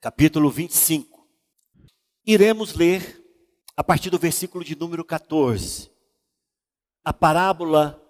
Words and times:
capítulo 0.00 0.50
25. 0.50 1.28
Iremos 2.26 2.74
ler 2.74 3.22
a 3.76 3.84
partir 3.84 4.08
do 4.08 4.18
versículo 4.18 4.64
de 4.64 4.74
número 4.74 5.04
14, 5.04 5.90
a 7.04 7.12
parábola 7.12 8.02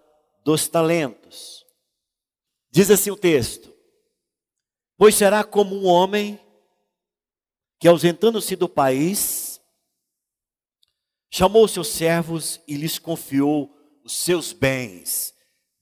dos 0.45 0.69
talentos. 0.69 1.67
Diz 2.71 2.91
assim 2.91 3.11
o 3.11 3.17
texto: 3.17 3.75
Pois 4.97 5.17
será 5.17 5.43
como 5.43 5.75
um 5.75 5.87
homem 5.87 6.39
que, 7.81 7.89
ausentando-se 7.89 8.55
do 8.55 8.69
país, 8.69 9.61
chamou 11.29 11.67
seus 11.67 11.89
servos 11.89 12.61
e 12.69 12.77
lhes 12.77 12.99
confiou 12.99 13.75
os 14.05 14.13
seus 14.13 14.53
bens. 14.53 15.35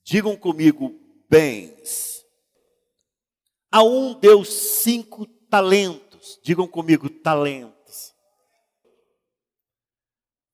Digam 0.03 0.35
comigo, 0.35 0.99
bens. 1.29 2.25
A 3.71 3.83
um 3.83 4.19
deu 4.19 4.43
cinco 4.43 5.27
talentos. 5.49 6.39
Digam 6.43 6.67
comigo, 6.67 7.09
talentos. 7.09 8.13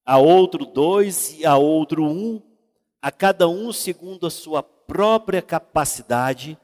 A 0.06 0.18
outro 0.18 0.66
dois 0.66 1.34
e 1.40 1.46
a 1.46 1.58
outro 1.58 2.04
um, 2.06 2.42
a 3.02 3.12
cada 3.12 3.48
um 3.48 3.74
segundo 3.74 4.28
a 4.28 4.30
sua 4.30 4.62
própria 4.62 5.42
capacidade, 5.42 6.58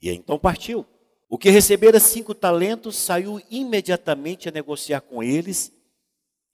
e 0.00 0.10
então 0.10 0.38
partiu. 0.38 0.86
O 1.28 1.36
que 1.36 1.50
recebera 1.50 2.00
cinco 2.00 2.34
talentos 2.34 2.96
saiu 2.96 3.40
imediatamente 3.50 4.48
a 4.48 4.52
negociar 4.52 5.02
com 5.02 5.22
eles 5.22 5.70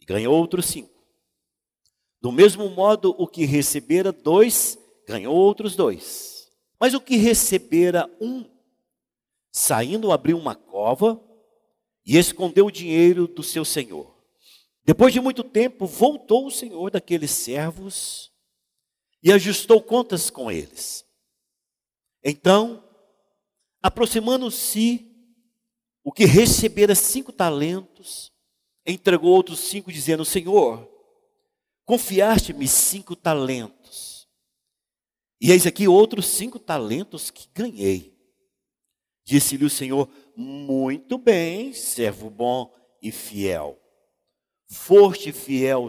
e 0.01 0.05
ganhou 0.05 0.35
outros 0.35 0.67
cinco. 0.67 0.91
Do 2.20 2.33
mesmo 2.33 2.69
modo, 2.69 3.15
o 3.17 3.29
que 3.29 3.45
recebera 3.45 4.11
dois 4.11 4.77
ganhou 5.07 5.37
outros 5.37 5.77
dois. 5.77 6.51
Mas 6.81 6.95
o 6.95 7.01
que 7.01 7.17
recebera 7.17 8.11
um 8.20 8.45
saindo, 9.53 10.11
abriu 10.11 10.37
uma 10.37 10.57
cova 10.85 11.19
e 12.05 12.19
escondeu 12.19 12.67
o 12.67 12.71
dinheiro 12.71 13.27
do 13.27 13.43
seu 13.43 13.65
senhor. 13.65 14.15
Depois 14.85 15.15
de 15.15 15.19
muito 15.19 15.43
tempo, 15.43 15.87
voltou 15.87 16.47
o 16.47 16.51
senhor 16.51 16.91
daqueles 16.91 17.31
servos 17.31 18.31
e 19.23 19.33
ajustou 19.33 19.81
contas 19.81 20.29
com 20.29 20.51
eles. 20.51 21.03
Então, 22.23 22.87
aproximando-se, 23.83 25.11
o 26.05 26.13
que 26.13 26.27
recebera 26.27 26.95
cinco 26.95 27.33
talentos, 27.33 28.31
entregou 28.85 29.31
outros 29.31 29.61
cinco, 29.61 29.91
dizendo: 29.91 30.23
Senhor, 30.23 30.87
confiaste-me 31.87 32.69
cinco 32.69 33.17
talentos, 33.17 34.29
e 35.41 35.51
eis 35.51 35.67
aqui 35.67 35.89
outros 35.89 36.27
cinco 36.27 36.59
talentos 36.59 37.31
que 37.31 37.48
ganhei. 37.55 38.15
Disse-lhe 39.25 39.65
o 39.65 39.71
Senhor: 39.71 40.11
Muito 40.37 41.17
bem, 41.17 41.73
servo 41.73 42.29
bom 42.29 42.75
e 43.01 43.13
fiel. 43.13 43.79
Foste 44.69 45.33
fiel 45.33 45.89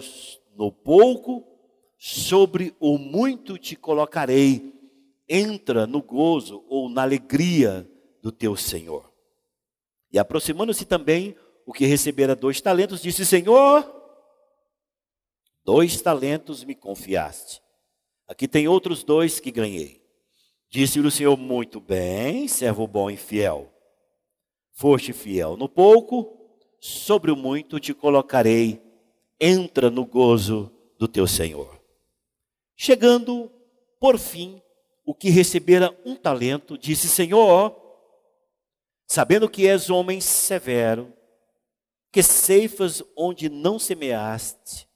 no 0.55 0.71
pouco, 0.71 1.43
sobre 1.97 2.75
o 2.79 2.97
muito 2.97 3.57
te 3.57 3.75
colocarei. 3.75 4.73
Entra 5.27 5.87
no 5.87 6.01
gozo 6.01 6.63
ou 6.69 6.87
na 6.87 7.01
alegria 7.01 7.89
do 8.21 8.31
teu 8.31 8.55
Senhor. 8.55 9.11
E 10.11 10.19
aproximando-se 10.19 10.85
também 10.85 11.35
o 11.65 11.73
que 11.73 11.85
recebera 11.85 12.35
dois 12.35 12.61
talentos, 12.61 13.01
disse: 13.01 13.25
Senhor, 13.25 13.91
dois 15.63 15.99
talentos 15.99 16.63
me 16.63 16.75
confiaste. 16.75 17.61
Aqui 18.27 18.47
tem 18.47 18.67
outros 18.67 19.03
dois 19.03 19.39
que 19.39 19.51
ganhei. 19.51 20.03
Disse-lhe 20.69 21.07
o 21.07 21.11
Senhor: 21.11 21.35
Muito 21.35 21.79
bem, 21.79 22.47
servo 22.47 22.85
bom 22.85 23.09
e 23.09 23.17
fiel. 23.17 23.74
Foste 24.75 25.13
fiel 25.13 25.55
no 25.55 25.69
pouco, 25.69 26.37
sobre 26.81 27.31
o 27.31 27.35
muito 27.35 27.79
te 27.79 27.93
colocarei. 27.93 28.81
Entra 29.39 29.89
no 29.89 30.05
gozo 30.05 30.69
do 30.99 31.07
teu 31.07 31.25
Senhor. 31.25 31.81
Chegando, 32.75 33.49
por 34.01 34.19
fim, 34.19 34.61
o 35.05 35.15
que 35.15 35.29
recebera 35.29 35.97
um 36.05 36.13
talento, 36.13 36.77
disse: 36.77 37.07
Senhor, 37.07 37.73
sabendo 39.07 39.49
que 39.49 39.65
és 39.65 39.89
homem 39.89 40.19
severo, 40.19 41.13
que 42.11 42.21
ceifas 42.21 43.01
onde 43.15 43.47
não 43.47 43.79
semeaste, 43.79 44.89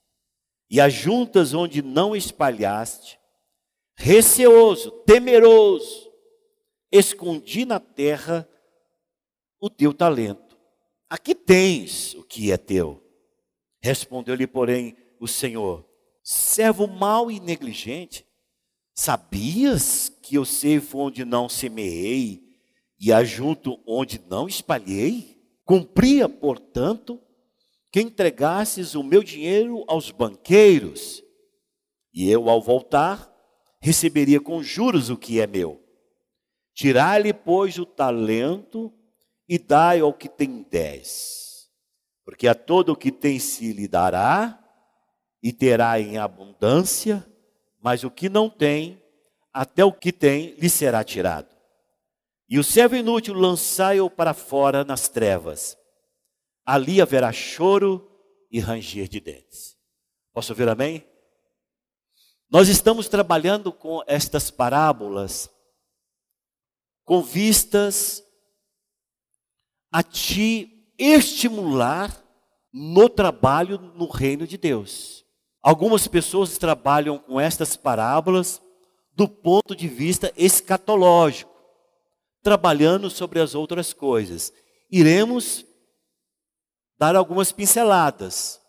e 0.68 0.78
ajuntas 0.78 1.54
onde 1.54 1.80
não 1.80 2.14
espalhaste, 2.14 3.18
receoso, 3.96 4.90
temeroso, 5.06 6.12
escondi 6.92 7.64
na 7.64 7.80
terra 7.80 8.46
o 9.60 9.68
teu 9.68 9.92
talento. 9.92 10.56
Aqui 11.08 11.34
tens 11.34 12.14
o 12.14 12.22
que 12.22 12.50
é 12.50 12.56
teu. 12.56 13.02
Respondeu-lhe, 13.82 14.46
porém, 14.46 14.96
o 15.20 15.28
Senhor: 15.28 15.84
servo 16.22 16.86
mau 16.86 17.30
e 17.30 17.38
negligente, 17.38 18.26
sabias 18.94 20.08
que 20.22 20.36
eu 20.36 20.44
ceifo 20.44 20.98
onde 20.98 21.24
não 21.24 21.48
semeei 21.48 22.42
e 22.98 23.12
ajunto 23.12 23.80
onde 23.86 24.20
não 24.28 24.48
espalhei? 24.48 25.38
Cumpria, 25.64 26.28
portanto, 26.28 27.20
que 27.92 28.00
entregasses 28.00 28.94
o 28.94 29.02
meu 29.02 29.22
dinheiro 29.22 29.84
aos 29.88 30.10
banqueiros, 30.10 31.22
e 32.12 32.28
eu, 32.28 32.48
ao 32.48 32.60
voltar, 32.60 33.30
receberia 33.80 34.40
com 34.40 34.62
juros 34.62 35.10
o 35.10 35.16
que 35.16 35.40
é 35.40 35.46
meu. 35.46 35.82
Tirai-lhe, 36.74 37.32
pois, 37.32 37.78
o 37.78 37.86
talento 37.86 38.92
e 39.50 39.58
dai 39.58 39.98
ao 39.98 40.14
que 40.14 40.28
tem 40.28 40.62
dez. 40.62 41.68
Porque 42.24 42.46
a 42.46 42.54
todo 42.54 42.92
o 42.92 42.96
que 42.96 43.10
tem 43.10 43.40
se 43.40 43.72
lhe 43.72 43.88
dará, 43.88 44.56
e 45.42 45.52
terá 45.52 45.98
em 45.98 46.18
abundância, 46.18 47.26
mas 47.82 48.04
o 48.04 48.10
que 48.12 48.28
não 48.28 48.48
tem, 48.48 49.02
até 49.52 49.84
o 49.84 49.92
que 49.92 50.12
tem 50.12 50.54
lhe 50.54 50.70
será 50.70 51.02
tirado. 51.02 51.48
E 52.48 52.60
o 52.60 52.64
servo 52.64 52.94
inútil 52.94 53.34
lançai-o 53.34 54.08
para 54.08 54.34
fora 54.34 54.84
nas 54.84 55.08
trevas. 55.08 55.76
Ali 56.64 57.00
haverá 57.00 57.32
choro 57.32 58.08
e 58.52 58.60
ranger 58.60 59.08
de 59.08 59.18
dentes. 59.18 59.76
Posso 60.32 60.52
ouvir 60.52 60.68
amém? 60.68 61.04
Nós 62.48 62.68
estamos 62.68 63.08
trabalhando 63.08 63.72
com 63.72 64.00
estas 64.06 64.48
parábolas 64.48 65.50
com 67.04 67.20
vistas 67.20 68.22
a 69.90 70.02
te 70.02 70.70
estimular 70.98 72.22
no 72.72 73.08
trabalho 73.08 73.78
no 73.96 74.06
reino 74.06 74.46
de 74.46 74.56
Deus. 74.56 75.24
Algumas 75.62 76.06
pessoas 76.06 76.56
trabalham 76.56 77.18
com 77.18 77.40
estas 77.40 77.76
parábolas 77.76 78.62
do 79.14 79.28
ponto 79.28 79.74
de 79.74 79.88
vista 79.88 80.32
escatológico, 80.36 81.50
trabalhando 82.42 83.10
sobre 83.10 83.40
as 83.40 83.54
outras 83.54 83.92
coisas. 83.92 84.52
Iremos 84.90 85.64
dar 86.98 87.16
algumas 87.16 87.52
pinceladas, 87.52 88.60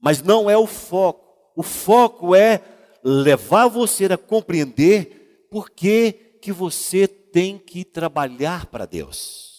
mas 0.00 0.22
não 0.22 0.48
é 0.48 0.56
o 0.56 0.66
foco. 0.66 1.28
O 1.56 1.62
foco 1.62 2.34
é 2.34 2.62
levar 3.02 3.68
você 3.68 4.04
a 4.06 4.18
compreender 4.18 5.48
por 5.50 5.70
que, 5.70 6.12
que 6.40 6.52
você 6.52 7.08
tem 7.08 7.58
que 7.58 7.84
trabalhar 7.84 8.66
para 8.66 8.86
Deus. 8.86 9.49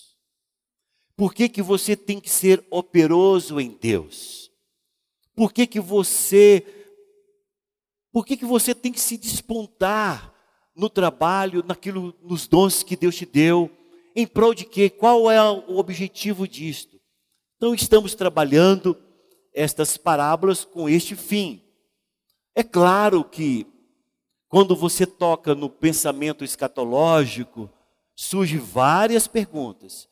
Por 1.16 1.34
que, 1.34 1.50
que 1.50 1.62
você 1.62 1.96
tem 1.96 2.20
que 2.20 2.30
ser 2.30 2.66
operoso 2.70 3.60
em 3.60 3.70
Deus? 3.70 4.52
Por 5.36 5.54
que, 5.54 5.68
que 5.68 5.80
você 5.80 6.66
por 8.12 8.26
que, 8.26 8.36
que 8.36 8.46
você 8.46 8.76
tem 8.76 8.92
que 8.92 9.00
se 9.00 9.18
despontar 9.18 10.34
no 10.76 10.90
trabalho, 10.90 11.64
naquilo, 11.66 12.14
nos 12.22 12.46
dons 12.46 12.84
que 12.84 12.98
Deus 12.98 13.16
te 13.16 13.26
deu? 13.26 13.72
Em 14.14 14.28
prol 14.28 14.54
de 14.54 14.66
quê? 14.66 14.90
Qual 14.90 15.32
é 15.32 15.42
o 15.42 15.78
objetivo 15.78 16.46
disto? 16.46 17.00
Então 17.56 17.74
estamos 17.74 18.14
trabalhando 18.14 18.98
estas 19.54 19.96
parábolas 19.96 20.66
com 20.66 20.90
este 20.90 21.16
fim. 21.16 21.64
É 22.54 22.64
claro 22.64 23.24
que 23.24 23.66
quando 24.50 24.76
você 24.76 25.06
toca 25.06 25.56
no 25.56 25.70
pensamento 25.70 26.44
escatológico, 26.44 27.70
surgem 28.14 28.60
várias 28.60 29.26
perguntas. 29.26 30.10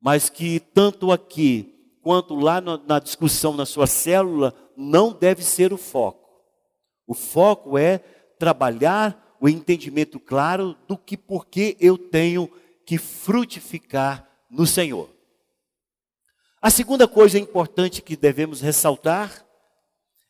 Mas 0.00 0.28
que 0.28 0.60
tanto 0.60 1.12
aqui 1.12 1.98
quanto 2.02 2.34
lá 2.34 2.60
na 2.60 2.98
discussão 2.98 3.54
na 3.54 3.66
sua 3.66 3.86
célula 3.86 4.54
não 4.76 5.12
deve 5.12 5.42
ser 5.42 5.72
o 5.72 5.76
foco. 5.76 6.28
O 7.06 7.14
foco 7.14 7.76
é 7.76 7.98
trabalhar 8.38 9.36
o 9.40 9.48
entendimento 9.48 10.18
claro 10.18 10.76
do 10.86 10.96
que 10.96 11.16
porque 11.16 11.76
eu 11.80 11.98
tenho 11.98 12.50
que 12.86 12.98
frutificar 12.98 14.28
no 14.50 14.66
Senhor. 14.66 15.08
A 16.62 16.70
segunda 16.70 17.08
coisa 17.08 17.38
importante 17.38 18.02
que 18.02 18.16
devemos 18.16 18.60
ressaltar 18.60 19.46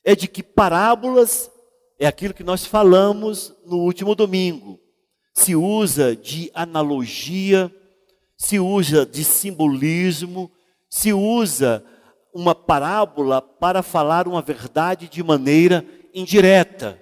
é 0.05 0.15
de 0.15 0.29
que 0.29 0.43
parábolas 0.43 1.51
é 1.99 2.07
aquilo 2.07 2.35
que 2.35 2.45
nós 2.45 2.65
falamos 2.65 3.55
no 3.67 3.79
último 3.79 4.15
domingo. 4.15 4.81
Se 5.35 5.55
usa 5.55 6.17
de 6.17 6.51
analogia, 6.55 7.75
se 8.41 8.59
usa 8.59 9.05
de 9.05 9.23
simbolismo, 9.23 10.51
se 10.89 11.13
usa 11.13 11.85
uma 12.33 12.55
parábola 12.55 13.43
para 13.43 13.83
falar 13.83 14.27
uma 14.27 14.41
verdade 14.41 15.11
de 15.11 15.23
maneira 15.23 15.85
indireta. 16.15 16.99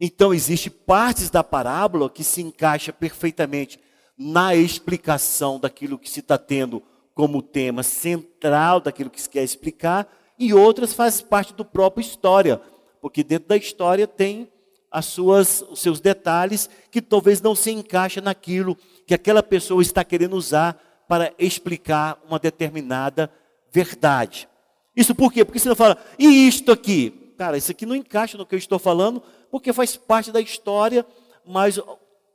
Então, 0.00 0.32
existe 0.32 0.70
partes 0.70 1.28
da 1.28 1.44
parábola 1.44 2.08
que 2.08 2.24
se 2.24 2.40
encaixa 2.40 2.94
perfeitamente 2.94 3.78
na 4.16 4.56
explicação 4.56 5.60
daquilo 5.60 5.98
que 5.98 6.08
se 6.08 6.20
está 6.20 6.38
tendo 6.38 6.82
como 7.14 7.42
tema 7.42 7.82
central 7.82 8.80
daquilo 8.80 9.10
que 9.10 9.20
se 9.20 9.28
quer 9.28 9.44
explicar, 9.44 10.08
e 10.38 10.54
outras 10.54 10.94
fazem 10.94 11.26
parte 11.26 11.52
do 11.52 11.64
próprio 11.64 12.00
história, 12.00 12.58
porque 13.02 13.22
dentro 13.22 13.50
da 13.50 13.56
história 13.56 14.06
tem 14.06 14.50
as 14.90 15.04
suas, 15.04 15.62
os 15.68 15.80
seus 15.80 16.00
detalhes 16.00 16.70
que 16.90 17.02
talvez 17.02 17.42
não 17.42 17.54
se 17.54 17.70
encaixa 17.70 18.22
naquilo 18.22 18.78
que 19.08 19.14
aquela 19.14 19.42
pessoa 19.42 19.80
está 19.80 20.04
querendo 20.04 20.36
usar 20.36 20.78
para 21.08 21.32
explicar 21.38 22.22
uma 22.28 22.38
determinada 22.38 23.32
verdade. 23.72 24.46
Isso 24.94 25.14
por 25.14 25.32
quê? 25.32 25.46
Porque 25.46 25.58
você 25.58 25.66
não 25.66 25.74
fala, 25.74 25.96
e 26.18 26.46
isto 26.46 26.70
aqui? 26.70 27.32
Cara, 27.38 27.56
isso 27.56 27.70
aqui 27.70 27.86
não 27.86 27.96
encaixa 27.96 28.36
no 28.36 28.44
que 28.44 28.54
eu 28.54 28.58
estou 28.58 28.78
falando, 28.78 29.22
porque 29.50 29.72
faz 29.72 29.96
parte 29.96 30.30
da 30.30 30.42
história, 30.42 31.06
mas 31.46 31.80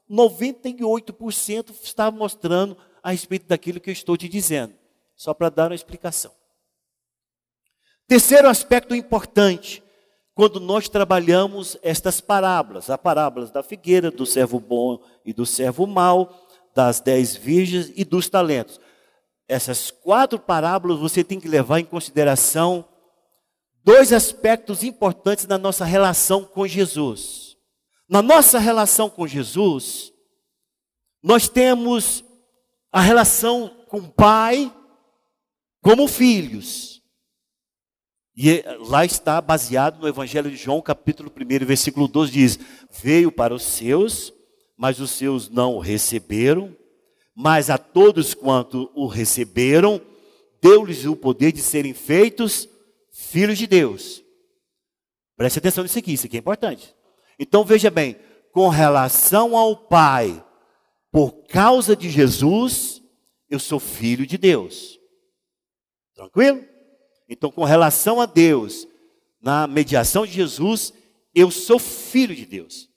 98% 0.10 1.76
está 1.84 2.10
mostrando 2.10 2.76
a 3.04 3.12
respeito 3.12 3.48
daquilo 3.48 3.80
que 3.80 3.92
eu 3.92 3.94
estou 3.94 4.18
te 4.18 4.28
dizendo. 4.28 4.74
Só 5.16 5.32
para 5.32 5.50
dar 5.50 5.70
uma 5.70 5.76
explicação. 5.76 6.32
Terceiro 8.08 8.50
aspecto 8.50 8.96
importante, 8.96 9.84
quando 10.36 10.60
nós 10.60 10.90
trabalhamos 10.90 11.78
estas 11.84 12.20
parábolas, 12.20 12.90
a 12.90 12.98
parábolas 12.98 13.52
da 13.52 13.62
figueira, 13.62 14.10
do 14.10 14.26
servo 14.26 14.60
bom 14.60 15.00
e 15.24 15.32
do 15.32 15.46
servo 15.46 15.86
mau, 15.86 16.43
das 16.74 17.00
dez 17.00 17.36
virgens 17.36 17.92
e 17.96 18.04
dos 18.04 18.30
talentos. 18.30 18.80
Essas 19.48 19.92
quatro 19.92 20.40
parábolas 20.40 21.00
você 21.00 21.24
tem 21.24 21.40
que 21.40 21.48
levar 21.48 21.80
em 21.80 21.86
consideração 21.86 22.88
dois 23.84 24.14
aspectos 24.14 24.84
importantes 24.84 25.46
na 25.46 25.58
nossa 25.58 25.86
relação 25.86 26.46
com 26.46 26.66
Jesus. 26.66 27.58
Na 28.10 28.22
nossa 28.22 28.60
relação 28.60 29.10
com 29.10 29.28
Jesus, 29.28 30.12
nós 31.22 31.48
temos 31.48 32.24
a 32.92 33.02
relação 33.02 33.86
com 33.88 33.98
o 33.98 34.12
Pai 34.12 34.74
como 35.82 36.08
filhos. 36.08 37.02
E 38.36 38.64
lá 38.90 39.06
está 39.06 39.40
baseado 39.40 40.00
no 40.00 40.08
Evangelho 40.08 40.50
de 40.50 40.58
João, 40.58 40.82
capítulo 40.82 41.32
1, 41.32 41.66
versículo 41.66 42.08
12, 42.08 42.32
diz: 42.32 42.60
Veio 42.90 43.32
para 43.32 43.54
os 43.54 43.64
seus, 43.64 44.34
mas 44.78 45.00
os 45.00 45.12
seus 45.12 45.50
não 45.50 45.76
o 45.76 45.80
receberam, 45.80 46.76
mas 47.36 47.70
a 47.70 47.78
todos 47.78 48.34
quanto 48.34 48.92
o 48.94 49.08
receberam, 49.08 50.02
deu-lhes 50.62 51.06
o 51.06 51.16
poder 51.16 51.52
de 51.52 51.62
serem 51.62 51.94
feitos 51.94 52.68
filhos 53.12 53.58
de 53.58 53.68
Deus. 53.68 54.24
Preste 55.36 55.60
atenção 55.60 55.84
nisso 55.84 56.00
aqui, 56.00 56.14
isso 56.14 56.26
aqui 56.26 56.38
é 56.38 56.40
importante. 56.40 56.94
Então 57.40 57.64
veja 57.64 57.90
bem, 57.90 58.16
com 58.52 58.70
relação 58.70 59.58
ao 59.58 59.76
Pai, 59.76 60.44
por 61.12 61.32
causa 61.48 61.96
de 61.96 62.10
Jesus, 62.10 63.02
eu 63.50 63.60
sou 63.60 63.80
filho 63.80 64.26
de 64.26 64.38
Deus. 64.38 65.00
Tranquilo? 66.16 66.64
Então, 67.28 67.52
com 67.52 67.64
relação 67.64 68.22
a 68.22 68.26
Deus, 68.26 68.88
na 69.42 69.66
mediação 69.68 70.26
de 70.26 70.34
Jesus, 70.34 70.94
eu 71.34 71.50
sou 71.50 71.80
filho 71.80 72.36
de 72.36 72.46
Deus. 72.46 72.90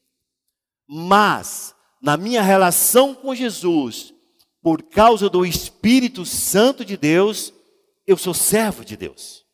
Mas, 0.89 1.75
na 2.01 2.17
minha 2.17 2.43
relação 2.43 3.15
com 3.15 3.35
Jesus, 3.35 4.15
por 4.63 4.83
causa 4.83 5.29
do 5.29 5.45
Espírito 5.45 6.25
Santo 6.25 6.85
de 6.85 6.97
Deus, 6.97 7.53
eu 8.07 8.17
sou 8.17 8.35
servo 8.35 8.85
de 8.85 8.97
Deus. 8.97 9.45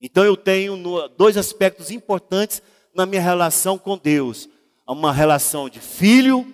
Então 0.00 0.24
eu 0.24 0.36
tenho 0.36 0.76
dois 1.16 1.36
aspectos 1.36 1.90
importantes 1.90 2.62
na 2.94 3.06
minha 3.06 3.20
relação 3.20 3.78
com 3.78 3.96
Deus: 3.96 4.48
uma 4.86 5.12
relação 5.12 5.68
de 5.68 5.80
filho 5.80 6.46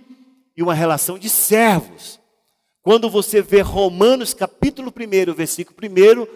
e 0.56 0.62
uma 0.62 0.74
relação 0.74 1.18
de 1.18 1.28
servos. 1.28 2.20
Quando 2.82 3.08
você 3.08 3.40
vê 3.40 3.60
Romanos 3.60 4.34
capítulo 4.34 4.92
1, 4.92 5.34
versículo 5.34 5.76
1, 5.78 6.26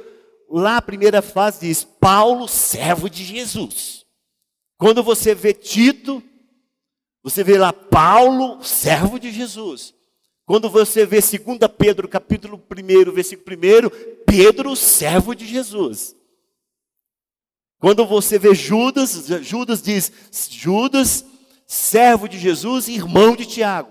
lá 0.48 0.76
a 0.76 0.82
primeira 0.82 1.20
frase 1.22 1.60
diz: 1.60 1.84
Paulo, 1.84 2.46
servo 2.46 3.10
de 3.10 3.24
Jesus. 3.24 4.04
Quando 4.78 5.02
você 5.02 5.34
vê 5.34 5.52
Tito, 5.52 6.22
você 7.26 7.42
vê 7.42 7.58
lá 7.58 7.72
Paulo, 7.72 8.62
servo 8.62 9.18
de 9.18 9.32
Jesus. 9.32 9.92
Quando 10.44 10.70
você 10.70 11.04
vê 11.04 11.18
2 11.20 11.58
Pedro, 11.76 12.06
capítulo 12.06 12.56
1, 12.56 13.10
versículo 13.10 13.56
1, 13.56 14.24
Pedro, 14.24 14.76
servo 14.76 15.34
de 15.34 15.44
Jesus. 15.44 16.14
Quando 17.80 18.06
você 18.06 18.38
vê 18.38 18.54
Judas, 18.54 19.26
Judas 19.42 19.82
diz: 19.82 20.12
Judas, 20.48 21.26
servo 21.66 22.28
de 22.28 22.38
Jesus 22.38 22.86
e 22.86 22.92
irmão 22.92 23.34
de 23.34 23.44
Tiago. 23.44 23.90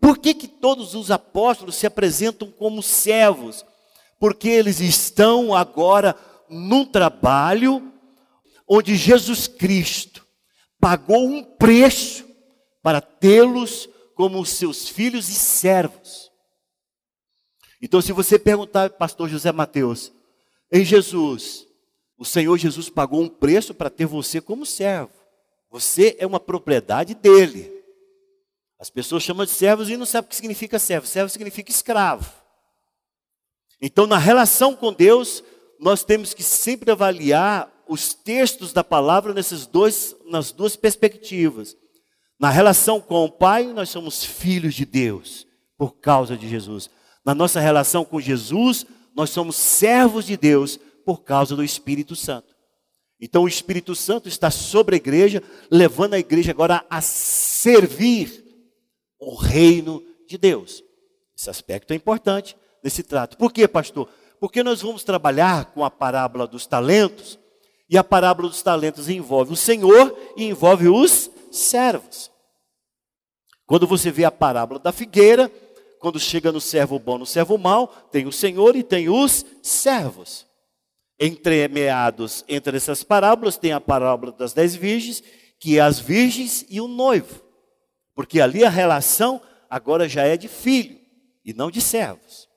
Por 0.00 0.16
que, 0.16 0.32
que 0.32 0.48
todos 0.48 0.94
os 0.94 1.10
apóstolos 1.10 1.74
se 1.74 1.86
apresentam 1.86 2.50
como 2.50 2.82
servos? 2.82 3.62
Porque 4.18 4.48
eles 4.48 4.80
estão 4.80 5.54
agora 5.54 6.16
num 6.48 6.86
trabalho 6.86 7.92
onde 8.66 8.96
Jesus 8.96 9.46
Cristo 9.46 10.26
pagou 10.80 11.26
um 11.26 11.42
preço 11.42 12.26
para 12.82 13.00
tê-los 13.00 13.88
como 14.14 14.44
seus 14.44 14.88
filhos 14.88 15.28
e 15.28 15.34
servos. 15.34 16.30
Então, 17.80 18.00
se 18.00 18.12
você 18.12 18.38
perguntar, 18.38 18.90
pastor 18.90 19.28
José 19.28 19.52
Mateus, 19.52 20.12
em 20.70 20.84
Jesus, 20.84 21.66
o 22.16 22.24
Senhor 22.24 22.58
Jesus 22.58 22.90
pagou 22.90 23.22
um 23.22 23.28
preço 23.28 23.72
para 23.72 23.88
ter 23.88 24.06
você 24.06 24.40
como 24.40 24.66
servo. 24.66 25.12
Você 25.70 26.16
é 26.18 26.26
uma 26.26 26.40
propriedade 26.40 27.14
dele. 27.14 27.72
As 28.78 28.90
pessoas 28.90 29.22
chamam 29.22 29.44
de 29.44 29.52
servos 29.52 29.88
e 29.88 29.96
não 29.96 30.06
sabem 30.06 30.26
o 30.26 30.30
que 30.30 30.36
significa 30.36 30.78
servo. 30.78 31.06
Servo 31.06 31.28
significa 31.28 31.70
escravo. 31.70 32.32
Então, 33.80 34.06
na 34.06 34.18
relação 34.18 34.74
com 34.74 34.92
Deus, 34.92 35.44
nós 35.78 36.02
temos 36.02 36.34
que 36.34 36.42
sempre 36.42 36.90
avaliar 36.90 37.72
os 37.88 38.12
textos 38.14 38.72
da 38.72 38.84
palavra 38.84 39.32
nesses 39.32 39.66
dois, 39.66 40.14
nas 40.26 40.52
duas 40.52 40.76
perspectivas. 40.76 41.76
Na 42.38 42.50
relação 42.50 43.00
com 43.00 43.24
o 43.24 43.30
Pai, 43.30 43.64
nós 43.64 43.88
somos 43.88 44.22
filhos 44.22 44.74
de 44.74 44.84
Deus 44.84 45.46
por 45.76 45.96
causa 45.98 46.36
de 46.36 46.48
Jesus. 46.48 46.90
Na 47.24 47.34
nossa 47.34 47.58
relação 47.58 48.04
com 48.04 48.20
Jesus, 48.20 48.86
nós 49.16 49.30
somos 49.30 49.56
servos 49.56 50.26
de 50.26 50.36
Deus 50.36 50.78
por 51.04 51.22
causa 51.22 51.56
do 51.56 51.64
Espírito 51.64 52.14
Santo. 52.14 52.54
Então 53.20 53.42
o 53.42 53.48
Espírito 53.48 53.94
Santo 53.94 54.28
está 54.28 54.50
sobre 54.50 54.94
a 54.94 54.98
igreja, 54.98 55.42
levando 55.70 56.14
a 56.14 56.18
igreja 56.18 56.52
agora 56.52 56.84
a 56.88 57.00
servir 57.00 58.44
o 59.18 59.34
reino 59.34 60.02
de 60.28 60.38
Deus. 60.38 60.84
Esse 61.36 61.50
aspecto 61.50 61.92
é 61.92 61.96
importante 61.96 62.56
nesse 62.82 63.02
trato. 63.02 63.36
Por 63.36 63.52
quê, 63.52 63.66
pastor? 63.66 64.08
Porque 64.38 64.62
nós 64.62 64.82
vamos 64.82 65.02
trabalhar 65.02 65.72
com 65.72 65.84
a 65.84 65.90
parábola 65.90 66.46
dos 66.46 66.66
talentos 66.66 67.38
e 67.88 67.96
a 67.96 68.04
parábola 68.04 68.48
dos 68.48 68.62
talentos 68.62 69.08
envolve 69.08 69.52
o 69.52 69.56
Senhor 69.56 70.16
e 70.36 70.44
envolve 70.44 70.88
os 70.88 71.30
servos. 71.50 72.30
Quando 73.66 73.86
você 73.86 74.10
vê 74.10 74.24
a 74.24 74.30
parábola 74.30 74.78
da 74.78 74.92
figueira, 74.92 75.50
quando 75.98 76.20
chega 76.20 76.52
no 76.52 76.60
servo 76.60 76.98
bom, 76.98 77.18
no 77.18 77.26
servo 77.26 77.58
mau, 77.58 77.88
tem 78.10 78.26
o 78.26 78.32
Senhor 78.32 78.76
e 78.76 78.82
tem 78.82 79.08
os 79.08 79.44
servos. 79.62 80.46
Entremeados 81.18 82.44
entre 82.48 82.76
essas 82.76 83.02
parábolas, 83.02 83.56
tem 83.56 83.72
a 83.72 83.80
parábola 83.80 84.32
das 84.32 84.52
dez 84.52 84.74
virgens, 84.74 85.22
que 85.58 85.78
é 85.78 85.80
as 85.80 85.98
virgens 85.98 86.64
e 86.68 86.80
o 86.80 86.86
noivo. 86.86 87.42
Porque 88.14 88.40
ali 88.40 88.64
a 88.64 88.70
relação 88.70 89.40
agora 89.68 90.08
já 90.08 90.22
é 90.22 90.36
de 90.36 90.48
filho 90.48 90.98
e 91.44 91.52
não 91.52 91.70
de 91.70 91.80
servos. 91.80 92.48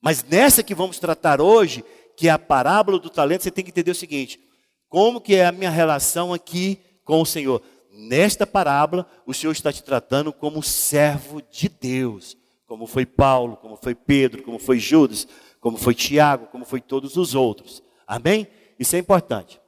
Mas 0.00 0.22
nessa 0.22 0.62
que 0.62 0.74
vamos 0.74 0.98
tratar 0.98 1.40
hoje, 1.40 1.84
que 2.16 2.28
é 2.28 2.30
a 2.30 2.38
parábola 2.38 2.98
do 2.98 3.10
talento, 3.10 3.42
você 3.42 3.50
tem 3.50 3.64
que 3.64 3.70
entender 3.70 3.90
o 3.90 3.94
seguinte: 3.94 4.40
como 4.88 5.20
que 5.20 5.34
é 5.34 5.46
a 5.46 5.52
minha 5.52 5.70
relação 5.70 6.32
aqui 6.32 6.78
com 7.04 7.20
o 7.20 7.26
Senhor? 7.26 7.62
Nesta 7.92 8.46
parábola, 8.46 9.06
o 9.24 9.32
Senhor 9.32 9.52
está 9.52 9.72
te 9.72 9.82
tratando 9.82 10.32
como 10.32 10.62
servo 10.62 11.40
de 11.42 11.68
Deus, 11.68 12.36
como 12.66 12.86
foi 12.86 13.06
Paulo, 13.06 13.56
como 13.56 13.76
foi 13.76 13.94
Pedro, 13.94 14.42
como 14.42 14.58
foi 14.58 14.78
Judas, 14.78 15.28
como 15.60 15.76
foi 15.76 15.94
Tiago, 15.94 16.46
como 16.46 16.64
foi 16.64 16.80
todos 16.80 17.16
os 17.16 17.34
outros. 17.34 17.82
Amém? 18.06 18.48
Isso 18.78 18.96
é 18.96 18.98
importante. 18.98 19.60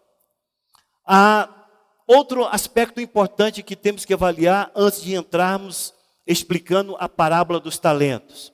Há 1.06 1.48
outro 2.06 2.44
aspecto 2.44 3.00
importante 3.00 3.62
que 3.62 3.76
temos 3.76 4.04
que 4.04 4.12
avaliar 4.12 4.70
antes 4.74 5.02
de 5.02 5.14
entrarmos 5.14 5.94
explicando 6.26 6.96
a 6.98 7.08
parábola 7.08 7.60
dos 7.60 7.78
talentos. 7.78 8.52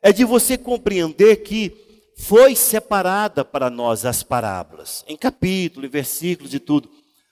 É 0.00 0.12
de 0.12 0.24
você 0.24 0.56
compreender 0.56 1.36
que 1.42 1.89
foi 2.20 2.54
separada 2.54 3.44
para 3.44 3.70
nós 3.70 4.04
as 4.04 4.22
parábolas, 4.22 5.04
em 5.08 5.16
capítulo, 5.16 5.86
em 5.86 5.88
versículos 5.88 6.52
e 6.52 6.60
tudo. 6.60 6.90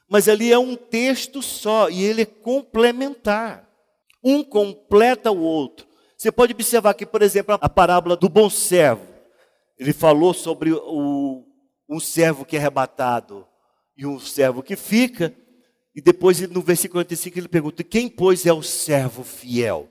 Mas 0.09 0.29
ali 0.29 0.51
é 0.51 0.59
um 0.59 0.75
texto 0.75 1.43
só 1.43 1.91
e 1.91 2.03
ele 2.03 2.23
é 2.23 2.27
complementar. 2.27 3.69
Um 4.25 4.43
completa 4.43 5.31
o 5.31 5.41
outro. 5.41 5.87
Você 6.17 6.33
pode 6.33 6.55
observar 6.55 6.95
que, 6.95 7.05
por 7.05 7.21
exemplo, 7.21 7.59
a 7.61 7.69
parábola 7.69 8.17
do 8.17 8.31
bom 8.31 8.49
servo. 8.49 9.07
Ele 9.79 9.93
falou 9.93 10.33
sobre 10.33 10.73
o, 10.73 11.45
um 11.89 12.01
servo 12.01 12.45
que 12.45 12.57
é 12.57 12.59
arrebatado 12.59 13.47
e 13.95 14.07
um 14.07 14.19
servo 14.19 14.63
que 14.63 14.75
fica. 14.75 15.35
E 15.95 16.01
depois, 16.01 16.41
no 16.49 16.63
versículo 16.63 17.05
45, 17.05 17.39
ele 17.39 17.49
pergunta: 17.49 17.85
Quem, 17.85 18.09
pois, 18.09 18.47
é 18.47 18.53
o 18.53 18.63
servo 18.63 19.23
fiel? 19.23 19.89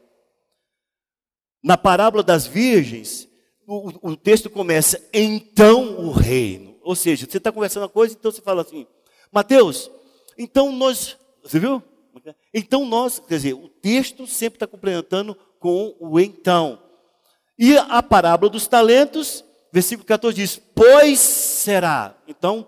Na 1.63 1.77
parábola 1.77 2.23
das 2.23 2.47
virgens, 2.47 3.26
o, 3.67 4.11
o 4.11 4.15
texto 4.15 4.49
começa: 4.49 5.05
Então 5.13 5.99
o 5.99 6.11
reino. 6.11 6.77
Ou 6.81 6.95
seja, 6.95 7.27
você 7.29 7.37
está 7.37 7.51
conversando 7.51 7.83
uma 7.83 7.89
coisa, 7.89 8.15
então 8.17 8.31
você 8.31 8.41
fala 8.41 8.61
assim: 8.61 8.87
Mateus, 9.31 9.91
então 10.37 10.71
nós. 10.71 11.17
Você 11.43 11.59
viu? 11.59 11.83
Então 12.53 12.85
nós, 12.85 13.19
quer 13.19 13.35
dizer, 13.35 13.53
o 13.53 13.67
texto 13.67 14.25
sempre 14.25 14.55
está 14.55 14.65
complementando 14.65 15.37
com 15.59 15.95
o 15.99 16.19
então. 16.19 16.81
E 17.59 17.77
a 17.77 18.01
parábola 18.01 18.49
dos 18.49 18.67
talentos, 18.67 19.43
versículo 19.71 20.07
14 20.07 20.35
diz: 20.35 20.61
Pois 20.73 21.19
será. 21.19 22.15
Então, 22.27 22.67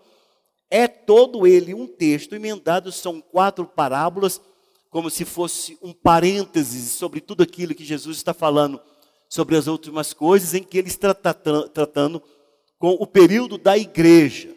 é 0.70 0.88
todo 0.88 1.48
ele 1.48 1.74
um 1.74 1.88
texto 1.88 2.36
emendado, 2.36 2.92
são 2.92 3.22
quatro 3.22 3.66
parábolas, 3.66 4.42
como 4.90 5.10
se 5.10 5.24
fosse 5.24 5.78
um 5.82 5.94
parênteses 5.94 6.92
sobre 6.92 7.22
tudo 7.22 7.42
aquilo 7.42 7.74
que 7.74 7.86
Jesus 7.86 8.18
está 8.18 8.34
falando 8.34 8.82
sobre 9.30 9.56
as 9.56 9.68
últimas 9.68 10.12
coisas, 10.12 10.56
em 10.56 10.64
que 10.64 10.78
ele 10.78 10.88
está 10.88 11.14
tratando 11.14 12.22
com 12.80 12.94
o 12.94 13.06
período 13.06 13.58
da 13.58 13.78
igreja. 13.78 14.54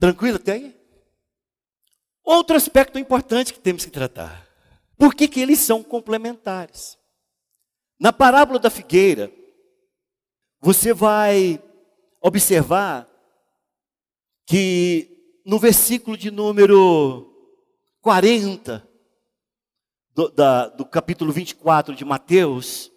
Tranquilo 0.00 0.36
até 0.36 0.52
aí? 0.52 0.76
Outro 2.24 2.56
aspecto 2.56 2.98
importante 2.98 3.54
que 3.54 3.60
temos 3.60 3.84
que 3.84 3.90
tratar. 3.90 4.46
Por 4.98 5.14
que, 5.14 5.28
que 5.28 5.40
eles 5.40 5.60
são 5.60 5.82
complementares? 5.82 6.98
Na 7.98 8.12
parábola 8.12 8.58
da 8.58 8.68
figueira, 8.68 9.32
você 10.60 10.92
vai 10.92 11.62
observar 12.20 13.08
que 14.46 15.40
no 15.46 15.58
versículo 15.58 16.16
de 16.16 16.30
número 16.30 17.32
40 18.00 18.86
do, 20.14 20.28
da, 20.28 20.68
do 20.68 20.84
capítulo 20.84 21.32
24 21.32 21.94
de 21.94 22.04
Mateus, 22.04 22.90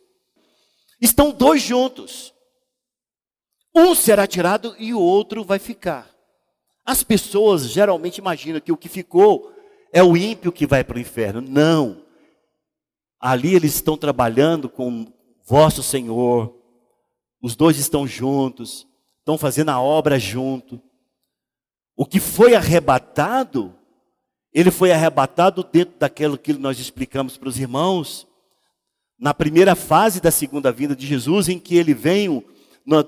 estão 1.02 1.32
dois 1.32 1.62
juntos. 1.62 2.34
Um 3.76 3.96
será 3.96 4.28
tirado 4.28 4.76
e 4.78 4.94
o 4.94 5.00
outro 5.00 5.44
vai 5.44 5.58
ficar. 5.58 6.10
As 6.86 7.04
pessoas 7.04 7.70
geralmente 7.70 8.18
imaginam 8.18 8.60
que 8.60 8.72
o 8.72 8.78
que 8.78 8.90
ficou 8.90 9.52
é 9.92 10.04
o 10.04 10.16
ímpio 10.16 10.52
que 10.52 10.68
vai 10.68 10.84
para 10.84 10.98
o 10.98 11.02
inferno. 11.02 11.42
Não. 11.42 12.04
Ali 13.20 13.56
eles 13.56 13.76
estão 13.76 13.98
trabalhando 13.98 14.70
com 14.70 15.12
vosso 15.46 15.82
Senhor. 15.84 16.56
Os 17.42 17.56
dois 17.56 17.78
estão 17.78 18.06
juntos, 18.06 18.88
estão 19.20 19.38
fazendo 19.38 19.70
a 19.70 19.82
obra 19.82 20.20
junto. 20.20 20.82
O 21.96 22.06
que 22.06 22.20
foi 22.20 22.56
arrebatado, 22.56 23.76
ele 24.54 24.72
foi 24.72 24.92
arrebatado 24.92 25.64
dentro 25.64 25.98
daquilo 26.00 26.38
que 26.38 26.54
nós 26.54 26.80
explicamos 26.80 27.38
para 27.38 27.50
os 27.50 27.60
irmãos, 27.60 28.28
na 29.22 29.36
primeira 29.36 29.76
fase 29.76 30.20
da 30.20 30.32
segunda 30.32 30.72
vinda 30.72 30.96
de 30.96 31.06
Jesus, 31.06 31.48
em 31.48 31.60
que 31.60 31.78
ele 31.78 31.94
vem 31.94 32.44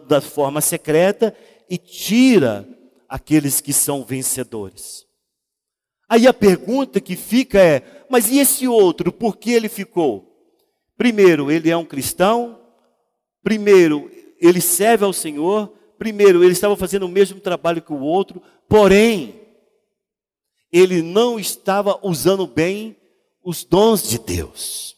da 0.08 0.22
forma 0.22 0.62
secreta 0.62 1.36
e 1.68 1.76
tira 1.76 2.70
aqueles 3.10 3.60
que 3.60 3.74
são 3.74 4.04
vencedores. 4.04 5.08
Aí 6.08 6.28
a 6.28 6.34
pergunta 6.34 7.02
que 7.02 7.16
fica 7.16 7.60
é: 7.60 8.06
mas 8.08 8.30
e 8.30 8.38
esse 8.38 8.68
outro, 8.68 9.12
por 9.12 9.38
que 9.38 9.52
ele 9.52 9.68
ficou? 9.68 10.32
Primeiro, 10.96 11.50
ele 11.50 11.72
é 11.72 11.76
um 11.76 11.86
cristão. 11.86 12.60
Primeiro, 13.42 14.12
ele 14.40 14.62
serve 14.62 15.04
ao 15.04 15.14
Senhor. 15.14 15.74
Primeiro, 15.98 16.44
ele 16.44 16.54
estava 16.54 16.78
fazendo 16.78 17.08
o 17.08 17.10
mesmo 17.10 17.40
trabalho 17.40 17.82
que 17.82 17.92
o 17.92 18.00
outro, 18.00 18.40
porém, 18.70 19.42
ele 20.72 21.02
não 21.02 21.40
estava 21.40 22.00
usando 22.04 22.46
bem 22.46 22.96
os 23.44 23.64
dons 23.64 24.08
de 24.08 24.20
Deus. 24.20 24.96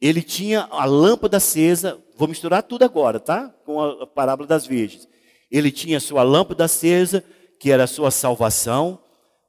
Ele 0.00 0.22
tinha 0.22 0.68
a 0.70 0.84
lâmpada 0.84 1.38
acesa, 1.38 1.98
vou 2.16 2.28
misturar 2.28 2.62
tudo 2.62 2.84
agora, 2.84 3.18
tá? 3.18 3.48
Com 3.64 3.80
a 3.80 4.06
parábola 4.06 4.46
das 4.46 4.66
virgens. 4.66 5.08
Ele 5.50 5.70
tinha 5.70 6.00
sua 6.00 6.22
lâmpada 6.22 6.64
acesa, 6.64 7.24
que 7.58 7.70
era 7.70 7.84
a 7.84 7.88
sua 7.88 8.10
salvação, 8.10 8.98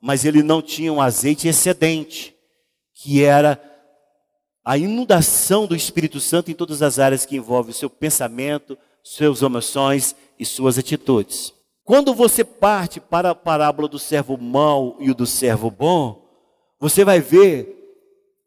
mas 0.01 0.23
ele 0.23 0.43
não 0.43 0.61
tinha 0.61 0.93
um 0.93 1.01
azeite 1.01 1.47
excedente, 1.47 2.35
que 2.93 3.23
era 3.23 3.61
a 4.63 4.77
inundação 4.77 5.65
do 5.65 5.75
Espírito 5.75 6.19
Santo 6.19 6.51
em 6.51 6.53
todas 6.53 6.81
as 6.81 6.99
áreas 6.99 7.25
que 7.25 7.37
envolvem 7.37 7.71
o 7.71 7.73
seu 7.73 7.89
pensamento, 7.89 8.77
suas 9.03 9.41
emoções 9.41 10.15
e 10.37 10.45
suas 10.45 10.77
atitudes. 10.77 11.53
Quando 11.83 12.13
você 12.13 12.43
parte 12.43 12.99
para 12.99 13.29
a 13.29 13.35
parábola 13.35 13.87
do 13.87 13.97
servo 13.97 14.37
mau 14.37 14.97
e 14.99 15.09
o 15.09 15.15
do 15.15 15.25
servo 15.25 15.71
bom, 15.71 16.21
você 16.79 17.05
vai 17.05 17.21
ver 17.21 17.73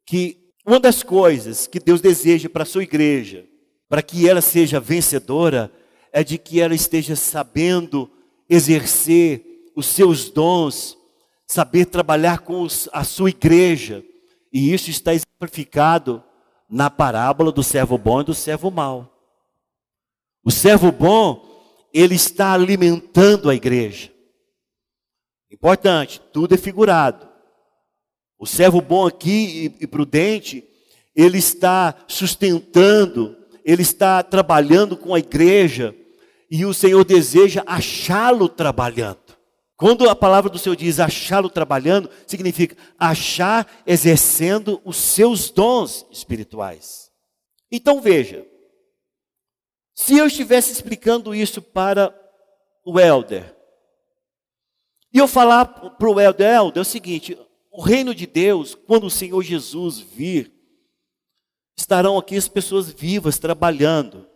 que 0.07 0.40
uma 0.67 0.79
das 0.79 1.03
coisas 1.03 1.67
que 1.67 1.81
Deus 1.81 2.01
deseja 2.01 2.49
para 2.49 2.63
a 2.63 2.67
sua 2.67 2.83
igreja, 2.83 3.47
para 3.89 4.03
que 4.03 4.29
ela 4.29 4.41
seja 4.41 4.79
vencedora, 4.79 5.73
é 6.13 6.23
de 6.23 6.39
que 6.39 6.61
ela 6.61 6.75
esteja 6.75 7.17
sabendo 7.17 8.11
exercer 8.49 9.71
os 9.75 9.87
seus 9.87 10.29
dons 10.29 10.99
saber 11.51 11.87
trabalhar 11.87 12.39
com 12.39 12.63
os, 12.63 12.89
a 12.93 13.03
sua 13.03 13.31
igreja. 13.31 14.05
E 14.53 14.73
isso 14.73 14.89
está 14.89 15.13
exemplificado 15.13 16.23
na 16.69 16.89
parábola 16.89 17.51
do 17.51 17.63
servo 17.63 17.99
bom 17.99 18.21
e 18.21 18.25
do 18.25 18.35
servo 18.35 18.71
mau. 18.71 19.13
O 20.45 20.51
servo 20.51 20.93
bom, 20.93 21.45
ele 21.93 22.15
está 22.15 22.53
alimentando 22.53 23.51
a 23.51 23.55
igreja. 23.55 24.13
Importante, 25.51 26.21
tudo 26.33 26.55
é 26.55 26.57
figurado. 26.57 27.29
O 28.41 28.47
servo 28.47 28.81
bom 28.81 29.07
aqui 29.07 29.71
e, 29.79 29.87
prudente, 29.87 30.67
ele 31.15 31.37
está 31.37 31.95
sustentando, 32.09 33.37
ele 33.63 33.83
está 33.83 34.23
trabalhando 34.23 34.97
com 34.97 35.15
a 35.15 35.19
igreja, 35.19 35.95
e 36.51 36.65
o 36.65 36.73
Senhor 36.73 37.05
deseja 37.05 37.63
achá-lo 37.67 38.49
trabalhando. 38.49 39.37
Quando 39.77 40.09
a 40.09 40.17
palavra 40.17 40.49
do 40.49 40.59
Senhor 40.59 40.75
diz 40.75 40.99
achá-lo 40.99 41.51
trabalhando, 41.51 42.09
significa 42.27 42.75
achar 42.99 43.71
exercendo 43.87 44.81
os 44.87 44.97
seus 44.97 45.51
dons 45.51 46.07
espirituais. 46.11 47.11
Então 47.71 48.01
veja, 48.01 48.47
se 49.95 50.17
eu 50.17 50.27
estivesse 50.27 50.73
explicando 50.73 51.35
isso 51.35 51.61
para 51.61 52.15
o 52.87 52.99
Elder, 52.99 53.55
e 55.13 55.19
eu 55.19 55.29
falar 55.29 55.67
para 55.67 56.09
o 56.09 56.19
Elder, 56.19 56.73
é 56.75 56.81
o 56.81 56.85
seguinte: 56.85 57.39
o 57.71 57.83
reino 57.83 58.15
de 58.15 58.27
Deus, 58.27 58.75
quando 58.75 59.05
o 59.07 59.11
Senhor 59.11 59.43
Jesus 59.43 59.99
vir, 60.01 60.53
estarão 61.77 62.19
aqui 62.19 62.37
as 62.37 62.49
pessoas 62.49 62.91
vivas 62.91 63.39
trabalhando. 63.39 64.27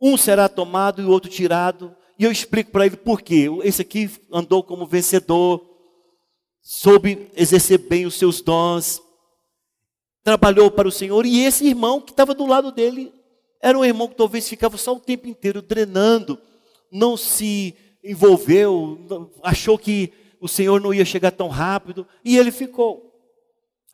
Um 0.00 0.16
será 0.16 0.48
tomado 0.48 1.00
e 1.00 1.04
o 1.04 1.10
outro 1.10 1.30
tirado 1.30 1.96
e 2.18 2.24
eu 2.24 2.32
explico 2.32 2.70
para 2.70 2.86
ele 2.86 2.96
por 2.96 3.20
quê. 3.20 3.46
Esse 3.62 3.82
aqui 3.82 4.10
andou 4.32 4.62
como 4.62 4.86
vencedor, 4.86 5.64
soube 6.62 7.30
exercer 7.36 7.78
bem 7.78 8.06
os 8.06 8.14
seus 8.14 8.40
dons, 8.40 9.02
trabalhou 10.24 10.70
para 10.70 10.88
o 10.88 10.92
Senhor. 10.92 11.26
E 11.26 11.44
esse 11.44 11.66
irmão 11.66 12.00
que 12.00 12.12
estava 12.12 12.34
do 12.34 12.46
lado 12.46 12.72
dele 12.72 13.12
era 13.60 13.78
um 13.78 13.84
irmão 13.84 14.08
que 14.08 14.14
talvez 14.14 14.48
ficava 14.48 14.76
só 14.76 14.94
o 14.94 15.00
tempo 15.00 15.28
inteiro 15.28 15.60
drenando, 15.60 16.38
não 16.90 17.16
se 17.16 17.74
envolveu, 18.02 18.98
achou 19.42 19.76
que 19.76 20.12
o 20.40 20.48
Senhor 20.48 20.80
não 20.80 20.92
ia 20.92 21.04
chegar 21.04 21.30
tão 21.30 21.48
rápido, 21.48 22.06
e 22.24 22.36
ele 22.36 22.50
ficou. 22.50 23.12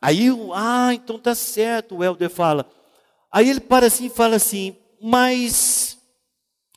Aí, 0.01 0.27
ah, 0.53 0.93
então 0.93 1.17
tá 1.17 1.33
certo, 1.33 1.95
o 1.95 2.03
Helder 2.03 2.29
fala. 2.29 2.69
Aí 3.31 3.49
ele 3.49 3.61
para 3.61 3.87
assim 3.87 4.07
e 4.07 4.09
fala 4.09 4.35
assim, 4.35 4.75
mas 5.01 5.97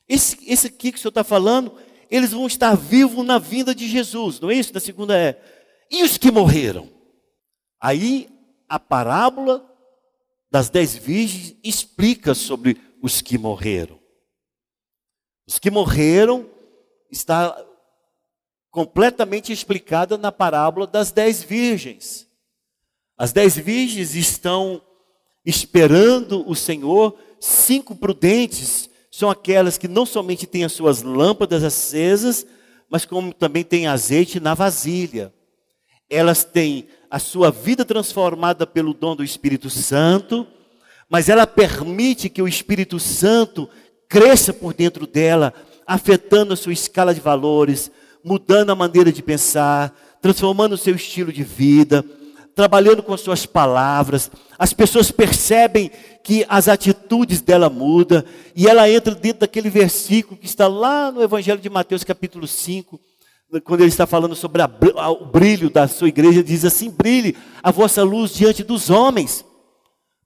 esse, 0.08 0.38
esse 0.50 0.68
aqui 0.68 0.92
que 0.92 0.98
o 0.98 1.00
senhor 1.00 1.10
está 1.10 1.24
falando, 1.24 1.74
eles 2.10 2.30
vão 2.30 2.46
estar 2.46 2.74
vivos 2.76 3.26
na 3.26 3.38
vinda 3.38 3.74
de 3.74 3.88
Jesus, 3.88 4.40
não 4.40 4.50
é 4.50 4.54
isso? 4.54 4.72
Na 4.72 4.80
segunda 4.80 5.18
é. 5.18 5.40
E 5.90 6.02
os 6.02 6.16
que 6.16 6.30
morreram? 6.30 6.88
Aí 7.80 8.28
a 8.68 8.78
parábola 8.78 9.68
das 10.50 10.70
dez 10.70 10.94
virgens 10.94 11.56
explica 11.62 12.34
sobre 12.34 12.80
os 13.02 13.20
que 13.20 13.36
morreram. 13.36 13.98
Os 15.46 15.58
que 15.58 15.70
morreram 15.70 16.48
está 17.10 17.56
completamente 18.76 19.50
explicada 19.54 20.18
na 20.18 20.30
parábola 20.30 20.86
das 20.86 21.10
dez 21.10 21.42
virgens. 21.42 22.28
As 23.16 23.32
dez 23.32 23.56
virgens 23.56 24.14
estão 24.14 24.82
esperando 25.46 26.46
o 26.46 26.54
Senhor, 26.54 27.18
cinco 27.40 27.96
prudentes 27.96 28.90
são 29.10 29.30
aquelas 29.30 29.78
que 29.78 29.88
não 29.88 30.04
somente 30.04 30.46
têm 30.46 30.62
as 30.62 30.72
suas 30.72 31.00
lâmpadas 31.00 31.64
acesas, 31.64 32.46
mas 32.90 33.06
como 33.06 33.32
também 33.32 33.64
têm 33.64 33.86
azeite 33.86 34.38
na 34.38 34.52
vasilha. 34.52 35.32
Elas 36.10 36.44
têm 36.44 36.86
a 37.10 37.18
sua 37.18 37.50
vida 37.50 37.82
transformada 37.82 38.66
pelo 38.66 38.92
dom 38.92 39.16
do 39.16 39.24
Espírito 39.24 39.70
Santo, 39.70 40.46
mas 41.08 41.30
ela 41.30 41.46
permite 41.46 42.28
que 42.28 42.42
o 42.42 42.48
Espírito 42.48 43.00
Santo 43.00 43.70
cresça 44.06 44.52
por 44.52 44.74
dentro 44.74 45.06
dela, 45.06 45.54
afetando 45.86 46.52
a 46.52 46.56
sua 46.56 46.74
escala 46.74 47.14
de 47.14 47.22
valores, 47.22 47.90
mudando 48.26 48.70
a 48.70 48.74
maneira 48.74 49.12
de 49.12 49.22
pensar, 49.22 49.96
transformando 50.20 50.72
o 50.72 50.76
seu 50.76 50.96
estilo 50.96 51.32
de 51.32 51.44
vida, 51.44 52.04
trabalhando 52.56 53.00
com 53.00 53.14
as 53.14 53.20
suas 53.20 53.46
palavras. 53.46 54.28
As 54.58 54.72
pessoas 54.72 55.12
percebem 55.12 55.92
que 56.24 56.44
as 56.48 56.66
atitudes 56.66 57.40
dela 57.40 57.70
mudam 57.70 58.24
e 58.56 58.66
ela 58.66 58.90
entra 58.90 59.14
dentro 59.14 59.40
daquele 59.40 59.70
versículo 59.70 60.36
que 60.36 60.46
está 60.46 60.66
lá 60.66 61.12
no 61.12 61.22
Evangelho 61.22 61.60
de 61.60 61.70
Mateus, 61.70 62.02
capítulo 62.02 62.48
5, 62.48 62.98
quando 63.62 63.82
ele 63.82 63.90
está 63.90 64.08
falando 64.08 64.34
sobre 64.34 64.60
a, 64.60 64.68
o 65.08 65.26
brilho 65.26 65.70
da 65.70 65.86
sua 65.86 66.08
igreja, 66.08 66.42
diz 66.42 66.64
assim: 66.64 66.90
brilhe 66.90 67.36
a 67.62 67.70
vossa 67.70 68.02
luz 68.02 68.34
diante 68.34 68.64
dos 68.64 68.90
homens, 68.90 69.44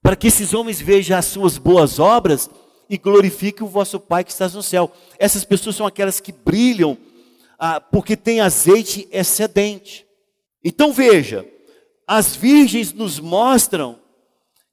para 0.03 0.17
que 0.17 0.29
esses 0.29 0.55
homens 0.55 0.81
vejam 0.81 1.19
as 1.19 1.27
suas 1.27 1.59
boas 1.59 1.99
obras 1.99 2.49
e 2.89 2.97
glorifiquem 2.97 3.67
o 3.67 3.71
vosso 3.71 4.01
Pai 4.01 4.25
que 4.25 4.33
está 4.33 4.49
no 4.49 4.63
céu. 4.63 4.91
Essas 5.19 5.45
pessoas 5.45 5.77
são 5.77 5.87
aquelas 5.87 6.19
que 6.19 6.33
brilham 6.33 6.97
ah, 7.61 7.79
porque 7.79 8.17
tem 8.17 8.41
azeite 8.41 9.07
excedente. 9.13 10.07
Então 10.65 10.95
veja, 10.95 11.47
as 12.07 12.35
virgens 12.35 12.91
nos 12.95 13.21
mostram 13.21 14.01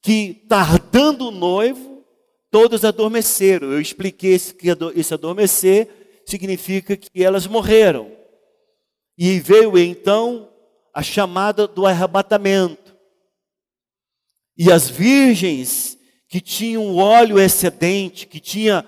que 0.01 0.45
tardando 0.47 1.27
o 1.27 1.31
noivo, 1.31 2.05
todas 2.49 2.85
adormeceram. 2.85 3.73
Eu 3.73 3.81
expliquei 3.81 4.39
que 4.39 4.69
esse 4.95 5.13
adormecer 5.13 6.21
significa 6.25 6.95
que 6.95 7.21
elas 7.21 7.45
morreram. 7.45 8.09
E 9.17 9.37
veio 9.41 9.77
então 9.77 10.49
a 10.93 11.03
chamada 11.03 11.67
do 11.67 11.85
arrebatamento. 11.85 12.95
E 14.57 14.71
as 14.71 14.89
virgens 14.89 15.97
que 16.29 16.39
tinham 16.39 16.95
óleo 16.95 17.37
excedente, 17.37 18.27
que 18.27 18.39
tinha 18.39 18.87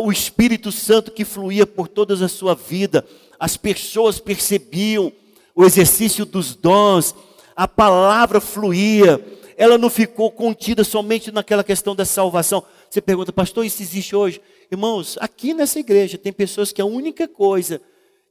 o 0.00 0.10
Espírito 0.10 0.72
Santo 0.72 1.12
que 1.12 1.24
fluía 1.24 1.66
por 1.66 1.88
toda 1.88 2.12
a 2.14 2.28
sua 2.28 2.54
vida, 2.54 3.04
as 3.38 3.56
pessoas 3.56 4.18
percebiam 4.18 5.12
o 5.54 5.64
exercício 5.64 6.24
dos 6.24 6.54
dons, 6.54 7.14
a 7.54 7.68
palavra 7.68 8.40
fluía, 8.40 9.24
ela 9.56 9.78
não 9.78 9.88
ficou 9.88 10.30
contida 10.30 10.84
somente 10.84 11.32
naquela 11.32 11.64
questão 11.64 11.94
da 11.94 12.04
salvação. 12.04 12.62
Você 12.90 13.00
pergunta, 13.00 13.32
pastor, 13.32 13.64
isso 13.64 13.82
existe 13.82 14.14
hoje? 14.14 14.40
Irmãos, 14.70 15.16
aqui 15.20 15.54
nessa 15.54 15.78
igreja 15.78 16.18
tem 16.18 16.32
pessoas 16.32 16.72
que 16.72 16.82
a 16.82 16.84
única 16.84 17.26
coisa 17.26 17.80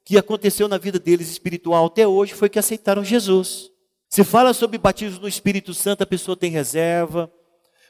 que 0.04 0.18
aconteceu 0.18 0.68
na 0.68 0.78
vida 0.78 1.00
deles 1.00 1.32
espiritual 1.32 1.88
até 1.88 2.08
hoje 2.08 2.34
foi 2.34 2.48
que 2.48 2.60
aceitaram 2.60 3.04
Jesus. 3.04 3.72
Você 4.08 4.24
fala 4.24 4.54
sobre 4.54 4.78
batismo 4.78 5.22
no 5.22 5.28
Espírito 5.28 5.74
Santo, 5.74 6.04
a 6.04 6.06
pessoa 6.06 6.38
tem 6.38 6.52
reserva. 6.52 7.32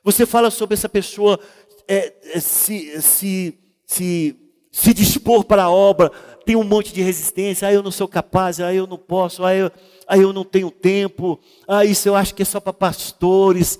Você 0.01 0.25
fala 0.25 0.49
sobre 0.49 0.75
essa 0.75 0.87
pessoa 0.87 1.39
é, 1.87 2.13
é, 2.33 2.39
se, 2.39 3.01
se, 3.01 3.59
se, 3.85 4.35
se 4.71 4.93
dispor 4.93 5.43
para 5.43 5.63
a 5.63 5.69
obra, 5.69 6.11
tem 6.45 6.55
um 6.55 6.63
monte 6.63 6.93
de 6.93 7.01
resistência. 7.01 7.67
Ah, 7.67 7.73
eu 7.73 7.81
não 7.81 7.91
sou 7.91 8.07
capaz, 8.07 8.59
ah, 8.59 8.73
eu 8.73 8.85
não 8.85 8.97
posso, 8.97 9.43
ah, 9.43 9.55
eu, 9.55 9.71
eu 10.09 10.31
não 10.31 10.43
tenho 10.43 10.69
tempo, 10.69 11.39
ah, 11.67 11.83
isso 11.83 12.07
eu 12.07 12.15
acho 12.15 12.33
que 12.35 12.43
é 12.43 12.45
só 12.45 12.59
para 12.59 12.71
pastores, 12.71 13.79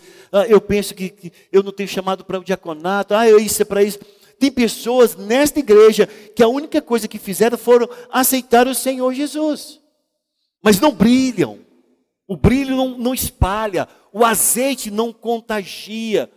eu 0.50 0.60
penso 0.60 0.94
que, 0.94 1.10
que 1.10 1.32
eu 1.52 1.62
não 1.62 1.72
tenho 1.72 1.88
chamado 1.88 2.26
para 2.26 2.40
o 2.40 2.44
diaconato, 2.44 3.14
ah, 3.14 3.30
isso 3.30 3.62
é 3.62 3.66
para 3.66 3.84
isso. 3.84 4.00
Tem 4.38 4.52
pessoas 4.52 5.16
nesta 5.16 5.60
igreja 5.60 6.08
que 6.36 6.44
a 6.44 6.48
única 6.48 6.82
coisa 6.82 7.08
que 7.08 7.18
fizeram 7.18 7.58
foram 7.58 7.88
aceitar 8.12 8.68
o 8.68 8.76
Senhor 8.76 9.14
Jesus, 9.14 9.80
mas 10.62 10.80
não 10.80 10.92
brilham, 10.92 11.60
o 12.28 12.36
brilho 12.36 12.76
não, 12.76 12.98
não 12.98 13.14
espalha, 13.14 13.88
o 14.12 14.26
azeite 14.26 14.90
não 14.90 15.14
contagia. 15.14 16.30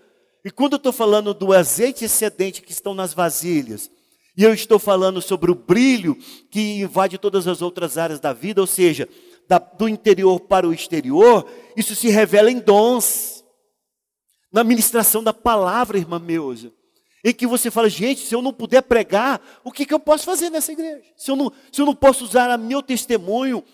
E 0.45 0.51
quando 0.51 0.75
eu 0.75 0.79
estou 0.79 0.93
falando 0.93 1.35
do 1.35 1.53
azeite 1.53 2.05
excedente 2.05 2.63
que 2.63 2.73
estão 2.73 2.95
nas 2.95 3.13
vasilhas, 3.13 3.91
e 4.37 4.45
eu 4.45 4.55
estou 4.55 4.79
falando 4.79 5.21
sobre 5.21 5.51
o 5.51 5.55
brilho 5.55 6.17
que 6.51 6.81
invade 6.81 7.19
todas 7.19 7.49
as 7.49 7.61
outras 7.61 7.99
áreas 7.99 8.21
da 8.21 8.33
vida, 8.33 8.61
ou 8.61 8.67
seja, 8.67 9.09
da, 9.49 9.59
do 9.59 9.89
interior 9.89 10.39
para 10.39 10.69
o 10.69 10.73
exterior, 10.73 11.51
isso 11.77 11.95
se 11.97 12.09
revela 12.09 12.51
em 12.51 12.61
dons. 12.61 13.45
Na 14.53 14.63
ministração 14.63 15.25
da 15.25 15.35
palavra, 15.35 15.99
irmã 15.99 16.19
Meusa. 16.19 16.73
Em 17.25 17.35
que 17.35 17.47
você 17.47 17.71
fala, 17.71 17.91
gente, 17.91 18.25
se 18.25 18.35
eu 18.35 18.41
não 18.41 18.53
puder 18.53 18.83
pregar, 18.83 19.43
o 19.65 19.73
que, 19.73 19.85
que 19.85 19.93
eu 19.93 19.99
posso 19.99 20.25
fazer 20.25 20.51
nessa 20.51 20.71
igreja? 20.71 21.03
Se 21.17 21.31
eu 21.31 21.37
não, 21.37 21.53
se 21.73 21.81
eu 21.81 21.87
não 21.87 21.95
posso 21.95 22.25
usar 22.25 22.57
o 22.57 22.63
meu 22.63 22.81
testemunho, 22.81 23.65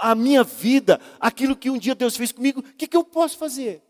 a 0.00 0.14
minha 0.14 0.42
vida, 0.42 0.98
aquilo 1.20 1.54
que 1.54 1.68
um 1.68 1.78
dia 1.78 1.94
Deus 1.94 2.16
fez 2.16 2.32
comigo, 2.32 2.60
o 2.60 2.62
que, 2.62 2.86
que 2.86 2.96
eu 2.96 3.04
posso 3.04 3.36
fazer? 3.36 3.82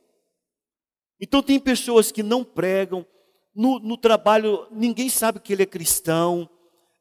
Então 1.20 1.42
tem 1.42 1.58
pessoas 1.58 2.10
que 2.10 2.22
não 2.22 2.44
pregam, 2.44 3.06
no, 3.54 3.78
no 3.78 3.96
trabalho 3.96 4.66
ninguém 4.70 5.08
sabe 5.08 5.40
que 5.40 5.52
ele 5.52 5.62
é 5.62 5.66
cristão, 5.66 6.48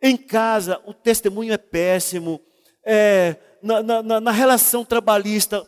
em 0.02 0.16
casa 0.18 0.82
o 0.86 0.94
testemunho 0.94 1.54
é 1.54 1.58
péssimo, 1.58 2.40
é, 2.86 3.38
na, 3.62 3.82
na, 3.82 4.20
na 4.20 4.32
relação 4.32 4.84
trabalhista 4.84 5.66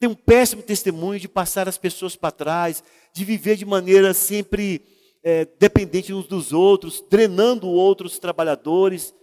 tem 0.00 0.08
um 0.08 0.14
péssimo 0.14 0.62
testemunho 0.62 1.20
de 1.20 1.28
passar 1.28 1.68
as 1.68 1.76
pessoas 1.76 2.16
para 2.16 2.30
trás, 2.30 2.82
de 3.12 3.22
viver 3.22 3.56
de 3.56 3.66
maneira 3.66 4.14
sempre 4.14 4.82
é, 5.22 5.46
dependente 5.58 6.12
uns 6.12 6.26
dos 6.26 6.54
outros, 6.54 7.04
drenando 7.10 7.68
outros 7.68 8.18
trabalhadores. 8.18 9.14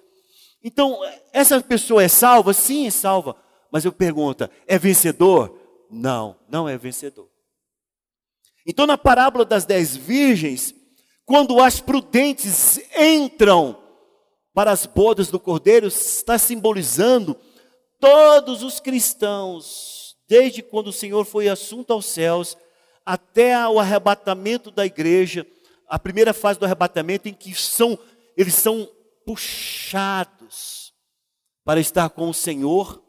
Então, 0.64 1.00
essa 1.34 1.60
pessoa 1.62 2.04
é 2.04 2.08
salva? 2.08 2.54
Sim, 2.54 2.86
é 2.86 2.92
salva. 2.92 3.36
Mas 3.72 3.86
eu 3.86 3.92
pergunto, 3.92 4.48
é 4.68 4.78
vencedor? 4.78 5.60
Não, 5.90 6.36
não 6.48 6.70
é 6.70 6.78
vencedor. 6.78 7.28
Então, 8.68 8.86
na 8.86 8.98
parábola 8.98 9.46
das 9.46 9.64
dez 9.64 9.96
virgens, 9.96 10.76
quando 11.26 11.62
as 11.62 11.80
prudentes 11.80 12.78
entram 12.98 13.82
para 14.54 14.72
as 14.72 14.86
bodas 14.86 15.30
do 15.30 15.40
cordeiro, 15.40 15.88
está 15.88 16.38
simbolizando 16.38 17.38
todos 17.98 18.64
os 18.64 18.82
cristãos, 18.82 20.18
desde 20.28 20.62
quando 20.62 20.88
o 20.88 20.94
Senhor 20.94 21.24
foi 21.24 21.48
assunto 21.48 21.94
aos 21.94 22.08
céus, 22.08 22.58
até 23.06 23.58
o 23.70 23.80
arrebatamento 23.80 24.70
da 24.70 24.86
igreja, 24.86 25.48
a 25.88 25.98
primeira 25.98 26.34
fase 26.34 26.60
do 26.60 26.66
arrebatamento, 26.66 27.30
em 27.30 27.34
que 27.34 27.56
são, 27.56 27.98
eles 28.36 28.56
são 28.56 28.90
puxados 29.26 30.94
para 31.64 31.80
estar 31.80 32.10
com 32.10 32.30
o 32.30 32.34
Senhor 32.34 33.02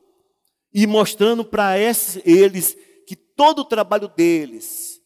e 0.72 0.86
mostrando 0.86 1.44
para 1.44 1.76
eles 1.78 2.76
que 3.06 3.16
todo 3.16 3.60
o 3.60 3.64
trabalho 3.64 4.06
deles, 4.06 4.97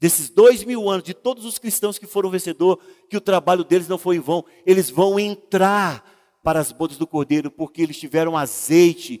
desses 0.00 0.30
dois 0.30 0.64
mil 0.64 0.88
anos, 0.88 1.04
de 1.04 1.12
todos 1.12 1.44
os 1.44 1.58
cristãos 1.58 1.98
que 1.98 2.06
foram 2.06 2.30
vencedor, 2.30 2.80
que 3.08 3.16
o 3.16 3.20
trabalho 3.20 3.62
deles 3.62 3.86
não 3.86 3.98
foi 3.98 4.16
em 4.16 4.20
vão, 4.20 4.44
eles 4.64 4.88
vão 4.88 5.20
entrar 5.20 6.02
para 6.42 6.58
as 6.58 6.72
bodas 6.72 6.96
do 6.96 7.06
Cordeiro, 7.06 7.50
porque 7.50 7.82
eles 7.82 7.98
tiveram 7.98 8.36
azeite 8.36 9.20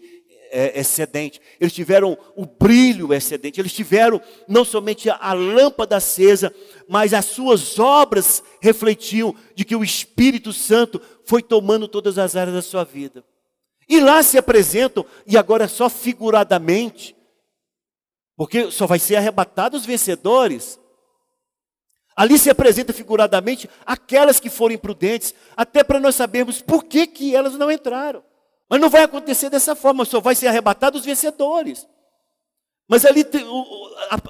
é, 0.50 0.80
excedente, 0.80 1.40
eles 1.60 1.72
tiveram 1.72 2.16
o 2.34 2.44
brilho 2.46 3.12
excedente, 3.12 3.60
eles 3.60 3.72
tiveram 3.72 4.20
não 4.48 4.64
somente 4.64 5.08
a 5.08 5.32
lâmpada 5.32 5.96
acesa, 5.96 6.52
mas 6.88 7.14
as 7.14 7.26
suas 7.26 7.78
obras 7.78 8.42
refletiam 8.60 9.34
de 9.54 9.64
que 9.64 9.76
o 9.76 9.84
Espírito 9.84 10.52
Santo 10.52 11.00
foi 11.24 11.42
tomando 11.42 11.86
todas 11.86 12.18
as 12.18 12.34
áreas 12.34 12.56
da 12.56 12.62
sua 12.62 12.84
vida. 12.84 13.24
E 13.88 14.00
lá 14.00 14.22
se 14.22 14.38
apresentam, 14.38 15.04
e 15.26 15.36
agora 15.36 15.68
só 15.68 15.88
figuradamente, 15.90 17.14
porque 18.40 18.70
só 18.70 18.86
vai 18.86 18.98
ser 18.98 19.16
arrebatados 19.16 19.82
os 19.82 19.86
vencedores. 19.86 20.80
Ali 22.16 22.38
se 22.38 22.48
apresenta 22.48 22.90
figuradamente 22.90 23.68
aquelas 23.84 24.40
que 24.40 24.48
foram 24.48 24.76
imprudentes, 24.76 25.34
até 25.54 25.84
para 25.84 26.00
nós 26.00 26.14
sabermos 26.14 26.62
por 26.62 26.84
que, 26.84 27.06
que 27.06 27.36
elas 27.36 27.52
não 27.58 27.70
entraram. 27.70 28.24
Mas 28.66 28.80
não 28.80 28.88
vai 28.88 29.02
acontecer 29.02 29.50
dessa 29.50 29.76
forma, 29.76 30.06
só 30.06 30.20
vai 30.20 30.34
ser 30.34 30.46
arrebatado 30.46 30.96
os 30.96 31.04
vencedores. 31.04 31.86
Mas 32.88 33.04
ali 33.04 33.26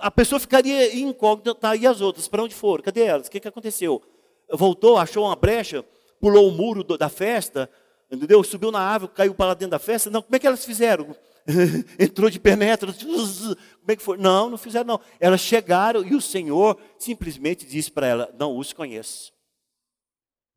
a, 0.00 0.10
pessoa 0.10 0.40
ficaria 0.40 0.92
incógnita, 0.98 1.54
tá, 1.54 1.76
e 1.76 1.86
as 1.86 2.00
outras, 2.00 2.26
para 2.26 2.42
onde 2.42 2.54
foram? 2.56 2.82
Cadê 2.82 3.04
elas? 3.04 3.28
O 3.28 3.30
que, 3.30 3.38
que 3.38 3.46
aconteceu? 3.46 4.02
Voltou, 4.50 4.98
achou 4.98 5.24
uma 5.24 5.36
brecha, 5.36 5.84
pulou 6.20 6.48
o 6.48 6.50
muro 6.50 6.82
da 6.82 7.08
festa, 7.08 7.70
entendeu? 8.10 8.42
Subiu 8.42 8.72
na 8.72 8.80
árvore, 8.80 9.12
caiu 9.14 9.34
para 9.36 9.46
lá 9.46 9.54
dentro 9.54 9.70
da 9.70 9.78
festa. 9.78 10.10
Não, 10.10 10.20
como 10.20 10.34
é 10.34 10.38
que 10.40 10.48
elas 10.48 10.64
fizeram? 10.64 11.14
entrou 11.98 12.30
de 12.30 12.38
penetra. 12.38 12.92
Como 12.92 13.56
é 13.88 13.96
que 13.96 14.02
foi? 14.02 14.16
Não, 14.16 14.50
não 14.50 14.58
fizeram 14.58 14.86
não. 14.86 15.00
Elas 15.18 15.40
chegaram 15.40 16.04
e 16.04 16.14
o 16.14 16.20
Senhor 16.20 16.78
simplesmente 16.98 17.66
disse 17.66 17.90
para 17.90 18.06
ela: 18.06 18.34
Não 18.38 18.56
os 18.56 18.72
conheço. 18.72 19.32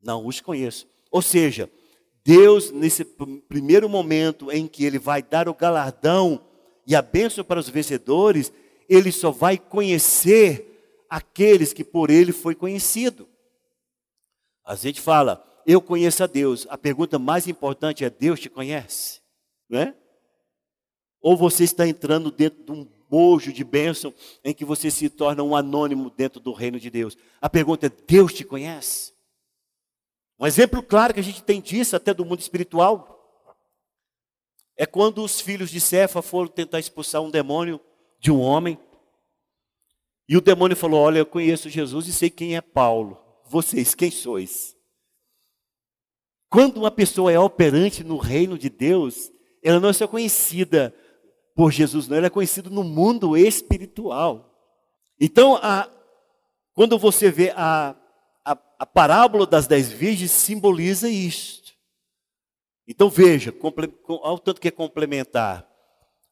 Não 0.02 0.26
os 0.26 0.40
conheço. 0.40 0.86
Ou 1.10 1.22
seja, 1.22 1.70
Deus, 2.24 2.70
nesse 2.70 3.04
primeiro 3.48 3.88
momento 3.88 4.50
em 4.50 4.66
que 4.66 4.84
Ele 4.84 4.98
vai 4.98 5.22
dar 5.22 5.48
o 5.48 5.54
galardão 5.54 6.44
e 6.86 6.94
a 6.94 7.02
bênção 7.02 7.44
para 7.44 7.60
os 7.60 7.68
vencedores, 7.68 8.52
Ele 8.88 9.10
só 9.12 9.30
vai 9.30 9.58
conhecer 9.58 11.04
aqueles 11.08 11.72
que 11.72 11.84
por 11.84 12.10
Ele 12.10 12.32
foi 12.32 12.54
conhecido. 12.54 13.28
A 14.64 14.74
gente 14.74 15.00
fala, 15.00 15.44
eu 15.66 15.80
conheço 15.80 16.22
a 16.22 16.26
Deus. 16.26 16.66
A 16.70 16.76
pergunta 16.76 17.18
mais 17.18 17.46
importante 17.48 18.04
é: 18.04 18.10
Deus 18.10 18.40
te 18.40 18.48
conhece? 18.48 19.20
Não 19.68 19.80
é? 19.80 19.94
Ou 21.24 21.38
você 21.38 21.64
está 21.64 21.88
entrando 21.88 22.30
dentro 22.30 22.62
de 22.62 22.70
um 22.70 22.86
bojo 23.08 23.50
de 23.50 23.64
bênção 23.64 24.12
em 24.44 24.52
que 24.52 24.62
você 24.62 24.90
se 24.90 25.08
torna 25.08 25.42
um 25.42 25.56
anônimo 25.56 26.10
dentro 26.10 26.38
do 26.38 26.52
reino 26.52 26.78
de 26.78 26.90
Deus? 26.90 27.16
A 27.40 27.48
pergunta 27.48 27.86
é: 27.86 27.90
Deus 28.06 28.34
te 28.34 28.44
conhece? 28.44 29.14
Um 30.38 30.46
exemplo 30.46 30.82
claro 30.82 31.14
que 31.14 31.20
a 31.20 31.22
gente 31.22 31.42
tem 31.42 31.62
disso 31.62 31.96
até 31.96 32.12
do 32.12 32.26
mundo 32.26 32.40
espiritual 32.40 33.10
é 34.76 34.84
quando 34.84 35.24
os 35.24 35.40
filhos 35.40 35.70
de 35.70 35.80
Cefa 35.80 36.20
foram 36.20 36.46
tentar 36.46 36.78
expulsar 36.78 37.22
um 37.22 37.30
demônio 37.30 37.80
de 38.20 38.30
um 38.30 38.38
homem. 38.38 38.78
E 40.28 40.36
o 40.36 40.42
demônio 40.42 40.76
falou: 40.76 41.00
Olha, 41.00 41.20
eu 41.20 41.26
conheço 41.26 41.70
Jesus 41.70 42.06
e 42.06 42.12
sei 42.12 42.28
quem 42.28 42.54
é 42.54 42.60
Paulo. 42.60 43.18
Vocês, 43.46 43.94
quem 43.94 44.10
sois? 44.10 44.76
Quando 46.50 46.76
uma 46.76 46.90
pessoa 46.90 47.32
é 47.32 47.38
operante 47.38 48.04
no 48.04 48.18
reino 48.18 48.58
de 48.58 48.68
Deus, 48.68 49.32
ela 49.62 49.80
não 49.80 49.88
é 49.88 49.92
só 49.94 50.06
conhecida 50.06 50.94
por 51.54 51.70
Jesus, 51.70 52.08
não, 52.08 52.16
ela 52.16 52.26
é 52.26 52.30
conhecida 52.30 52.68
no 52.68 52.82
mundo 52.82 53.36
espiritual. 53.36 54.50
Então, 55.20 55.56
a, 55.62 55.88
quando 56.74 56.98
você 56.98 57.30
vê 57.30 57.52
a, 57.56 57.94
a, 58.44 58.58
a 58.80 58.86
parábola 58.86 59.46
das 59.46 59.66
dez 59.66 59.90
virgens, 59.90 60.32
simboliza 60.32 61.08
isto. 61.08 61.72
Então 62.86 63.08
veja, 63.08 63.54
ao 64.22 64.38
tanto 64.38 64.60
que 64.60 64.68
é 64.68 64.70
complementar. 64.70 65.66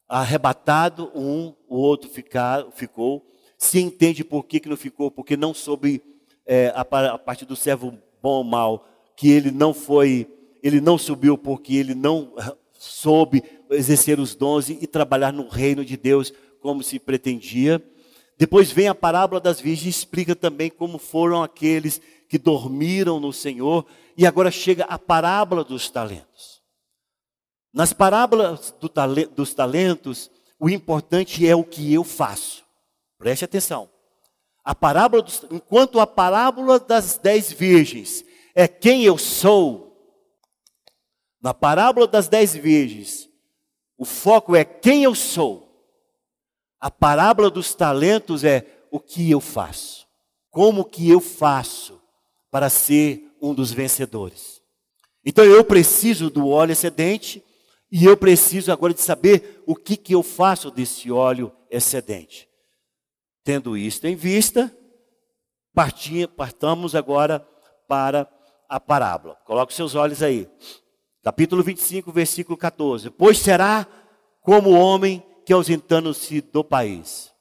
Arrebatado 0.07 1.11
um, 1.15 1.55
o 1.67 1.77
outro 1.77 2.09
ficar, 2.09 2.69
ficou. 2.73 3.25
Se 3.57 3.79
entende 3.79 4.23
por 4.23 4.43
que, 4.43 4.59
que 4.59 4.69
não 4.69 4.77
ficou, 4.77 5.09
porque 5.09 5.35
não 5.35 5.53
soube 5.53 6.03
é, 6.45 6.71
a, 6.75 6.81
a 6.81 7.17
partir 7.17 7.45
do 7.45 7.55
servo 7.55 7.97
bom 8.21 8.37
ou 8.37 8.43
mal 8.43 8.87
que 9.15 9.31
ele 9.31 9.51
não 9.51 9.73
foi, 9.73 10.27
ele 10.61 10.81
não 10.81 10.97
subiu 10.97 11.37
porque 11.37 11.75
ele 11.75 11.95
não 11.95 12.33
soube 12.73 13.43
exercer 13.71 14.19
os 14.19 14.35
dons 14.35 14.69
e 14.69 14.87
trabalhar 14.87 15.31
no 15.31 15.47
reino 15.47 15.83
de 15.83 15.97
Deus 15.97 16.33
como 16.59 16.83
se 16.83 16.99
pretendia. 16.99 17.83
Depois 18.37 18.71
vem 18.71 18.87
a 18.87 18.95
parábola 18.95 19.39
das 19.39 19.59
virgens, 19.59 19.97
explica 19.97 20.35
também 20.35 20.69
como 20.69 20.97
foram 20.97 21.43
aqueles 21.43 22.01
que 22.27 22.37
dormiram 22.37 23.19
no 23.19 23.31
Senhor, 23.31 23.85
e 24.17 24.25
agora 24.25 24.49
chega 24.49 24.85
a 24.85 24.97
parábola 24.97 25.63
dos 25.63 25.89
talentos. 25.89 26.61
Nas 27.73 27.93
parábolas 27.93 28.73
do 28.79 28.89
dos 29.35 29.53
talentos, 29.53 30.29
o 30.59 30.69
importante 30.69 31.47
é 31.47 31.55
o 31.55 31.63
que 31.63 31.93
eu 31.93 32.03
faço. 32.03 32.63
Preste 33.17 33.45
atenção. 33.45 33.89
A 34.63 34.73
parábola 34.73 35.21
dos, 35.21 35.45
enquanto 35.51 35.99
a 35.99 36.07
parábola 36.07 36.79
das 36.79 37.17
dez 37.17 37.51
virgens 37.51 38.23
é 38.55 38.67
quem 38.67 39.03
eu 39.03 39.17
sou. 39.17 39.91
Na 41.41 41.53
parábola 41.53 42.07
das 42.07 42.27
dez 42.27 42.55
virgens, 42.55 43.29
o 44.03 44.05
foco 44.05 44.53
é 44.53 44.65
quem 44.65 45.05
eu 45.05 45.15
sou. 45.15 45.73
A 46.77 46.91
parábola 46.91 47.49
dos 47.49 47.73
talentos 47.73 48.43
é 48.43 48.67
o 48.91 48.99
que 48.99 49.31
eu 49.31 49.39
faço. 49.39 50.05
Como 50.51 50.83
que 50.83 51.09
eu 51.09 51.21
faço 51.21 52.01
para 52.51 52.69
ser 52.69 53.33
um 53.41 53.53
dos 53.53 53.71
vencedores. 53.71 54.61
Então 55.25 55.45
eu 55.45 55.63
preciso 55.63 56.29
do 56.29 56.49
óleo 56.49 56.73
excedente 56.73 57.41
e 57.89 58.03
eu 58.03 58.17
preciso 58.17 58.73
agora 58.73 58.93
de 58.93 59.01
saber 59.01 59.63
o 59.65 59.73
que, 59.73 59.95
que 59.95 60.13
eu 60.13 60.21
faço 60.21 60.69
desse 60.69 61.09
óleo 61.09 61.49
excedente. 61.71 62.49
Tendo 63.41 63.77
isto 63.77 64.05
em 64.05 64.15
vista, 64.15 64.69
partamos 66.35 66.93
agora 66.93 67.39
para 67.87 68.29
a 68.67 68.81
parábola. 68.81 69.35
Coloque 69.45 69.73
seus 69.73 69.95
olhos 69.95 70.21
aí. 70.21 70.49
Capítulo 71.23 71.63
25, 71.63 72.11
versículo 72.11 72.57
14. 72.57 73.09
Pois 73.09 73.39
será 73.39 73.87
como 74.41 74.71
o 74.71 74.77
homem 74.77 75.25
que 75.45 75.53
ausentando-se 75.53 76.41
do 76.41 76.65
país. 76.65 77.31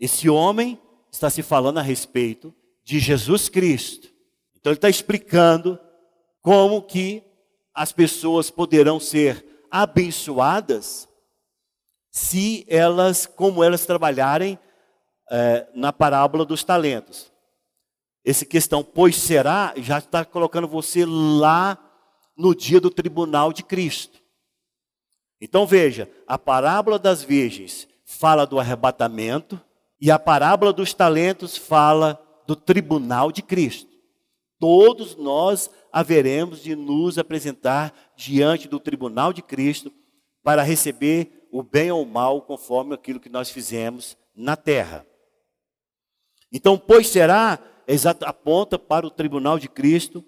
Esse 0.00 0.30
homem 0.30 0.80
está 1.12 1.28
se 1.28 1.42
falando 1.42 1.76
a 1.76 1.82
respeito 1.82 2.54
de 2.82 2.98
Jesus 2.98 3.50
Cristo. 3.50 4.08
Então 4.56 4.72
ele 4.72 4.78
está 4.78 4.88
explicando 4.88 5.78
como 6.40 6.80
que 6.80 7.22
as 7.74 7.92
pessoas 7.92 8.50
poderão 8.50 8.98
ser 8.98 9.66
abençoadas 9.70 11.06
se 12.10 12.64
elas, 12.66 13.26
como 13.26 13.62
elas 13.62 13.84
trabalharem 13.84 14.58
é, 15.30 15.68
na 15.74 15.92
parábola 15.92 16.46
dos 16.46 16.64
talentos. 16.64 17.30
Esse 18.24 18.46
questão, 18.46 18.82
pois 18.82 19.16
será, 19.16 19.74
já 19.76 19.98
está 19.98 20.24
colocando 20.24 20.66
você 20.66 21.04
lá 21.04 21.87
no 22.38 22.54
dia 22.54 22.80
do 22.80 22.88
tribunal 22.88 23.52
de 23.52 23.64
Cristo. 23.64 24.22
Então 25.40 25.66
veja, 25.66 26.08
a 26.26 26.38
parábola 26.38 26.98
das 26.98 27.22
virgens 27.22 27.88
fala 28.04 28.46
do 28.46 28.60
arrebatamento 28.60 29.60
e 30.00 30.10
a 30.10 30.18
parábola 30.18 30.72
dos 30.72 30.94
talentos 30.94 31.56
fala 31.56 32.18
do 32.46 32.54
tribunal 32.54 33.32
de 33.32 33.42
Cristo. 33.42 33.90
Todos 34.58 35.16
nós 35.16 35.70
haveremos 35.92 36.62
de 36.62 36.74
nos 36.74 37.18
apresentar 37.18 37.92
diante 38.16 38.68
do 38.68 38.78
tribunal 38.78 39.32
de 39.32 39.42
Cristo 39.42 39.92
para 40.42 40.62
receber 40.62 41.48
o 41.52 41.62
bem 41.62 41.90
ou 41.90 42.02
o 42.02 42.06
mal 42.06 42.42
conforme 42.42 42.94
aquilo 42.94 43.20
que 43.20 43.28
nós 43.28 43.50
fizemos 43.50 44.16
na 44.34 44.56
terra. 44.56 45.06
Então, 46.52 46.78
pois 46.78 47.08
será 47.08 47.58
aponta 48.26 48.78
para 48.78 49.06
o 49.06 49.10
tribunal 49.10 49.58
de 49.58 49.68
Cristo, 49.68 50.24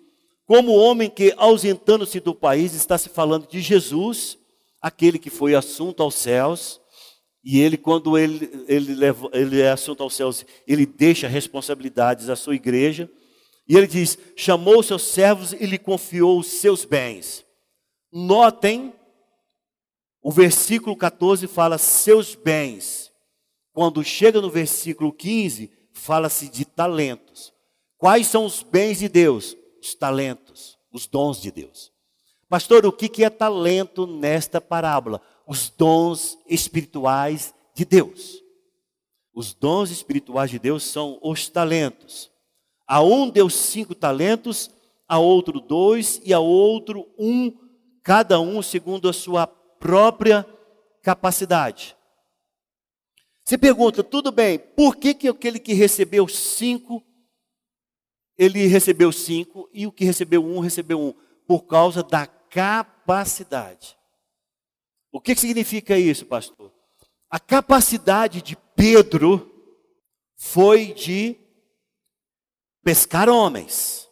como 0.51 0.73
homem 0.73 1.09
que, 1.09 1.33
ausentando-se 1.37 2.19
do 2.19 2.35
país, 2.35 2.75
está 2.75 2.99
se 2.99 3.09
falando 3.09 3.47
de 3.47 3.61
Jesus, 3.61 4.37
aquele 4.83 5.17
que 5.17 5.31
foi 5.31 5.55
assunto 5.55 6.03
aos 6.03 6.17
céus, 6.17 6.81
e 7.45 7.61
ele, 7.61 7.77
quando 7.77 8.19
ele, 8.19 8.51
ele, 8.67 8.97
leva, 8.97 9.31
ele 9.33 9.61
é 9.61 9.71
assunto 9.71 10.03
aos 10.03 10.17
céus, 10.17 10.45
ele 10.67 10.85
deixa 10.85 11.29
responsabilidades 11.29 12.29
à 12.29 12.35
sua 12.35 12.57
igreja, 12.57 13.09
e 13.69 13.77
ele 13.77 13.87
diz: 13.87 14.19
chamou 14.35 14.83
seus 14.83 15.03
servos 15.03 15.53
e 15.53 15.65
lhe 15.65 15.79
confiou 15.79 16.41
os 16.41 16.49
seus 16.49 16.85
bens. 16.85 17.47
Notem, 18.13 18.93
o 20.21 20.33
versículo 20.33 20.97
14 20.97 21.47
fala 21.47 21.79
seus 21.79 22.35
bens. 22.35 23.13
Quando 23.73 24.03
chega 24.03 24.41
no 24.41 24.51
versículo 24.51 25.13
15, 25.13 25.71
fala-se 25.93 26.49
de 26.49 26.65
talentos. 26.65 27.53
Quais 27.97 28.27
são 28.27 28.45
os 28.45 28.65
bens 28.65 28.99
de 28.99 29.09
Deus? 29.09 29.57
Os 29.81 29.95
talentos, 29.95 30.79
os 30.93 31.07
dons 31.07 31.41
de 31.41 31.51
Deus. 31.51 31.93
Pastor, 32.49 32.85
o 32.85 32.93
que 32.93 33.25
é 33.25 33.31
talento 33.31 34.07
nesta 34.07 34.61
parábola? 34.61 35.21
Os 35.47 35.71
dons 35.71 36.37
espirituais 36.49 37.55
de 37.75 37.85
Deus. 37.85 38.43
Os 39.33 39.55
dons 39.55 39.91
espirituais 39.91 40.51
de 40.51 40.59
Deus 40.59 40.83
são 40.83 41.19
os 41.23 41.49
talentos. 41.49 42.31
A 42.87 43.01
um 43.01 43.31
deu 43.31 43.49
cinco 43.49 43.95
talentos, 43.95 44.69
a 45.09 45.19
outro 45.19 45.61
dois 45.61 46.21
e 46.25 46.35
a 46.35 46.41
outro 46.41 47.09
um, 47.17 47.53
cada 48.03 48.41
um 48.41 48.61
segundo 48.63 49.09
a 49.09 49.13
sua 49.13 49.47
própria 49.47 50.45
capacidade. 51.03 51.97
Você 53.45 53.57
pergunta, 53.57 54.05
tudo 54.05 54.31
bem, 54.31 54.59
por 54.59 54.97
que, 54.97 55.15
que 55.15 55.29
aquele 55.29 55.59
que 55.59 55.73
recebeu 55.73 56.29
cinco, 56.29 57.03
ele 58.41 58.67
recebeu 58.67 59.13
cinco, 59.13 59.69
e 59.71 59.87
o 59.87 59.93
que 59.93 60.03
recebeu 60.03 60.43
um, 60.43 60.61
recebeu 60.61 60.99
um? 60.99 61.13
Por 61.47 61.67
causa 61.67 62.03
da 62.03 62.27
capacidade. 62.27 63.99
O 65.13 65.21
que, 65.21 65.37
significa 65.37 65.99
isso, 65.99 66.25
pastor? 66.25 66.73
A 67.29 67.39
capacidade 67.39 68.41
de 68.41 68.57
Pedro 68.75 69.47
foi 70.37 70.95
de 70.95 71.37
pescar 72.83 73.29
homens. 73.29 74.09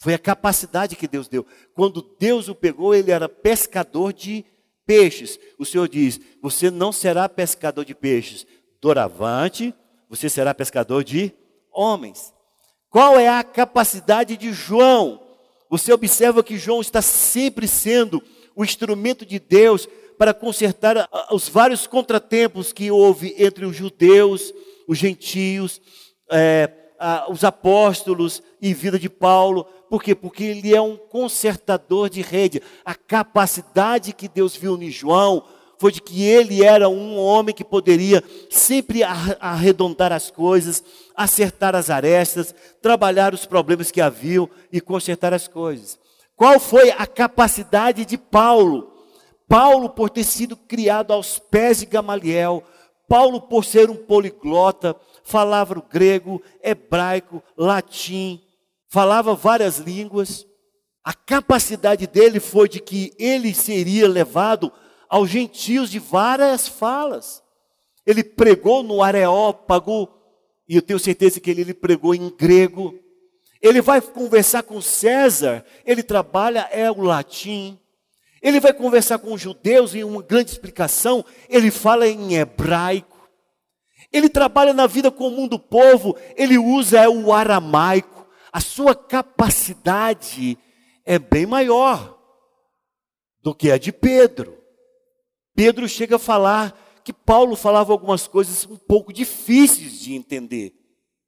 Foi 0.00 0.14
a 0.14 0.18
capacidade 0.18 0.96
que 0.96 1.06
Deus 1.06 1.28
deu. 1.28 1.46
Quando 1.72 2.02
Deus 2.18 2.48
o 2.48 2.56
pegou, 2.56 2.92
ele 2.92 3.12
era 3.12 3.28
pescador 3.28 4.12
de 4.12 4.44
peixes. 4.84 5.38
O 5.56 5.64
Senhor 5.64 5.88
diz: 5.88 6.18
Você 6.42 6.72
não 6.72 6.90
será 6.90 7.28
pescador 7.28 7.84
de 7.84 7.94
peixes, 7.94 8.44
doravante, 8.80 9.72
você 10.08 10.28
será 10.28 10.52
pescador 10.52 11.04
de 11.04 11.32
homens. 11.70 12.34
Qual 12.90 13.16
é 13.20 13.28
a 13.28 13.44
capacidade 13.44 14.36
de 14.36 14.52
João? 14.52 15.20
Você 15.68 15.92
observa 15.92 16.42
que 16.42 16.58
João 16.58 16.80
está 16.80 17.00
sempre 17.00 17.68
sendo 17.68 18.20
o 18.56 18.64
instrumento 18.64 19.24
de 19.24 19.38
Deus 19.38 19.88
para 20.18 20.34
consertar 20.34 21.08
os 21.30 21.48
vários 21.48 21.86
contratempos 21.86 22.72
que 22.72 22.90
houve 22.90 23.32
entre 23.38 23.64
os 23.64 23.76
judeus, 23.76 24.52
os 24.88 24.98
gentios, 24.98 25.80
é, 26.28 26.68
os 27.30 27.44
apóstolos 27.44 28.42
e 28.60 28.74
vida 28.74 28.98
de 28.98 29.08
Paulo. 29.08 29.64
Por 29.88 30.02
quê? 30.02 30.12
Porque 30.12 30.42
ele 30.42 30.74
é 30.74 30.80
um 30.80 30.96
consertador 30.96 32.10
de 32.10 32.22
rede. 32.22 32.60
A 32.84 32.96
capacidade 32.96 34.12
que 34.12 34.28
Deus 34.28 34.56
viu 34.56 34.76
em 34.82 34.90
João 34.90 35.44
foi 35.80 35.90
de 35.90 36.02
que 36.02 36.22
ele 36.22 36.62
era 36.62 36.90
um 36.90 37.18
homem 37.18 37.54
que 37.54 37.64
poderia 37.64 38.22
sempre 38.50 39.02
arredondar 39.02 40.12
as 40.12 40.30
coisas, 40.30 40.84
acertar 41.16 41.74
as 41.74 41.88
arestas, 41.88 42.54
trabalhar 42.82 43.32
os 43.32 43.46
problemas 43.46 43.90
que 43.90 43.98
haviam 43.98 44.46
e 44.70 44.78
consertar 44.78 45.32
as 45.32 45.48
coisas. 45.48 45.98
Qual 46.36 46.60
foi 46.60 46.90
a 46.90 47.06
capacidade 47.06 48.04
de 48.04 48.18
Paulo? 48.18 48.92
Paulo, 49.48 49.88
por 49.88 50.10
ter 50.10 50.24
sido 50.24 50.54
criado 50.54 51.14
aos 51.14 51.38
pés 51.38 51.78
de 51.78 51.86
Gamaliel, 51.86 52.62
Paulo, 53.08 53.40
por 53.40 53.64
ser 53.64 53.88
um 53.88 53.96
poliglota, 53.96 54.94
falava 55.24 55.78
o 55.78 55.82
grego, 55.82 56.42
hebraico, 56.62 57.42
latim, 57.56 58.38
falava 58.86 59.34
várias 59.34 59.78
línguas. 59.78 60.46
A 61.02 61.14
capacidade 61.14 62.06
dele 62.06 62.38
foi 62.38 62.68
de 62.68 62.80
que 62.80 63.14
ele 63.18 63.54
seria 63.54 64.06
levado 64.06 64.70
aos 65.10 65.28
gentios 65.28 65.90
de 65.90 65.98
várias 65.98 66.68
falas. 66.68 67.42
Ele 68.06 68.22
pregou 68.22 68.84
no 68.84 69.02
Areópago, 69.02 70.08
e 70.68 70.76
eu 70.76 70.82
tenho 70.82 71.00
certeza 71.00 71.40
que 71.40 71.50
ele, 71.50 71.62
ele 71.62 71.74
pregou 71.74 72.14
em 72.14 72.30
grego, 72.30 72.96
ele 73.60 73.82
vai 73.82 74.00
conversar 74.00 74.62
com 74.62 74.80
César, 74.80 75.66
ele 75.84 76.02
trabalha 76.02 76.68
é 76.70 76.90
o 76.90 77.02
latim. 77.02 77.78
Ele 78.40 78.58
vai 78.58 78.72
conversar 78.72 79.18
com 79.18 79.34
os 79.34 79.40
judeus 79.40 79.94
em 79.94 80.02
uma 80.02 80.22
grande 80.22 80.50
explicação, 80.50 81.22
ele 81.46 81.70
fala 81.70 82.08
em 82.08 82.36
hebraico. 82.36 83.28
Ele 84.10 84.30
trabalha 84.30 84.72
na 84.72 84.86
vida 84.86 85.10
comum 85.10 85.46
do 85.46 85.58
povo, 85.58 86.16
ele 86.36 86.56
usa 86.56 87.00
é 87.00 87.08
o 87.08 87.32
aramaico. 87.32 88.26
A 88.50 88.60
sua 88.60 88.94
capacidade 88.94 90.58
é 91.04 91.18
bem 91.18 91.44
maior 91.44 92.18
do 93.42 93.54
que 93.54 93.70
a 93.70 93.76
de 93.76 93.92
Pedro. 93.92 94.59
Pedro 95.54 95.88
chega 95.88 96.16
a 96.16 96.18
falar 96.18 96.74
que 97.04 97.12
Paulo 97.12 97.56
falava 97.56 97.92
algumas 97.92 98.26
coisas 98.26 98.66
um 98.66 98.76
pouco 98.76 99.12
difíceis 99.12 100.00
de 100.00 100.14
entender. 100.14 100.74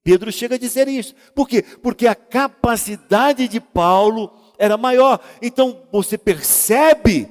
Pedro 0.04 0.32
chega 0.32 0.56
a 0.56 0.58
dizer 0.58 0.88
isso. 0.88 1.14
Por 1.34 1.48
quê? 1.48 1.62
Porque 1.82 2.06
a 2.06 2.14
capacidade 2.14 3.46
de 3.46 3.60
Paulo 3.60 4.32
era 4.58 4.76
maior. 4.76 5.20
Então 5.40 5.82
você 5.90 6.18
percebe 6.18 7.28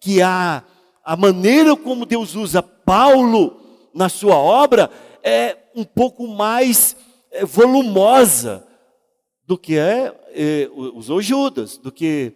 que 0.00 0.20
a, 0.22 0.62
a 1.04 1.16
maneira 1.16 1.76
como 1.76 2.06
Deus 2.06 2.34
usa 2.34 2.62
Paulo 2.62 3.60
na 3.94 4.08
sua 4.08 4.36
obra 4.36 4.90
é 5.22 5.56
um 5.74 5.84
pouco 5.84 6.26
mais 6.26 6.96
é, 7.30 7.44
volumosa 7.44 8.66
do 9.46 9.58
que 9.58 9.76
é, 9.78 10.14
é 10.32 10.70
usou 10.72 11.20
Judas, 11.20 11.76
do 11.76 11.90
que 11.90 12.32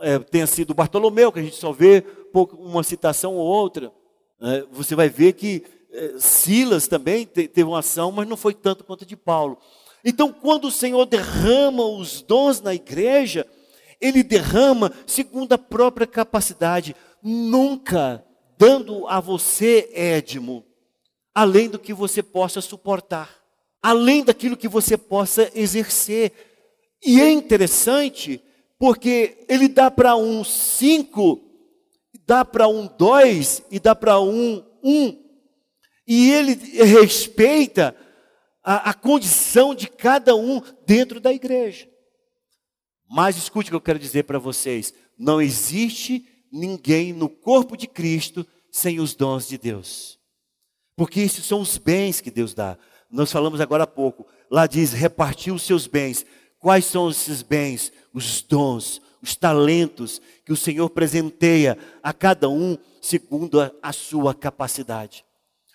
é, 0.00 0.18
tenha 0.18 0.46
sido 0.46 0.74
Bartolomeu, 0.74 1.32
que 1.32 1.38
a 1.38 1.42
gente 1.42 1.56
só 1.56 1.72
vê 1.72 2.04
uma 2.58 2.82
citação 2.82 3.34
ou 3.34 3.46
outra. 3.46 3.92
É, 4.40 4.64
você 4.70 4.94
vai 4.94 5.08
ver 5.08 5.34
que 5.34 5.62
é, 5.92 6.14
Silas 6.18 6.88
também 6.88 7.26
teve 7.26 7.64
uma 7.64 7.80
ação, 7.80 8.10
mas 8.10 8.26
não 8.26 8.36
foi 8.36 8.54
tanto 8.54 8.84
quanto 8.84 9.04
de 9.04 9.16
Paulo. 9.16 9.58
Então, 10.04 10.32
quando 10.32 10.66
o 10.66 10.70
Senhor 10.70 11.04
derrama 11.06 11.84
os 11.84 12.22
dons 12.22 12.60
na 12.60 12.74
igreja, 12.74 13.46
Ele 14.00 14.22
derrama 14.22 14.92
segundo 15.06 15.52
a 15.52 15.58
própria 15.58 16.06
capacidade, 16.06 16.96
nunca 17.22 18.24
dando 18.58 19.06
a 19.06 19.20
você, 19.20 19.90
Édimo, 19.92 20.64
além 21.34 21.68
do 21.68 21.78
que 21.78 21.92
você 21.92 22.22
possa 22.22 22.60
suportar, 22.60 23.30
além 23.82 24.24
daquilo 24.24 24.56
que 24.56 24.68
você 24.68 24.96
possa 24.96 25.50
exercer. 25.54 26.32
E 27.04 27.20
é 27.20 27.30
interessante, 27.30 28.42
porque 28.78 29.44
Ele 29.48 29.68
dá 29.68 29.90
para 29.90 30.16
um 30.16 30.42
cinco, 30.42 31.40
dá 32.32 32.46
para 32.46 32.66
um 32.66 32.86
dois 32.86 33.62
e 33.70 33.78
dá 33.78 33.94
para 33.94 34.18
um 34.18 34.64
um. 34.82 35.22
E 36.06 36.30
ele 36.30 36.54
respeita 36.82 37.94
a, 38.64 38.88
a 38.90 38.94
condição 38.94 39.74
de 39.74 39.86
cada 39.86 40.34
um 40.34 40.62
dentro 40.86 41.20
da 41.20 41.30
igreja. 41.30 41.86
Mas 43.06 43.36
escute 43.36 43.68
o 43.68 43.72
que 43.72 43.76
eu 43.76 43.82
quero 43.82 43.98
dizer 43.98 44.22
para 44.22 44.38
vocês: 44.38 44.94
não 45.18 45.42
existe 45.42 46.26
ninguém 46.50 47.12
no 47.12 47.28
corpo 47.28 47.76
de 47.76 47.86
Cristo 47.86 48.46
sem 48.70 48.98
os 48.98 49.14
dons 49.14 49.46
de 49.46 49.58
Deus. 49.58 50.18
Porque 50.96 51.20
esses 51.20 51.44
são 51.44 51.60
os 51.60 51.76
bens 51.76 52.22
que 52.22 52.30
Deus 52.30 52.54
dá. 52.54 52.78
Nós 53.10 53.30
falamos 53.30 53.60
agora 53.60 53.84
há 53.84 53.86
pouco. 53.86 54.26
Lá 54.50 54.66
diz: 54.66 54.94
repartiu 54.94 55.54
os 55.54 55.62
seus 55.64 55.86
bens. 55.86 56.24
Quais 56.58 56.86
são 56.86 57.10
esses 57.10 57.42
bens? 57.42 57.92
Os 58.14 58.40
dons, 58.40 59.02
os 59.22 59.36
talentos 59.36 60.20
que 60.44 60.52
o 60.52 60.56
Senhor 60.56 60.90
presenteia 60.90 61.78
a 62.02 62.12
cada 62.12 62.48
um 62.48 62.76
segundo 63.00 63.60
a, 63.60 63.70
a 63.80 63.92
sua 63.92 64.34
capacidade. 64.34 65.24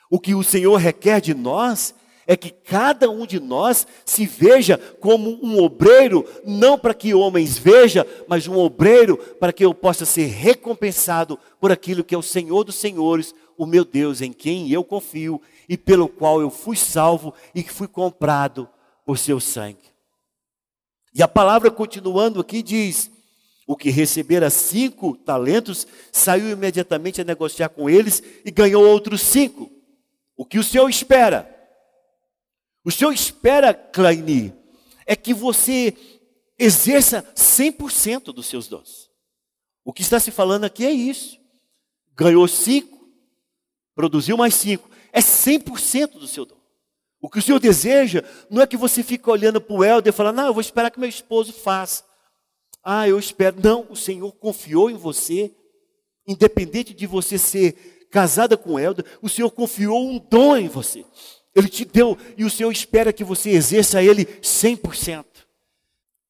O 0.09 0.19
que 0.19 0.35
o 0.35 0.43
Senhor 0.43 0.75
requer 0.75 1.21
de 1.21 1.33
nós 1.33 1.95
é 2.27 2.35
que 2.35 2.49
cada 2.49 3.09
um 3.09 3.25
de 3.25 3.39
nós 3.39 3.87
se 4.05 4.25
veja 4.25 4.77
como 4.99 5.39
um 5.41 5.63
obreiro, 5.63 6.25
não 6.45 6.77
para 6.77 6.93
que 6.93 7.13
homens 7.13 7.57
vejam, 7.57 8.05
mas 8.27 8.47
um 8.47 8.57
obreiro 8.57 9.15
para 9.39 9.53
que 9.53 9.63
eu 9.63 9.73
possa 9.73 10.05
ser 10.05 10.25
recompensado 10.25 11.39
por 11.59 11.71
aquilo 11.71 12.03
que 12.03 12.13
é 12.13 12.17
o 12.17 12.21
Senhor 12.21 12.65
dos 12.65 12.75
Senhores, 12.75 13.33
o 13.57 13.65
meu 13.65 13.85
Deus, 13.85 14.21
em 14.21 14.33
quem 14.33 14.69
eu 14.69 14.83
confio 14.83 15.41
e 15.69 15.77
pelo 15.77 16.09
qual 16.09 16.41
eu 16.41 16.49
fui 16.49 16.75
salvo 16.75 17.33
e 17.55 17.63
que 17.63 17.71
fui 17.71 17.87
comprado 17.87 18.67
por 19.05 19.17
seu 19.17 19.39
sangue. 19.39 19.87
E 21.13 21.23
a 21.23 21.27
palavra 21.27 21.71
continuando 21.71 22.41
aqui 22.41 22.61
diz: 22.61 23.09
o 23.67 23.75
que 23.75 23.89
recebera 23.89 24.49
cinco 24.49 25.17
talentos 25.17 25.85
saiu 26.09 26.49
imediatamente 26.49 27.19
a 27.19 27.25
negociar 27.25 27.67
com 27.67 27.89
eles 27.89 28.23
e 28.45 28.49
ganhou 28.49 28.87
outros 28.87 29.21
cinco. 29.21 29.69
O 30.37 30.45
que 30.45 30.57
o 30.57 30.63
Senhor 30.63 30.89
espera? 30.89 31.53
O 32.81 32.89
Senhor 32.89 33.11
espera, 33.11 33.73
Claini, 33.73 34.53
é 35.05 35.17
que 35.17 35.33
você 35.33 35.93
exerça 36.57 37.21
100% 37.35 38.33
dos 38.33 38.45
seus 38.45 38.69
dons. 38.69 39.09
O 39.83 39.91
que 39.91 40.01
está 40.01 40.17
se 40.17 40.31
falando 40.31 40.63
aqui 40.63 40.85
é 40.85 40.91
isso. 40.91 41.37
Ganhou 42.15 42.47
cinco, 42.47 43.09
produziu 43.93 44.37
mais 44.37 44.55
cinco. 44.55 44.89
É 45.11 45.19
100% 45.19 46.13
do 46.13 46.27
seu 46.27 46.45
dom. 46.45 46.57
O 47.19 47.29
que 47.29 47.39
o 47.39 47.41
Senhor 47.41 47.59
deseja 47.59 48.23
não 48.49 48.61
é 48.61 48.67
que 48.67 48.77
você 48.77 49.03
fique 49.03 49.29
olhando 49.29 49.59
para 49.59 49.75
o 49.75 49.83
Helder 49.83 50.13
e 50.13 50.15
falando, 50.15 50.37
não, 50.37 50.45
eu 50.45 50.53
vou 50.53 50.61
esperar 50.61 50.89
que 50.89 50.99
meu 50.99 51.09
esposo 51.09 51.51
faça. 51.51 52.06
Ah, 52.89 53.05
eu 53.05 53.19
espero. 53.19 53.57
Não, 53.61 53.85
o 53.89 53.97
Senhor 53.97 54.31
confiou 54.31 54.89
em 54.89 54.95
você, 54.95 55.51
independente 56.25 56.93
de 56.93 57.05
você 57.05 57.37
ser 57.37 58.07
casada 58.09 58.55
com 58.55 58.79
Helder, 58.79 59.03
o 59.21 59.27
Senhor 59.27 59.51
confiou 59.51 60.09
um 60.09 60.17
dom 60.17 60.55
em 60.55 60.69
você. 60.69 61.03
Ele 61.53 61.67
te 61.67 61.83
deu 61.83 62.17
e 62.37 62.45
o 62.45 62.49
Senhor 62.49 62.71
espera 62.71 63.11
que 63.11 63.25
você 63.25 63.49
exerça 63.49 64.01
ele 64.01 64.23
100%. 64.23 65.25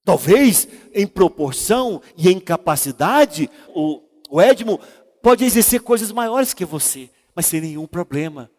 Talvez 0.04 0.68
em 0.96 1.06
proporção 1.06 2.02
e 2.18 2.28
em 2.28 2.40
capacidade, 2.40 3.52
o, 3.76 4.02
o 4.28 4.42
Edmo 4.42 4.80
pode 5.22 5.46
exercer 5.46 5.82
coisas 5.82 6.12
maiores 6.12 6.56
que 6.56 6.66
você, 6.66 7.08
mas 7.36 7.46
sem 7.46 7.62
nenhum 7.62 7.86
problema. 7.86 8.50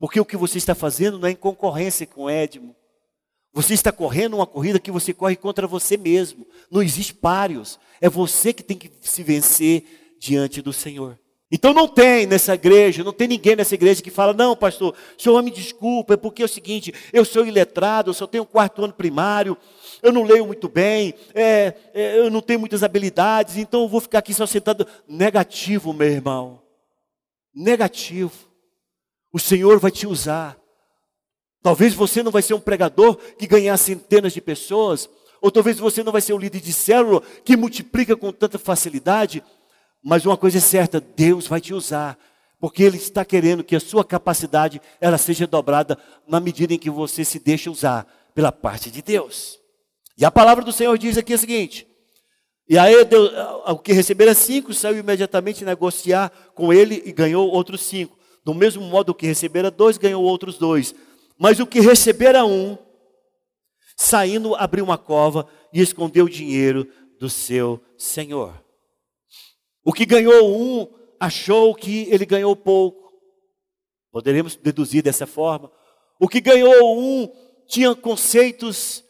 Porque 0.00 0.18
o 0.18 0.24
que 0.24 0.36
você 0.36 0.58
está 0.58 0.74
fazendo 0.74 1.16
não 1.16 1.28
é 1.28 1.30
em 1.30 1.36
concorrência 1.36 2.08
com 2.08 2.24
o 2.24 2.30
Edmo. 2.30 2.74
Você 3.56 3.72
está 3.72 3.90
correndo 3.90 4.36
uma 4.36 4.46
corrida 4.46 4.78
que 4.78 4.90
você 4.90 5.14
corre 5.14 5.34
contra 5.34 5.66
você 5.66 5.96
mesmo. 5.96 6.46
Não 6.70 6.82
existe 6.82 7.14
páreos. 7.14 7.80
É 8.02 8.06
você 8.06 8.52
que 8.52 8.62
tem 8.62 8.76
que 8.76 8.92
se 9.00 9.22
vencer 9.22 10.14
diante 10.20 10.60
do 10.60 10.74
Senhor. 10.74 11.18
Então 11.50 11.72
não 11.72 11.88
tem 11.88 12.26
nessa 12.26 12.52
igreja, 12.52 13.02
não 13.02 13.14
tem 13.14 13.26
ninguém 13.26 13.56
nessa 13.56 13.74
igreja 13.74 14.02
que 14.02 14.10
fala, 14.10 14.34
não, 14.34 14.54
pastor, 14.54 14.94
senhor 15.16 15.40
me 15.42 15.50
desculpa, 15.50 16.12
é 16.12 16.16
porque 16.18 16.42
é 16.42 16.44
o 16.44 16.48
seguinte, 16.48 16.92
eu 17.14 17.24
sou 17.24 17.46
iletrado, 17.46 18.10
eu 18.10 18.14
só 18.14 18.26
tenho 18.26 18.44
quarto 18.44 18.84
ano 18.84 18.92
primário, 18.92 19.56
eu 20.02 20.12
não 20.12 20.24
leio 20.24 20.44
muito 20.44 20.68
bem, 20.68 21.14
é, 21.32 21.72
é, 21.94 22.18
eu 22.18 22.28
não 22.30 22.42
tenho 22.42 22.60
muitas 22.60 22.82
habilidades, 22.82 23.56
então 23.56 23.82
eu 23.82 23.88
vou 23.88 24.02
ficar 24.02 24.18
aqui 24.18 24.34
só 24.34 24.44
sentado. 24.44 24.86
Negativo, 25.08 25.94
meu 25.94 26.08
irmão. 26.08 26.60
Negativo. 27.54 28.34
O 29.32 29.38
Senhor 29.38 29.78
vai 29.78 29.90
te 29.90 30.06
usar. 30.06 30.58
Talvez 31.66 31.94
você 31.94 32.22
não 32.22 32.30
vai 32.30 32.42
ser 32.42 32.54
um 32.54 32.60
pregador 32.60 33.16
que 33.36 33.44
ganhar 33.44 33.76
centenas 33.76 34.32
de 34.32 34.40
pessoas, 34.40 35.10
ou 35.42 35.50
talvez 35.50 35.80
você 35.80 36.00
não 36.00 36.12
vai 36.12 36.20
ser 36.20 36.32
um 36.32 36.38
líder 36.38 36.60
de 36.60 36.72
célula 36.72 37.20
que 37.44 37.56
multiplica 37.56 38.16
com 38.16 38.30
tanta 38.30 38.56
facilidade, 38.56 39.42
mas 40.00 40.24
uma 40.24 40.36
coisa 40.36 40.58
é 40.58 40.60
certa, 40.60 41.00
Deus 41.00 41.48
vai 41.48 41.60
te 41.60 41.74
usar, 41.74 42.16
porque 42.60 42.84
Ele 42.84 42.98
está 42.98 43.24
querendo 43.24 43.64
que 43.64 43.74
a 43.74 43.80
sua 43.80 44.04
capacidade 44.04 44.80
ela 45.00 45.18
seja 45.18 45.44
dobrada 45.44 45.98
na 46.24 46.38
medida 46.38 46.72
em 46.72 46.78
que 46.78 46.88
você 46.88 47.24
se 47.24 47.40
deixa 47.40 47.68
usar 47.68 48.06
pela 48.32 48.52
parte 48.52 48.88
de 48.88 49.02
Deus. 49.02 49.58
E 50.16 50.24
a 50.24 50.30
palavra 50.30 50.64
do 50.64 50.70
Senhor 50.70 50.96
diz 50.96 51.18
aqui 51.18 51.34
o 51.34 51.38
seguinte: 51.38 51.84
E 52.68 52.78
aí 52.78 52.94
o 53.66 53.76
que 53.76 53.92
recebera 53.92 54.34
cinco 54.34 54.72
saiu 54.72 54.98
imediatamente 54.98 55.64
negociar 55.64 56.30
com 56.54 56.72
ele 56.72 57.02
e 57.04 57.10
ganhou 57.10 57.48
outros 57.48 57.82
cinco. 57.82 58.16
Do 58.44 58.54
mesmo 58.54 58.84
modo 58.84 59.12
que 59.12 59.26
recebera 59.26 59.68
dois 59.68 59.98
ganhou 59.98 60.22
outros 60.22 60.58
dois. 60.58 60.94
Mas 61.38 61.60
o 61.60 61.66
que 61.66 61.80
recebera 61.80 62.44
um, 62.44 62.78
saindo 63.96 64.54
abriu 64.54 64.84
uma 64.84 64.98
cova 64.98 65.48
e 65.72 65.80
escondeu 65.80 66.26
o 66.26 66.30
dinheiro 66.30 66.90
do 67.18 67.28
seu 67.28 67.82
senhor. 67.98 68.62
O 69.84 69.92
que 69.92 70.04
ganhou 70.04 70.56
um 70.56 70.86
achou 71.20 71.74
que 71.74 72.08
ele 72.10 72.26
ganhou 72.26 72.54
pouco. 72.56 73.12
Poderíamos 74.10 74.56
deduzir 74.56 75.02
dessa 75.02 75.26
forma. 75.26 75.70
O 76.18 76.28
que 76.28 76.40
ganhou 76.40 76.98
um 76.98 77.30
tinha 77.66 77.94
conceitos 77.94 79.04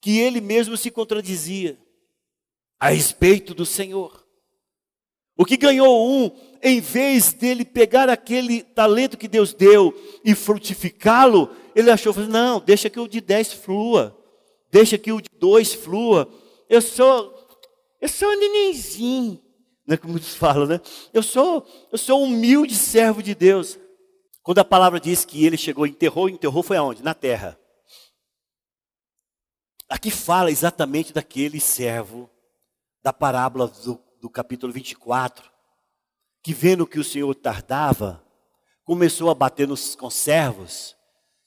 que 0.00 0.18
ele 0.18 0.40
mesmo 0.40 0.76
se 0.76 0.90
contradizia 0.90 1.78
a 2.78 2.90
respeito 2.90 3.54
do 3.54 3.64
Senhor. 3.64 4.22
O 5.36 5.44
que 5.44 5.56
ganhou 5.56 6.06
um, 6.06 6.30
em 6.64 6.80
vez 6.80 7.34
dele 7.34 7.62
pegar 7.62 8.08
aquele 8.08 8.62
talento 8.62 9.18
que 9.18 9.28
Deus 9.28 9.52
deu 9.52 9.94
e 10.24 10.34
frutificá-lo, 10.34 11.54
ele 11.76 11.90
achou, 11.90 12.14
não, 12.26 12.58
deixa 12.58 12.88
que 12.88 12.98
o 12.98 13.06
de 13.06 13.20
10 13.20 13.52
flua, 13.52 14.18
deixa 14.72 14.96
que 14.96 15.12
o 15.12 15.20
de 15.20 15.28
2 15.38 15.74
flua. 15.74 16.26
Eu 16.66 16.80
sou, 16.80 17.34
eu 18.00 18.08
sou 18.08 18.30
um 18.30 18.40
nenenzinho, 18.40 19.42
né, 19.86 19.98
como 19.98 20.12
muitos 20.12 20.34
falam, 20.34 20.64
né? 20.66 20.80
Eu 21.12 21.22
sou, 21.22 21.66
eu 21.92 21.98
sou 21.98 22.22
um 22.22 22.24
humilde 22.24 22.74
servo 22.74 23.22
de 23.22 23.34
Deus. 23.34 23.78
Quando 24.42 24.60
a 24.60 24.64
palavra 24.64 24.98
diz 24.98 25.22
que 25.22 25.44
ele 25.44 25.58
chegou 25.58 25.86
enterrou, 25.86 26.30
enterrou 26.30 26.62
foi 26.62 26.78
aonde? 26.78 27.02
Na 27.02 27.12
terra. 27.12 27.60
Aqui 29.86 30.10
fala 30.10 30.50
exatamente 30.50 31.12
daquele 31.12 31.60
servo 31.60 32.30
da 33.02 33.12
parábola 33.12 33.68
do, 33.68 34.00
do 34.18 34.30
capítulo 34.30 34.72
24, 34.72 35.53
que 36.44 36.52
vendo 36.52 36.86
que 36.86 37.00
o 37.00 37.04
Senhor 37.04 37.34
tardava, 37.34 38.22
começou 38.84 39.30
a 39.30 39.34
bater 39.34 39.66
nos 39.66 39.96
conservos, 39.96 40.94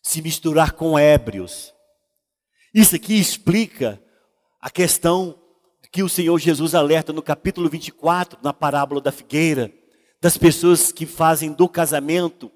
se 0.01 0.23
misturar 0.23 0.71
com 0.71 0.97
ébrios. 0.97 1.71
Isso 2.73 2.95
aqui 2.95 3.13
explica 3.13 4.01
a 4.59 4.71
questão 4.71 5.39
que 5.91 6.01
o 6.01 6.09
Senhor 6.09 6.39
Jesus 6.39 6.73
alerta 6.73 7.13
no 7.13 7.21
capítulo 7.21 7.69
24, 7.69 8.39
na 8.41 8.51
parábola 8.51 8.99
da 8.99 9.11
figueira, 9.11 9.71
das 10.19 10.35
pessoas 10.35 10.91
que 10.91 11.05
fazem 11.05 11.53
do 11.53 11.69
casamento 11.69 12.51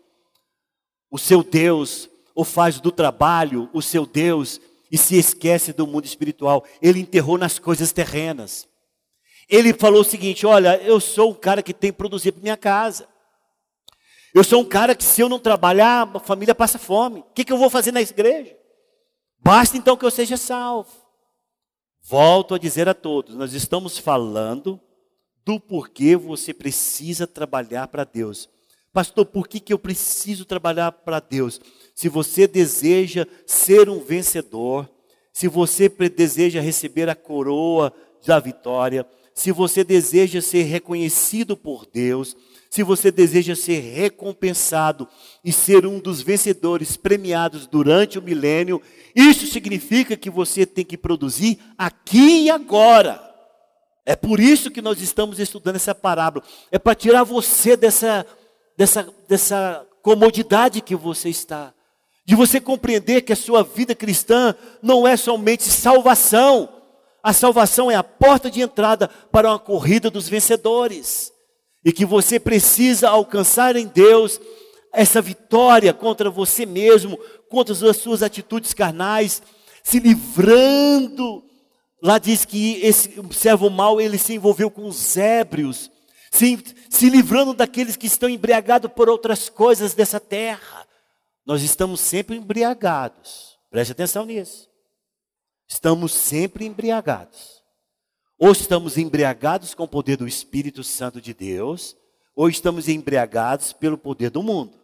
o 1.11 1.19
seu 1.19 1.43
Deus, 1.43 2.09
ou 2.33 2.43
faz 2.43 2.79
do 2.79 2.91
trabalho 2.91 3.69
o 3.71 3.83
seu 3.83 4.03
Deus, 4.03 4.59
e 4.91 4.97
se 4.97 5.15
esquece 5.15 5.73
do 5.73 5.85
mundo 5.85 6.05
espiritual. 6.05 6.65
Ele 6.81 7.01
enterrou 7.01 7.37
nas 7.37 7.59
coisas 7.59 7.91
terrenas 7.91 8.67
ele 9.51 9.73
falou 9.73 9.99
o 10.01 10.05
seguinte: 10.05 10.47
Olha, 10.47 10.81
eu 10.81 11.01
sou 11.01 11.31
um 11.31 11.35
cara 11.35 11.61
que 11.61 11.73
tem 11.73 11.91
que 11.91 11.97
produzir 11.97 12.31
para 12.31 12.41
minha 12.41 12.57
casa. 12.57 13.05
Eu 14.33 14.45
sou 14.45 14.61
um 14.61 14.65
cara 14.65 14.95
que, 14.95 15.03
se 15.03 15.19
eu 15.19 15.27
não 15.27 15.37
trabalhar, 15.37 16.09
a 16.13 16.19
família 16.19 16.55
passa 16.55 16.79
fome. 16.79 17.19
O 17.19 17.33
que, 17.33 17.43
que 17.43 17.51
eu 17.51 17.57
vou 17.57 17.69
fazer 17.69 17.91
na 17.91 18.01
igreja? 18.01 18.55
Basta 19.37 19.75
então 19.75 19.97
que 19.97 20.05
eu 20.05 20.11
seja 20.11 20.37
salvo. 20.37 20.89
Volto 22.01 22.55
a 22.55 22.57
dizer 22.57 22.87
a 22.87 22.93
todos: 22.93 23.35
nós 23.35 23.51
estamos 23.53 23.97
falando 23.97 24.79
do 25.43 25.59
porquê 25.59 26.15
você 26.15 26.53
precisa 26.53 27.27
trabalhar 27.27 27.89
para 27.89 28.05
Deus. 28.05 28.49
Pastor, 28.93 29.25
por 29.25 29.47
que, 29.47 29.59
que 29.59 29.73
eu 29.73 29.79
preciso 29.79 30.45
trabalhar 30.45 30.91
para 30.91 31.19
Deus? 31.19 31.59
Se 31.93 32.07
você 32.07 32.47
deseja 32.47 33.25
ser 33.45 33.89
um 33.89 33.99
vencedor, 33.99 34.89
se 35.33 35.47
você 35.47 35.89
deseja 35.89 36.61
receber 36.61 37.09
a 37.09 37.15
coroa 37.15 37.93
da 38.25 38.39
vitória, 38.39 39.05
se 39.33 39.51
você 39.51 39.83
deseja 39.83 40.41
ser 40.41 40.63
reconhecido 40.63 41.55
por 41.55 41.85
Deus, 41.85 42.35
se 42.69 42.83
você 42.83 43.11
deseja 43.11 43.55
ser 43.55 43.79
recompensado 43.79 45.07
e 45.43 45.51
ser 45.51 45.85
um 45.85 45.99
dos 45.99 46.21
vencedores 46.21 46.95
premiados 46.95 47.67
durante 47.67 48.17
o 48.17 48.21
milênio, 48.21 48.81
isso 49.15 49.45
significa 49.47 50.15
que 50.15 50.29
você 50.29 50.65
tem 50.65 50.85
que 50.85 50.97
produzir 50.97 51.59
aqui 51.77 52.43
e 52.43 52.49
agora. 52.49 53.21
É 54.05 54.15
por 54.15 54.39
isso 54.39 54.71
que 54.71 54.81
nós 54.81 55.01
estamos 55.01 55.39
estudando 55.39 55.75
essa 55.75 55.93
parábola. 55.93 56.45
É 56.71 56.79
para 56.79 56.95
tirar 56.95 57.23
você 57.23 57.75
dessa, 57.75 58.25
dessa, 58.77 59.13
dessa 59.27 59.85
comodidade 60.01 60.81
que 60.81 60.95
você 60.95 61.29
está. 61.29 61.73
De 62.25 62.35
você 62.35 62.61
compreender 62.61 63.21
que 63.21 63.33
a 63.33 63.35
sua 63.35 63.63
vida 63.63 63.93
cristã 63.93 64.55
não 64.81 65.07
é 65.07 65.17
somente 65.17 65.63
salvação 65.63 66.80
a 67.23 67.33
salvação 67.33 67.91
é 67.91 67.95
a 67.95 68.03
porta 68.03 68.49
de 68.49 68.61
entrada 68.61 69.07
para 69.31 69.49
uma 69.49 69.59
corrida 69.59 70.09
dos 70.09 70.27
vencedores. 70.27 71.31
E 71.83 71.91
que 71.91 72.05
você 72.05 72.39
precisa 72.39 73.09
alcançar 73.09 73.75
em 73.75 73.87
Deus 73.87 74.39
essa 74.93 75.21
vitória 75.21 75.93
contra 75.93 76.29
você 76.29 76.65
mesmo, 76.65 77.17
contra 77.49 77.73
as 77.73 77.97
suas 77.97 78.23
atitudes 78.23 78.73
carnais, 78.73 79.41
se 79.83 79.99
livrando. 79.99 81.43
Lá 82.01 82.17
diz 82.17 82.45
que 82.45 82.79
esse 82.81 83.13
servo 83.31 83.69
mau 83.69 84.01
ele 84.01 84.17
se 84.17 84.33
envolveu 84.33 84.69
com 84.71 84.85
os 84.85 85.15
ébrios, 85.15 85.91
se, 86.31 86.59
se 86.89 87.09
livrando 87.09 87.53
daqueles 87.53 87.95
que 87.95 88.07
estão 88.07 88.29
embriagados 88.29 88.91
por 88.91 89.09
outras 89.09 89.49
coisas 89.49 89.93
dessa 89.93 90.19
terra. 90.19 90.87
Nós 91.45 91.61
estamos 91.61 91.99
sempre 91.99 92.35
embriagados. 92.35 93.57
Preste 93.69 93.91
atenção 93.91 94.25
nisso 94.25 94.70
estamos 95.71 96.13
sempre 96.13 96.65
embriagados. 96.65 97.63
Ou 98.37 98.51
estamos 98.51 98.97
embriagados 98.97 99.73
com 99.73 99.83
o 99.83 99.87
poder 99.87 100.17
do 100.17 100.27
Espírito 100.27 100.83
Santo 100.83 101.21
de 101.21 101.33
Deus, 101.33 101.95
ou 102.35 102.49
estamos 102.49 102.89
embriagados 102.89 103.71
pelo 103.71 103.97
poder 103.97 104.29
do 104.29 104.43
mundo. 104.43 104.77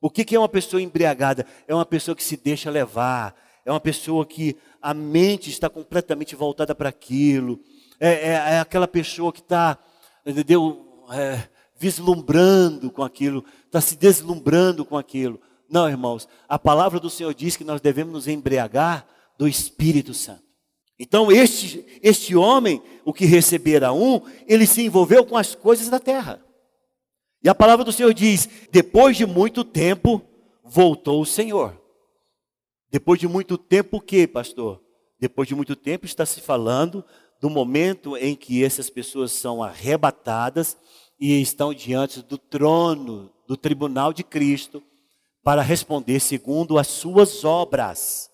O 0.00 0.10
que 0.10 0.34
é 0.34 0.38
uma 0.38 0.48
pessoa 0.48 0.82
embriagada? 0.82 1.46
É 1.68 1.72
uma 1.72 1.86
pessoa 1.86 2.16
que 2.16 2.24
se 2.24 2.36
deixa 2.36 2.70
levar, 2.70 3.36
é 3.64 3.70
uma 3.70 3.78
pessoa 3.78 4.26
que 4.26 4.56
a 4.82 4.92
mente 4.92 5.48
está 5.48 5.70
completamente 5.70 6.34
voltada 6.34 6.74
para 6.74 6.88
aquilo, 6.88 7.60
é, 8.00 8.08
é, 8.08 8.30
é, 8.30 8.60
aquela 8.60 8.88
pessoa 8.88 9.32
que 9.32 9.40
está, 9.40 9.78
entendeu, 10.26 11.04
é, 11.12 11.48
vislumbrando 11.78 12.90
com 12.90 13.04
aquilo, 13.04 13.44
está 13.66 13.80
se 13.80 13.94
deslumbrando 13.94 14.84
com 14.84 14.98
aquilo. 14.98 15.40
Não, 15.68 15.88
irmãos, 15.88 16.26
a 16.48 16.58
palavra 16.58 16.98
do 16.98 17.10
Senhor 17.10 17.32
diz 17.32 17.56
que 17.56 17.62
nós 17.62 17.80
devemos 17.80 18.12
nos 18.12 18.26
embriagar 18.26 19.06
do 19.40 19.48
Espírito 19.48 20.12
Santo. 20.12 20.44
Então, 20.98 21.32
este, 21.32 21.82
este 22.02 22.36
homem, 22.36 22.82
o 23.06 23.12
que 23.14 23.24
recebera 23.24 23.90
um, 23.90 24.20
ele 24.46 24.66
se 24.66 24.82
envolveu 24.82 25.24
com 25.24 25.34
as 25.34 25.54
coisas 25.54 25.88
da 25.88 25.98
terra. 25.98 26.44
E 27.42 27.48
a 27.48 27.54
palavra 27.54 27.82
do 27.82 27.90
Senhor 27.90 28.12
diz: 28.12 28.46
depois 28.70 29.16
de 29.16 29.24
muito 29.24 29.64
tempo, 29.64 30.20
voltou 30.62 31.22
o 31.22 31.24
Senhor. 31.24 31.74
Depois 32.90 33.18
de 33.18 33.26
muito 33.26 33.56
tempo, 33.56 33.96
o 33.96 34.00
que, 34.00 34.26
pastor? 34.26 34.78
Depois 35.18 35.48
de 35.48 35.54
muito 35.54 35.74
tempo, 35.74 36.04
está 36.04 36.26
se 36.26 36.42
falando 36.42 37.02
do 37.40 37.48
momento 37.48 38.18
em 38.18 38.36
que 38.36 38.62
essas 38.62 38.90
pessoas 38.90 39.32
são 39.32 39.62
arrebatadas 39.62 40.76
e 41.18 41.40
estão 41.40 41.72
diante 41.72 42.20
do 42.20 42.36
trono, 42.36 43.32
do 43.48 43.56
tribunal 43.56 44.12
de 44.12 44.22
Cristo, 44.22 44.82
para 45.42 45.62
responder 45.62 46.20
segundo 46.20 46.76
as 46.76 46.88
suas 46.88 47.42
obras. 47.42 48.29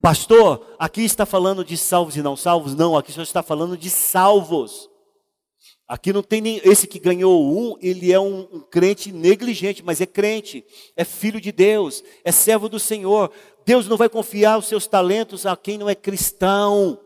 Pastor, 0.00 0.76
aqui 0.78 1.02
está 1.02 1.26
falando 1.26 1.64
de 1.64 1.76
salvos 1.76 2.16
e 2.16 2.22
não 2.22 2.36
salvos? 2.36 2.74
Não, 2.74 2.96
aqui 2.96 3.10
só 3.10 3.22
está 3.22 3.42
falando 3.42 3.76
de 3.76 3.90
salvos. 3.90 4.88
Aqui 5.88 6.12
não 6.12 6.22
tem 6.22 6.40
nem. 6.40 6.60
Esse 6.62 6.86
que 6.86 7.00
ganhou 7.00 7.42
um, 7.44 7.76
ele 7.80 8.12
é 8.12 8.20
um, 8.20 8.46
um, 8.52 8.60
crente 8.60 9.10
negligente, 9.10 9.82
mas 9.82 10.00
é 10.00 10.06
crente, 10.06 10.64
é 10.96 11.04
filho 11.04 11.40
de 11.40 11.50
Deus, 11.50 12.04
é 12.22 12.30
servo 12.30 12.68
do 12.68 12.78
Senhor. 12.78 13.32
Deus 13.66 13.88
não 13.88 13.96
vai 13.96 14.08
confiar 14.08 14.58
os 14.58 14.66
seus 14.66 14.86
talentos 14.86 15.46
a 15.46 15.56
quem 15.56 15.76
não 15.76 15.88
é 15.88 15.94
cristão. 15.94 17.00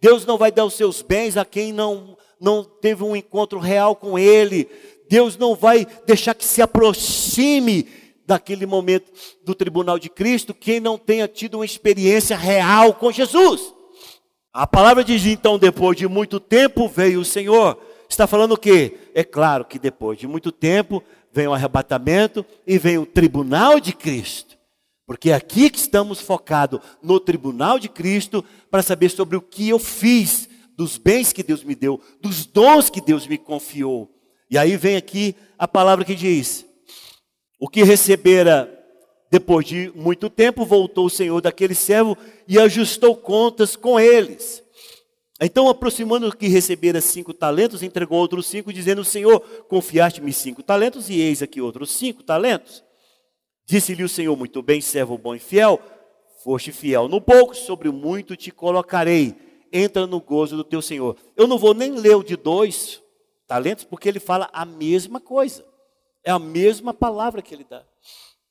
Deus 0.00 0.24
não 0.24 0.38
vai 0.38 0.52
dar 0.52 0.64
os 0.64 0.74
seus 0.74 1.02
bens 1.02 1.36
a 1.36 1.44
quem 1.44 1.72
não, 1.72 2.16
não 2.40 2.62
teve 2.62 3.02
um 3.02 3.16
encontro 3.16 3.58
real 3.58 3.96
com 3.96 4.16
Ele. 4.16 4.68
Deus 5.08 5.36
não 5.36 5.56
vai 5.56 5.86
deixar 6.06 6.34
que 6.34 6.44
se 6.44 6.62
aproxime 6.62 7.88
daquele 8.28 8.66
momento 8.66 9.10
do 9.42 9.54
tribunal 9.54 9.98
de 9.98 10.10
Cristo 10.10 10.52
quem 10.52 10.78
não 10.80 10.98
tenha 10.98 11.26
tido 11.26 11.54
uma 11.54 11.64
experiência 11.64 12.36
real 12.36 12.92
com 12.92 13.10
Jesus. 13.10 13.72
A 14.52 14.66
palavra 14.66 15.02
diz 15.02 15.24
então, 15.24 15.58
depois 15.58 15.96
de 15.96 16.06
muito 16.06 16.38
tempo 16.38 16.86
veio 16.86 17.20
o 17.20 17.24
Senhor. 17.24 17.80
Está 18.06 18.26
falando 18.26 18.52
o 18.52 18.58
quê? 18.58 18.98
É 19.14 19.24
claro 19.24 19.64
que 19.64 19.78
depois 19.78 20.18
de 20.18 20.26
muito 20.26 20.52
tempo 20.52 21.02
vem 21.32 21.46
o 21.46 21.54
arrebatamento 21.54 22.44
e 22.66 22.76
vem 22.76 22.98
o 22.98 23.06
tribunal 23.06 23.80
de 23.80 23.94
Cristo. 23.94 24.58
Porque 25.06 25.30
é 25.30 25.34
aqui 25.34 25.70
que 25.70 25.78
estamos 25.78 26.20
focados 26.20 26.80
no 27.02 27.18
tribunal 27.18 27.78
de 27.78 27.88
Cristo 27.88 28.44
para 28.70 28.82
saber 28.82 29.08
sobre 29.08 29.38
o 29.38 29.40
que 29.40 29.70
eu 29.70 29.78
fiz, 29.78 30.50
dos 30.76 30.98
bens 30.98 31.32
que 31.32 31.42
Deus 31.42 31.64
me 31.64 31.74
deu, 31.74 31.98
dos 32.20 32.44
dons 32.44 32.90
que 32.90 33.00
Deus 33.00 33.26
me 33.26 33.38
confiou. 33.38 34.10
E 34.50 34.58
aí 34.58 34.76
vem 34.76 34.96
aqui 34.96 35.34
a 35.58 35.66
palavra 35.66 36.04
que 36.04 36.14
diz: 36.14 36.67
o 37.58 37.68
que 37.68 37.82
recebera 37.82 38.74
depois 39.30 39.66
de 39.66 39.92
muito 39.94 40.30
tempo, 40.30 40.64
voltou 40.64 41.06
o 41.06 41.10
senhor 41.10 41.40
daquele 41.40 41.74
servo 41.74 42.16
e 42.46 42.58
ajustou 42.58 43.14
contas 43.14 43.76
com 43.76 44.00
eles. 44.00 44.62
Então, 45.40 45.68
aproximando 45.68 46.34
que 46.34 46.48
recebera 46.48 47.00
cinco 47.00 47.32
talentos, 47.32 47.82
entregou 47.82 48.18
outros 48.18 48.46
cinco, 48.46 48.72
dizendo: 48.72 49.04
Senhor, 49.04 49.40
confiaste-me 49.68 50.32
cinco 50.32 50.62
talentos, 50.62 51.08
e 51.10 51.20
eis 51.20 51.42
aqui 51.42 51.60
outros 51.60 51.92
cinco 51.92 52.22
talentos. 52.22 52.82
Disse-lhe 53.66 54.02
o 54.02 54.08
Senhor: 54.08 54.36
Muito 54.36 54.62
bem, 54.62 54.80
servo 54.80 55.16
bom 55.16 55.34
e 55.34 55.38
fiel, 55.38 55.80
foste 56.42 56.72
fiel 56.72 57.06
no 57.06 57.20
pouco, 57.20 57.54
sobre 57.54 57.88
o 57.88 57.92
muito 57.92 58.34
te 58.34 58.50
colocarei. 58.50 59.34
Entra 59.70 60.06
no 60.06 60.20
gozo 60.20 60.56
do 60.56 60.64
teu 60.64 60.80
Senhor. 60.80 61.14
Eu 61.36 61.46
não 61.46 61.58
vou 61.58 61.74
nem 61.74 61.92
ler 61.92 62.16
o 62.16 62.24
de 62.24 62.34
dois 62.34 63.02
talentos, 63.46 63.84
porque 63.84 64.08
ele 64.08 64.18
fala 64.18 64.48
a 64.52 64.64
mesma 64.64 65.20
coisa. 65.20 65.67
É 66.28 66.30
a 66.30 66.38
mesma 66.38 66.92
palavra 66.92 67.40
que 67.40 67.54
ele 67.54 67.64
dá. 67.64 67.82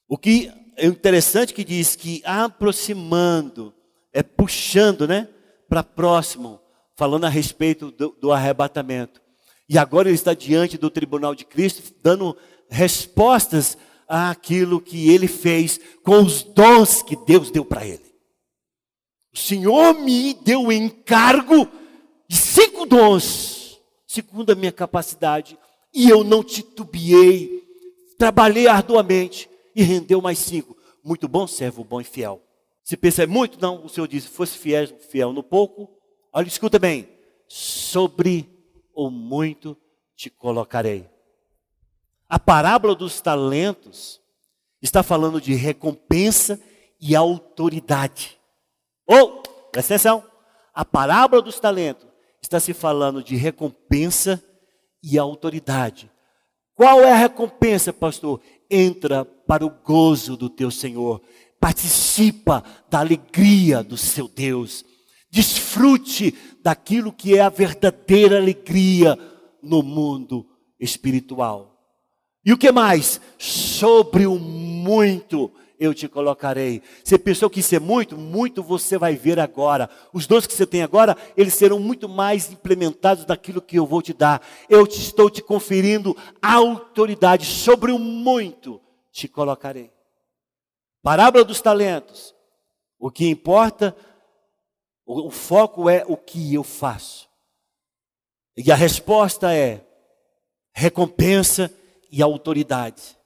O 0.09 0.17
que 0.17 0.51
é 0.75 0.87
interessante 0.87 1.53
que 1.53 1.63
diz 1.63 1.95
que 1.95 2.23
aproximando, 2.25 3.71
é 4.11 4.23
puxando, 4.23 5.07
né? 5.07 5.29
Para 5.69 5.83
próximo, 5.83 6.59
falando 6.95 7.25
a 7.25 7.29
respeito 7.29 7.91
do, 7.91 8.17
do 8.19 8.31
arrebatamento. 8.31 9.21
E 9.69 9.77
agora 9.77 10.09
ele 10.09 10.15
está 10.15 10.33
diante 10.33 10.75
do 10.75 10.89
tribunal 10.89 11.35
de 11.35 11.45
Cristo, 11.45 11.93
dando 12.01 12.35
respostas 12.67 13.77
àquilo 14.07 14.81
que 14.81 15.11
ele 15.11 15.27
fez 15.27 15.79
com 16.03 16.23
os 16.23 16.41
dons 16.41 17.03
que 17.03 17.15
Deus 17.15 17.51
deu 17.51 17.63
para 17.63 17.85
ele. 17.85 18.11
O 19.31 19.37
Senhor 19.37 19.93
me 19.93 20.33
deu 20.33 20.63
o 20.63 20.71
encargo 20.71 21.69
de 22.27 22.37
cinco 22.37 22.87
dons, 22.87 23.79
segundo 24.07 24.51
a 24.51 24.55
minha 24.55 24.71
capacidade, 24.71 25.59
e 25.93 26.09
eu 26.09 26.23
não 26.23 26.43
titubeei, 26.43 27.66
trabalhei 28.17 28.67
arduamente 28.67 29.49
e 29.75 29.83
rendeu 29.83 30.21
mais 30.21 30.39
cinco. 30.39 30.75
Muito 31.03 31.27
bom, 31.27 31.47
servo 31.47 31.83
bom 31.83 32.01
e 32.01 32.03
fiel. 32.03 32.41
Se 32.83 32.97
pensa 32.97 33.27
muito, 33.27 33.61
não, 33.61 33.85
o 33.85 33.89
Senhor 33.89 34.07
disse, 34.07 34.27
fosse 34.27 34.57
fiel, 34.57 34.87
fiel 35.09 35.33
no 35.33 35.43
pouco, 35.43 35.89
olha, 36.31 36.47
escuta 36.47 36.79
bem, 36.79 37.07
sobre 37.47 38.49
o 38.93 39.09
muito 39.09 39.77
te 40.15 40.29
colocarei. 40.29 41.07
A 42.29 42.39
parábola 42.39 42.95
dos 42.95 43.21
talentos 43.21 44.21
está 44.81 45.03
falando 45.03 45.39
de 45.39 45.53
recompensa 45.53 46.59
e 46.99 47.15
autoridade. 47.15 48.37
Ou, 49.05 49.17
oh, 49.17 49.41
presta 49.71 49.93
atenção, 49.93 50.23
a 50.73 50.83
parábola 50.83 51.41
dos 51.41 51.59
talentos 51.59 52.07
está 52.41 52.59
se 52.59 52.73
falando 52.73 53.23
de 53.23 53.35
recompensa 53.35 54.43
e 55.01 55.17
autoridade. 55.17 56.11
Qual 56.77 57.01
é 57.01 57.11
a 57.11 57.15
recompensa, 57.15 57.91
pastor? 57.91 58.39
Entra 58.69 59.25
para 59.25 59.65
o 59.65 59.69
gozo 59.83 60.37
do 60.37 60.47
teu 60.47 60.69
Senhor, 60.69 61.19
participa 61.59 62.63
da 62.87 62.99
alegria 62.99 63.81
do 63.81 63.97
seu 63.97 64.27
Deus, 64.27 64.85
desfrute 65.31 66.35
daquilo 66.61 67.11
que 67.11 67.35
é 67.35 67.41
a 67.41 67.49
verdadeira 67.49 68.37
alegria 68.37 69.17
no 69.59 69.81
mundo 69.81 70.45
espiritual. 70.79 71.75
E 72.45 72.53
o 72.53 72.57
que 72.57 72.71
mais? 72.71 73.19
Sobre 73.39 74.27
o 74.27 74.37
muito 74.37 75.51
eu 75.79 75.93
te 75.93 76.07
colocarei. 76.07 76.81
Você 77.03 77.17
pensou 77.17 77.49
que 77.49 77.59
isso 77.59 77.75
é 77.75 77.79
muito? 77.79 78.17
Muito 78.17 78.63
você 78.63 78.97
vai 78.97 79.15
ver 79.15 79.39
agora. 79.39 79.89
Os 80.11 80.25
dons 80.25 80.47
que 80.47 80.53
você 80.53 80.65
tem 80.65 80.81
agora, 80.81 81.15
eles 81.35 81.53
serão 81.53 81.79
muito 81.79 82.09
mais 82.09 82.51
implementados 82.51 83.25
daquilo 83.25 83.61
que 83.61 83.77
eu 83.77 83.85
vou 83.85 84.01
te 84.01 84.13
dar. 84.13 84.41
Eu 84.69 84.87
te 84.87 84.99
estou 84.99 85.29
te 85.29 85.41
conferindo 85.41 86.15
autoridade 86.41 87.45
sobre 87.45 87.91
o 87.91 87.99
muito 87.99 88.81
te 89.11 89.27
colocarei. 89.27 89.91
Parábola 91.01 91.43
dos 91.43 91.61
talentos. 91.61 92.35
O 92.99 93.11
que 93.11 93.27
importa, 93.27 93.95
o, 95.05 95.27
o 95.27 95.31
foco 95.31 95.89
é 95.89 96.03
o 96.07 96.17
que 96.17 96.53
eu 96.53 96.63
faço. 96.63 97.27
E 98.55 98.71
a 98.71 98.75
resposta 98.75 99.53
é 99.53 99.85
recompensa 100.73 101.73
e 102.11 102.21
autoridade. 102.21 103.16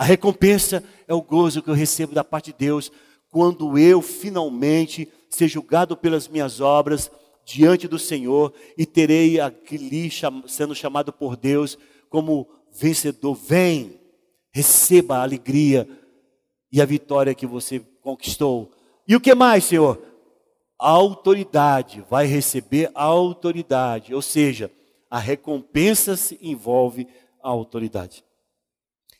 A 0.00 0.02
recompensa 0.02 0.82
é 1.06 1.12
o 1.12 1.20
gozo 1.20 1.60
que 1.60 1.68
eu 1.68 1.74
recebo 1.74 2.14
da 2.14 2.24
parte 2.24 2.46
de 2.52 2.58
Deus 2.58 2.90
quando 3.28 3.78
eu 3.78 4.00
finalmente 4.00 5.06
ser 5.28 5.46
julgado 5.46 5.94
pelas 5.94 6.26
minhas 6.26 6.58
obras 6.58 7.10
diante 7.44 7.86
do 7.86 7.98
Senhor 7.98 8.50
e 8.78 8.86
terei 8.86 9.38
aquele 9.38 10.10
sendo 10.46 10.74
chamado 10.74 11.12
por 11.12 11.36
Deus 11.36 11.76
como 12.08 12.48
vencedor. 12.72 13.34
Vem, 13.34 14.00
receba 14.50 15.18
a 15.18 15.22
alegria 15.22 15.86
e 16.72 16.80
a 16.80 16.86
vitória 16.86 17.34
que 17.34 17.44
você 17.44 17.80
conquistou. 18.00 18.70
E 19.06 19.14
o 19.14 19.20
que 19.20 19.34
mais, 19.34 19.64
Senhor? 19.64 20.00
A 20.80 20.88
autoridade, 20.88 22.02
vai 22.08 22.24
receber 22.24 22.90
a 22.94 23.04
autoridade, 23.04 24.14
ou 24.14 24.22
seja, 24.22 24.70
a 25.10 25.18
recompensa 25.18 26.16
se 26.16 26.38
envolve 26.40 27.06
a 27.42 27.50
autoridade. 27.50 28.24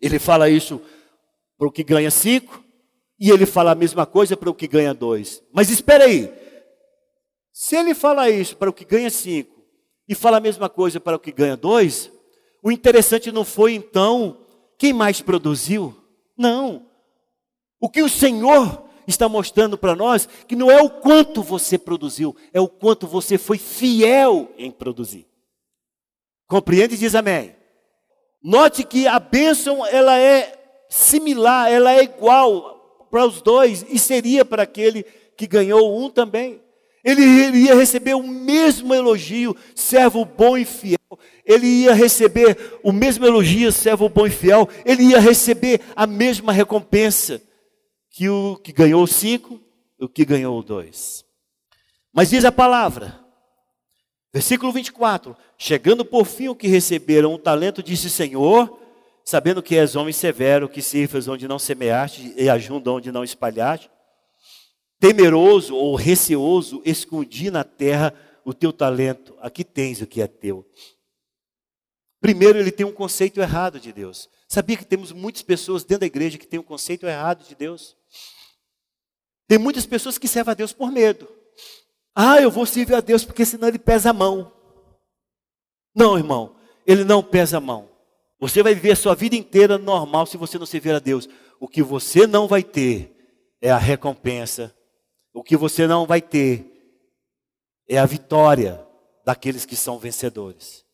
Ele 0.01 0.19
fala 0.19 0.49
isso 0.49 0.81
para 1.59 1.69
o 1.69 1.73
que 1.73 1.85
ganha 1.85 2.11
cinco, 2.11 2.65
e 3.19 3.31
ele 3.31 3.45
fala 3.45 3.73
a 3.73 3.75
mesma 3.75 4.07
coisa 4.07 4.37
para 4.37 4.49
o 4.49 4.55
que 4.55 4.67
ganha 4.67 4.95
dois. 4.95 5.43
Mas 5.53 5.71
espera 5.71 6.05
aí, 6.05 6.33
se 7.53 7.77
ele 7.77 7.95
fala 7.95 8.31
isso 8.31 8.57
para 8.57 8.71
o 8.71 8.73
que 8.73 8.85
ganha 8.85 9.11
cinco, 9.11 9.61
e 10.09 10.15
fala 10.15 10.39
a 10.39 10.41
mesma 10.41 10.69
coisa 10.69 10.99
para 10.99 11.17
o 11.17 11.21
que 11.21 11.31
ganha 11.31 11.57
dois, 11.57 12.11
o 12.63 12.73
interessante 12.73 13.31
não 13.31 13.45
foi 13.45 13.75
então 13.75 14.45
quem 14.79 14.93
mais 14.93 15.21
produziu? 15.21 15.95
Não. 16.37 16.87
O 17.79 17.89
que 17.89 18.03
o 18.03 18.09
Senhor 18.09 18.85
está 19.07 19.29
mostrando 19.29 19.77
para 19.77 19.95
nós 19.95 20.27
que 20.49 20.57
não 20.57 20.71
é 20.71 20.81
o 20.81 20.89
quanto 20.89 21.43
você 21.43 21.77
produziu, 21.77 22.35
é 22.53 22.61
o 22.61 22.69
quanto 22.69 23.07
você 23.07 23.37
foi 23.37 23.59
fiel 23.59 24.51
em 24.57 24.71
produzir. 24.71 25.27
Compreende 26.47 26.97
diz 26.97 27.15
amém. 27.15 27.55
Note 28.43 28.85
que 28.85 29.07
a 29.07 29.19
bênção 29.19 29.85
ela 29.87 30.19
é 30.19 30.59
similar, 30.89 31.71
ela 31.71 31.93
é 31.93 32.03
igual 32.03 33.07
para 33.11 33.27
os 33.27 33.43
dois 33.43 33.85
e 33.89 33.99
seria 33.99 34.45
para 34.45 34.63
aquele 34.63 35.05
que 35.37 35.47
ganhou 35.47 35.99
um 35.99 36.09
também. 36.09 36.61
Ele 37.03 37.23
iria 37.23 37.75
receber 37.75 38.15
o 38.15 38.23
mesmo 38.23 38.95
elogio, 38.95 39.57
servo 39.75 40.25
bom 40.25 40.57
e 40.57 40.65
fiel. 40.65 40.99
Ele 41.47 41.67
ia 41.67 41.95
receber 41.95 42.79
o 42.83 42.93
mesmo 42.93 43.25
elogio, 43.25 43.73
servo 43.73 44.09
bom 44.09 44.27
e 44.27 44.31
fiel. 44.31 44.69
Ele 44.85 45.05
ia 45.05 45.19
receber 45.19 45.81
a 45.97 46.07
mesma 46.07 46.53
recompensa 46.53 47.41
que 48.11 48.29
o 48.29 48.57
que 48.57 48.73
ganhou 48.73 49.07
cinco, 49.07 49.59
o 49.99 50.09
que 50.09 50.25
ganhou 50.25 50.63
dois. 50.63 51.25
Mas 52.13 52.31
diz 52.31 52.45
a 52.45 52.53
palavra, 52.53 53.19
versículo 54.33 54.73
24: 54.73 55.37
Chegando 55.59 56.05
por 56.05 56.25
fim 56.25 56.49
o 56.49 56.55
que 56.55 56.69
receberam 56.69 57.35
um 57.35 57.39
talento, 57.39 57.83
disse: 57.83 58.11
Senhor, 58.11 58.79
sabendo 59.25 59.63
que 59.63 59.77
és 59.77 59.97
homem 59.97 60.13
severo, 60.13 60.69
que 60.69 60.83
cifras 60.83 61.29
onde 61.29 61.47
não 61.47 61.59
semeaste 61.59 62.33
e 62.37 62.49
ajunta 62.49 62.91
onde 62.91 63.13
não 63.13 63.25
espalhaste, 63.25 63.91
temeroso 64.99 65.75
ou 65.75 65.95
receoso, 65.95 66.83
escondi 66.85 67.51
na 67.51 67.65
terra 67.65 68.15
o 68.45 68.53
teu 68.53 68.73
talento, 68.73 69.37
aqui 69.41 69.65
tens 69.65 70.01
o 70.01 70.07
que 70.07 70.21
é 70.21 70.27
teu. 70.27 70.67
Primeiro, 72.21 72.59
ele 72.59 72.71
tem 72.71 72.85
um 72.85 72.93
conceito 72.93 73.41
errado 73.41 73.81
de 73.81 73.93
Deus. 73.93 74.29
Sabia 74.47 74.77
que 74.77 74.85
temos 74.85 75.11
muitas 75.11 75.43
pessoas 75.43 75.85
dentro 75.85 76.01
da 76.01 76.07
igreja 76.07 76.37
que 76.37 76.47
têm 76.47 76.61
um 76.61 76.65
conceito 76.65 77.07
errado 77.07 77.47
de 77.47 77.55
Deus? 77.55 77.97
Tem 79.49 79.59
muitas 79.59 79.87
pessoas 79.87 80.19
que 80.19 80.29
servem 80.29 80.53
a 80.53 80.55
Deus 80.55 80.73
por 80.73 80.93
medo. 80.93 81.29
Ah, 82.15 82.41
eu 82.41 82.51
vou 82.51 82.67
servir 82.67 82.95
a 82.95 83.01
Deus 83.01 83.25
porque 83.25 83.45
senão 83.45 83.69
ele 83.69 83.79
pesa 83.79 84.11
a 84.11 84.13
mão. 84.13 84.53
Não, 85.95 86.17
irmão, 86.17 86.57
ele 86.87 87.05
não 87.05 87.23
pesa 87.23 87.59
a 87.59 87.61
mão. 87.61 87.89
Você 88.39 88.63
vai 88.63 88.75
viver 88.75 88.93
a 88.93 88.97
sua 88.97 89.15
vida 89.15 89.37
inteira 89.37 89.77
normal 89.77 90.27
se 90.27 90.37
você 90.37 90.59
não 90.59 90.67
servir 90.67 90.95
a 90.95 90.99
Deus. 90.99 91.29
O 91.61 91.69
que 91.69 91.83
você 91.83 92.27
não 92.27 92.49
vai 92.49 92.63
ter 92.63 93.15
é 93.61 93.71
a 93.71 93.77
recompensa. 93.77 94.75
O 95.33 95.43
que 95.43 95.57
você 95.57 95.87
não 95.87 96.07
vai 96.07 96.21
ter 96.23 96.67
é 97.89 97.99
a 97.99 98.07
vitória 98.07 98.85
daqueles 99.25 99.67
que 99.67 99.77
são 99.77 99.99
vencedores. 99.99 100.85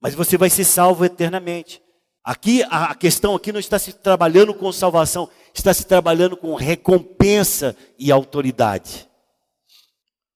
Mas 0.00 0.14
você 0.14 0.36
vai 0.36 0.50
ser 0.50 0.64
salvo 0.64 1.04
eternamente. 1.04 1.82
Aqui 2.22 2.62
a 2.64 2.94
questão 2.94 3.34
aqui 3.34 3.52
não 3.52 3.60
está 3.60 3.78
se 3.78 3.92
trabalhando 3.92 4.52
com 4.52 4.70
salvação, 4.72 5.30
está 5.54 5.72
se 5.72 5.86
trabalhando 5.86 6.36
com 6.36 6.54
recompensa 6.54 7.76
e 7.98 8.10
autoridade. 8.10 9.08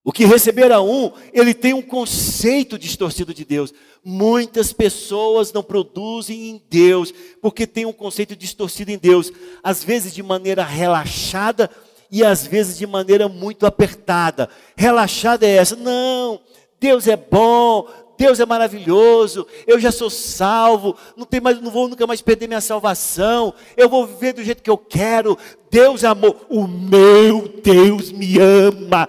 O 0.03 0.13
que 0.13 0.25
receberá 0.25 0.81
um, 0.81 1.13
ele 1.33 1.53
tem 1.53 1.75
um 1.75 1.83
conceito 1.83 2.79
distorcido 2.79 3.35
de 3.35 3.45
Deus. 3.45 3.73
Muitas 4.03 4.73
pessoas 4.73 5.53
não 5.53 5.63
produzem 5.63 6.49
em 6.49 6.63
Deus, 6.71 7.13
porque 7.43 7.67
tem 7.67 7.85
um 7.85 7.93
conceito 7.93 8.35
distorcido 8.35 8.91
em 8.91 8.97
Deus, 8.97 9.31
às 9.63 9.85
vezes 9.85 10.15
de 10.15 10.23
maneira 10.23 10.65
relaxada 10.65 11.71
e 12.11 12.25
às 12.25 12.47
vezes 12.47 12.79
de 12.79 12.87
maneira 12.87 13.29
muito 13.29 13.67
apertada. 13.67 14.49
Relaxada 14.75 15.47
é 15.47 15.57
essa, 15.57 15.77
não, 15.77 16.41
Deus 16.81 17.07
é 17.07 17.17
bom, 17.17 17.87
Deus 18.17 18.41
é 18.41 18.47
maravilhoso, 18.47 19.47
eu 19.67 19.79
já 19.79 19.93
sou 19.93 20.09
salvo, 20.09 20.97
não, 21.15 21.27
tem 21.27 21.41
mais, 21.41 21.61
não 21.61 21.71
vou 21.71 21.89
nunca 21.89 22.07
mais 22.07 22.23
perder 22.23 22.49
minha 22.49 22.61
salvação, 22.63 23.53
eu 23.77 23.89
vou 23.89 24.07
viver 24.07 24.33
do 24.33 24.43
jeito 24.43 24.63
que 24.63 24.71
eu 24.71 24.79
quero, 24.79 25.37
Deus 25.71 26.03
é 26.05 26.07
amor, 26.07 26.47
o 26.49 26.67
meu 26.67 27.49
Deus 27.63 28.11
me 28.11 28.39
ama. 28.39 29.07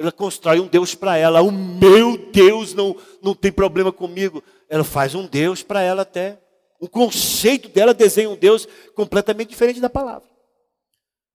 Ela 0.00 0.10
constrói 0.10 0.58
um 0.58 0.66
Deus 0.66 0.94
para 0.94 1.18
ela. 1.18 1.42
O 1.42 1.52
meu 1.52 2.16
Deus 2.32 2.72
não, 2.72 2.96
não 3.20 3.34
tem 3.34 3.52
problema 3.52 3.92
comigo. 3.92 4.42
Ela 4.66 4.82
faz 4.82 5.14
um 5.14 5.26
Deus 5.26 5.62
para 5.62 5.82
ela 5.82 6.00
até. 6.02 6.40
O 6.80 6.88
conceito 6.88 7.68
dela 7.68 7.92
desenha 7.92 8.30
um 8.30 8.34
Deus 8.36 8.66
completamente 8.94 9.50
diferente 9.50 9.78
da 9.78 9.90
palavra. 9.90 10.26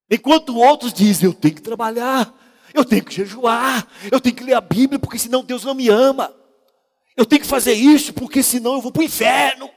Enquanto 0.09 0.57
outros 0.57 0.91
dizem, 0.91 1.30
eu 1.30 1.34
tenho 1.34 1.53
que 1.53 1.61
trabalhar, 1.61 2.34
eu 2.74 2.84
tenho 2.84 3.05
que 3.05 3.13
jejuar, 3.13 3.88
eu 4.11 4.20
tenho 4.20 4.36
que 4.36 4.43
ler 4.43 4.55
a 4.55 4.61
Bíblia, 4.61 4.97
porque 4.97 5.20
senão 5.20 5.43
Deus 5.43 5.63
não 5.63 5.76
me 5.76 5.88
ama. 5.88 6.36
Eu 7.16 7.24
tenho 7.24 7.41
que 7.43 7.47
fazer 7.47 7.74
isso, 7.74 8.13
porque 8.13 8.41
senão 8.41 8.74
eu 8.74 8.82
vou 8.82 8.91
para 8.91 9.01
o 9.01 9.05
inferno. 9.05 9.70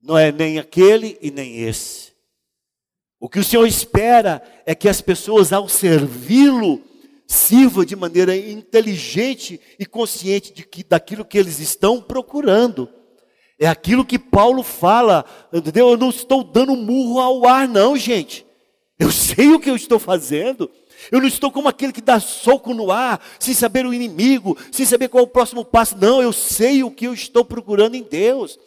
Não 0.00 0.16
é 0.16 0.30
nem 0.30 0.56
aquele 0.60 1.18
e 1.20 1.32
nem 1.32 1.62
esse. 1.62 2.12
O 3.18 3.28
que 3.28 3.40
o 3.40 3.44
Senhor 3.44 3.66
espera 3.66 4.40
é 4.64 4.72
que 4.72 4.88
as 4.88 5.00
pessoas, 5.00 5.52
ao 5.52 5.68
servi-lo, 5.68 6.88
sirvam 7.30 7.84
de 7.84 7.94
maneira 7.94 8.36
inteligente 8.36 9.60
e 9.78 9.86
consciente 9.86 10.52
de 10.52 10.64
que, 10.64 10.82
daquilo 10.82 11.24
que 11.24 11.38
eles 11.38 11.60
estão 11.60 12.02
procurando. 12.02 12.88
É 13.56 13.68
aquilo 13.68 14.04
que 14.04 14.18
Paulo 14.18 14.64
fala, 14.64 15.24
entendeu? 15.52 15.90
Eu 15.90 15.96
não 15.96 16.10
estou 16.10 16.42
dando 16.42 16.74
murro 16.74 17.20
ao 17.20 17.46
ar, 17.46 17.68
não, 17.68 17.96
gente. 17.96 18.44
Eu 18.98 19.12
sei 19.12 19.52
o 19.52 19.60
que 19.60 19.70
eu 19.70 19.76
estou 19.76 20.00
fazendo. 20.00 20.68
Eu 21.12 21.20
não 21.20 21.28
estou 21.28 21.52
como 21.52 21.68
aquele 21.68 21.92
que 21.92 22.00
dá 22.00 22.18
soco 22.18 22.74
no 22.74 22.90
ar, 22.90 23.24
sem 23.38 23.54
saber 23.54 23.86
o 23.86 23.94
inimigo, 23.94 24.58
sem 24.72 24.84
saber 24.84 25.06
qual 25.06 25.22
é 25.22 25.26
o 25.26 25.30
próximo 25.30 25.64
passo. 25.64 25.96
Não, 25.96 26.20
eu 26.20 26.32
sei 26.32 26.82
o 26.82 26.90
que 26.90 27.06
eu 27.06 27.14
estou 27.14 27.44
procurando 27.44 27.94
em 27.94 28.02
Deus. 28.02 28.58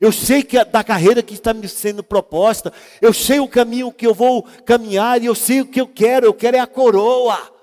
Eu 0.00 0.10
sei 0.10 0.42
que 0.42 0.62
da 0.64 0.82
carreira 0.82 1.22
que 1.22 1.34
está 1.34 1.54
me 1.54 1.68
sendo 1.68 2.02
proposta, 2.02 2.72
eu 3.00 3.12
sei 3.14 3.38
o 3.38 3.46
caminho 3.46 3.92
que 3.92 4.06
eu 4.06 4.12
vou 4.12 4.42
caminhar 4.66 5.22
e 5.22 5.26
eu 5.26 5.36
sei 5.36 5.60
o 5.60 5.66
que 5.66 5.80
eu 5.80 5.86
quero, 5.86 6.26
eu 6.26 6.34
quero 6.34 6.56
é 6.56 6.60
a 6.60 6.66
coroa. 6.66 7.57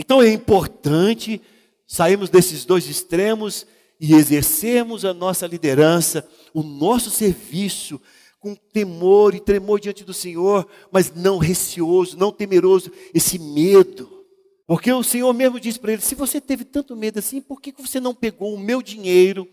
Então 0.00 0.22
é 0.22 0.32
importante 0.32 1.42
sairmos 1.86 2.30
desses 2.30 2.64
dois 2.64 2.88
extremos 2.88 3.66
e 4.00 4.14
exercermos 4.14 5.04
a 5.04 5.12
nossa 5.12 5.46
liderança, 5.46 6.26
o 6.54 6.62
nosso 6.62 7.10
serviço 7.10 8.00
com 8.38 8.54
temor 8.54 9.34
e 9.34 9.40
tremor 9.40 9.78
diante 9.78 10.02
do 10.02 10.14
Senhor, 10.14 10.66
mas 10.90 11.14
não 11.14 11.36
receoso, 11.36 12.16
não 12.16 12.32
temeroso, 12.32 12.90
esse 13.12 13.38
medo. 13.38 14.24
Porque 14.66 14.90
o 14.90 15.02
Senhor 15.02 15.30
mesmo 15.34 15.60
disse 15.60 15.78
para 15.78 15.92
ele: 15.92 16.00
se 16.00 16.14
você 16.14 16.40
teve 16.40 16.64
tanto 16.64 16.96
medo 16.96 17.18
assim, 17.18 17.42
por 17.42 17.60
que 17.60 17.70
você 17.70 18.00
não 18.00 18.14
pegou 18.14 18.54
o 18.54 18.58
meu 18.58 18.80
dinheiro 18.80 19.46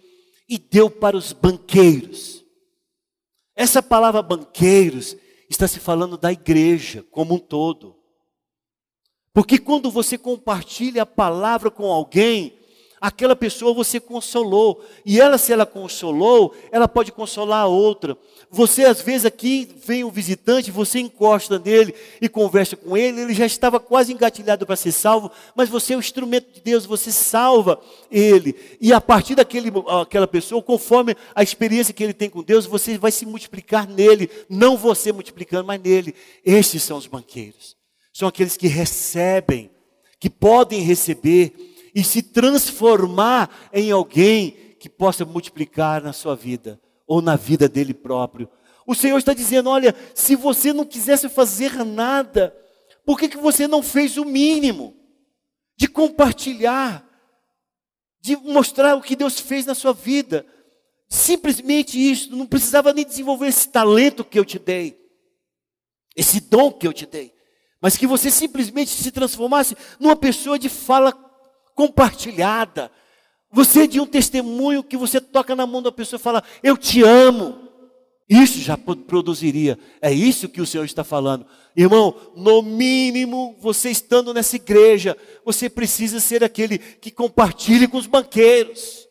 e 0.48 0.58
deu 0.58 0.90
para 0.90 1.18
os 1.18 1.34
banqueiros? 1.34 2.42
Essa 3.54 3.84
palavra 3.84 4.22
banqueiros 4.22 5.18
está 5.50 5.68
se 5.68 5.82
falando 5.82 6.18
da 6.18 6.32
igreja 6.32 7.06
como 7.12 7.36
um 7.36 7.40
todo. 7.40 7.97
Porque 9.38 9.60
quando 9.60 9.92
você 9.92 10.18
compartilha 10.18 11.04
a 11.04 11.06
palavra 11.06 11.70
com 11.70 11.86
alguém, 11.86 12.54
aquela 13.00 13.36
pessoa 13.36 13.72
você 13.72 14.00
consolou. 14.00 14.84
E 15.06 15.22
ela, 15.22 15.38
se 15.38 15.54
ela 15.54 15.64
consolou, 15.64 16.56
ela 16.72 16.88
pode 16.88 17.12
consolar 17.12 17.62
a 17.62 17.68
outra. 17.68 18.18
Você, 18.50 18.84
às 18.84 19.00
vezes, 19.00 19.28
aqui 19.28 19.70
vem 19.86 20.04
um 20.04 20.10
visitante, 20.10 20.72
você 20.72 20.98
encosta 20.98 21.60
nele 21.60 21.94
e 22.20 22.28
conversa 22.28 22.76
com 22.76 22.98
ele, 22.98 23.22
ele 23.22 23.34
já 23.36 23.46
estava 23.46 23.80
quase 23.80 24.12
engatilhado 24.12 24.66
para 24.66 24.76
ser 24.76 24.92
salvo, 24.92 25.30
mas 25.56 25.70
você 25.70 25.94
é 25.94 25.98
o 25.98 26.00
instrumento 26.00 26.52
de 26.56 26.62
Deus, 26.62 26.88
você 26.88 27.12
salva 27.12 27.80
ele. 28.10 28.56
E 28.82 28.92
a 28.92 29.00
partir 29.00 29.36
daquele, 29.36 29.72
aquela 30.02 30.26
pessoa, 30.26 30.64
conforme 30.64 31.16
a 31.36 31.44
experiência 31.44 31.94
que 31.94 32.04
ele 32.04 32.14
tem 32.14 32.28
com 32.28 32.42
Deus, 32.42 32.66
você 32.66 32.98
vai 32.98 33.12
se 33.12 33.24
multiplicar 33.24 33.88
nele, 33.88 34.32
não 34.50 34.76
você 34.76 35.12
multiplicando, 35.12 35.68
mas 35.68 35.80
nele. 35.80 36.16
Estes 36.44 36.82
são 36.82 36.98
os 36.98 37.06
banqueiros. 37.06 37.78
São 38.18 38.28
aqueles 38.28 38.58
que 38.58 38.66
recebem, 38.66 39.70
que 40.20 40.28
podem 40.28 40.82
receber 40.82 41.54
e 41.94 42.04
se 42.04 42.24
transformar 42.24 43.70
em 43.72 43.92
alguém 43.92 44.76
que 44.80 44.90
possa 44.90 45.24
multiplicar 45.24 46.02
na 46.02 46.12
sua 46.12 46.36
vida 46.36 46.82
ou 47.06 47.22
na 47.22 47.36
vida 47.36 47.70
dele 47.70 47.94
próprio. 47.94 48.50
O 48.88 48.96
Senhor 48.96 49.20
está 49.20 49.36
dizendo: 49.36 49.70
olha, 49.70 49.94
se 50.16 50.36
você 50.36 50.74
não 50.74 50.84
quisesse 50.84 51.30
fazer 51.30 51.86
nada, 51.86 52.58
por 53.06 53.20
que, 53.20 53.30
que 53.30 53.38
você 53.38 53.68
não 53.68 53.84
fez 53.84 54.18
o 54.18 54.26
mínimo 54.26 54.98
de 55.76 55.88
compartilhar, 55.88 57.08
de 58.20 58.36
mostrar 58.36 58.96
o 58.96 59.02
que 59.04 59.16
Deus 59.16 59.40
fez 59.40 59.64
na 59.64 59.76
sua 59.76 59.94
vida? 59.94 60.44
Simplesmente 61.08 62.00
isso, 62.00 62.36
não 62.36 62.48
precisava 62.48 62.92
nem 62.92 63.06
desenvolver 63.06 63.46
esse 63.46 63.70
talento 63.70 64.26
que 64.26 64.40
eu 64.40 64.44
te 64.44 64.58
dei, 64.58 65.00
esse 66.16 66.40
dom 66.40 66.72
que 66.72 66.88
eu 66.88 66.92
te 66.92 67.06
dei, 67.06 67.37
mas 67.82 67.98
que 67.98 68.08
você 68.08 68.32
simplesmente 68.32 68.92
se 68.92 69.12
transformasse 69.12 69.76
numa 70.00 70.16
pessoa 70.16 70.58
de 70.58 70.70
fala 70.70 71.14
compartilhada. 71.76 72.92
Você 73.52 73.88
de 73.88 74.00
um 74.00 74.06
testemunho 74.06 74.84
que 74.84 74.98
você 74.98 75.22
toca 75.22 75.56
na 75.56 75.66
mão 75.66 75.82
da 75.82 75.92
pessoa 75.92 76.20
e 76.20 76.24
fala, 76.24 76.44
eu 76.62 76.76
te 76.76 77.04
amo. 77.04 77.68
Isso 78.30 78.60
já 78.60 78.78
produziria. 78.78 79.80
É 80.02 80.12
isso 80.12 80.50
que 80.50 80.60
o 80.60 80.66
Senhor 80.66 80.84
está 80.84 81.04
falando. 81.04 81.46
Irmão, 81.76 82.14
no 82.36 82.62
mínimo, 82.62 83.56
você 83.62 83.90
estando 83.90 84.34
nessa 84.34 84.58
igreja, 84.58 85.16
você 85.46 85.70
precisa 85.70 86.20
ser 86.20 86.44
aquele 86.44 86.78
que 86.78 87.10
compartilhe 87.10 87.88
com 87.88 87.98
os 87.98 88.08
banqueiros. 88.08 89.07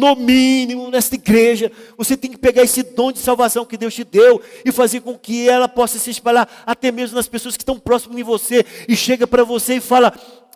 No 0.00 0.16
mínimo, 0.16 0.90
nessa 0.90 1.14
igreja, 1.14 1.70
você 1.94 2.16
tem 2.16 2.30
que 2.30 2.38
pegar 2.38 2.62
esse 2.62 2.82
dom 2.82 3.12
de 3.12 3.18
salvação 3.18 3.66
que 3.66 3.76
Deus 3.76 3.94
te 3.94 4.02
deu 4.02 4.40
e 4.64 4.72
fazer 4.72 5.02
com 5.02 5.18
que 5.18 5.46
ela 5.46 5.68
possa 5.68 5.98
se 5.98 6.08
espalhar 6.08 6.48
até 6.64 6.90
mesmo 6.90 7.16
nas 7.16 7.28
pessoas 7.28 7.54
que 7.54 7.60
estão 7.60 7.78
próximas 7.78 8.16
de 8.16 8.22
você 8.22 8.64
e 8.88 8.96
chega 8.96 9.26
para 9.26 9.44
você 9.44 9.74
e 9.74 9.80
fala: 9.80 10.10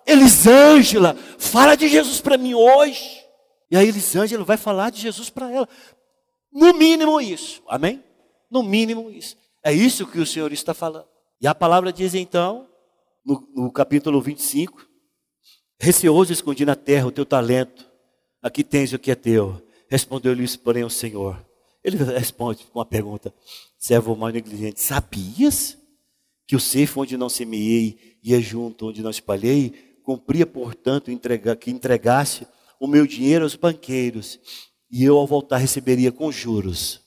Elisângela, 0.06 1.14
fala 1.36 1.74
de 1.74 1.88
Jesus 1.88 2.22
para 2.22 2.38
mim 2.38 2.54
hoje. 2.54 3.22
E 3.70 3.76
aí 3.76 3.86
Elisângela 3.86 4.44
vai 4.44 4.56
falar 4.56 4.88
de 4.88 5.02
Jesus 5.02 5.28
para 5.28 5.50
ela. 5.50 5.68
No 6.50 6.72
mínimo 6.72 7.20
isso. 7.20 7.62
Amém? 7.68 8.02
No 8.50 8.62
mínimo 8.62 9.10
isso. 9.10 9.36
É 9.62 9.74
isso 9.74 10.06
que 10.06 10.20
o 10.20 10.26
Senhor 10.26 10.54
está 10.54 10.72
falando. 10.72 11.08
E 11.38 11.46
a 11.46 11.54
palavra 11.54 11.92
diz 11.92 12.14
então, 12.14 12.66
no, 13.22 13.46
no 13.54 13.70
capítulo 13.70 14.22
25, 14.22 14.88
receoso 15.78 16.32
escondi 16.32 16.64
na 16.64 16.74
terra 16.74 17.06
o 17.08 17.12
teu 17.12 17.26
talento, 17.26 17.92
aqui 18.44 18.62
tens 18.62 18.92
o 18.92 18.98
que 18.98 19.10
é 19.10 19.14
teu. 19.14 19.60
Respondeu-lhes, 19.88 20.54
porém, 20.54 20.84
o 20.84 20.90
Senhor. 20.90 21.42
Ele 21.82 21.96
responde 21.96 22.64
com 22.64 22.78
uma 22.78 22.84
pergunta: 22.84 23.32
servo 23.78 24.14
mal 24.14 24.28
negligente, 24.28 24.80
sabias 24.80 25.78
que 26.46 26.54
o 26.54 26.60
ceifo 26.60 27.00
onde 27.00 27.16
não 27.16 27.30
semeei 27.30 28.18
ia 28.22 28.40
junto 28.40 28.88
onde 28.88 29.02
não 29.02 29.10
espalhei? 29.10 29.72
Cumpria, 30.02 30.46
portanto, 30.46 31.10
entregar, 31.10 31.56
que 31.56 31.70
entregasse 31.70 32.46
o 32.78 32.86
meu 32.86 33.06
dinheiro 33.06 33.44
aos 33.44 33.54
banqueiros, 33.54 34.38
e 34.90 35.02
eu, 35.02 35.16
ao 35.16 35.26
voltar, 35.26 35.56
receberia 35.56 36.12
com 36.12 36.30
juros 36.30 37.00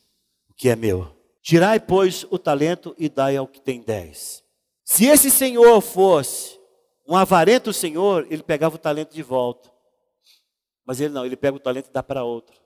o 0.49 0.53
que 0.55 0.69
é 0.69 0.75
meu. 0.75 1.15
Tirai, 1.43 1.79
pois, 1.79 2.25
o 2.31 2.39
talento 2.39 2.95
e 2.97 3.07
dai 3.07 3.37
ao 3.37 3.47
que 3.47 3.61
tem 3.61 3.81
dez. 3.81 4.43
Se 4.83 5.05
esse 5.05 5.29
senhor 5.29 5.79
fosse 5.81 6.57
um 7.07 7.15
avarento 7.15 7.71
senhor, 7.71 8.25
ele 8.29 8.41
pegava 8.41 8.75
o 8.75 8.79
talento 8.79 9.13
de 9.13 9.21
volta. 9.21 9.76
Mas 10.87 11.01
ele 11.01 11.13
não, 11.13 11.25
ele 11.25 11.35
pega 11.35 11.57
o 11.57 11.59
talento 11.59 11.89
e 11.89 11.93
dá 11.93 12.01
para 12.01 12.23
outro. 12.23 12.57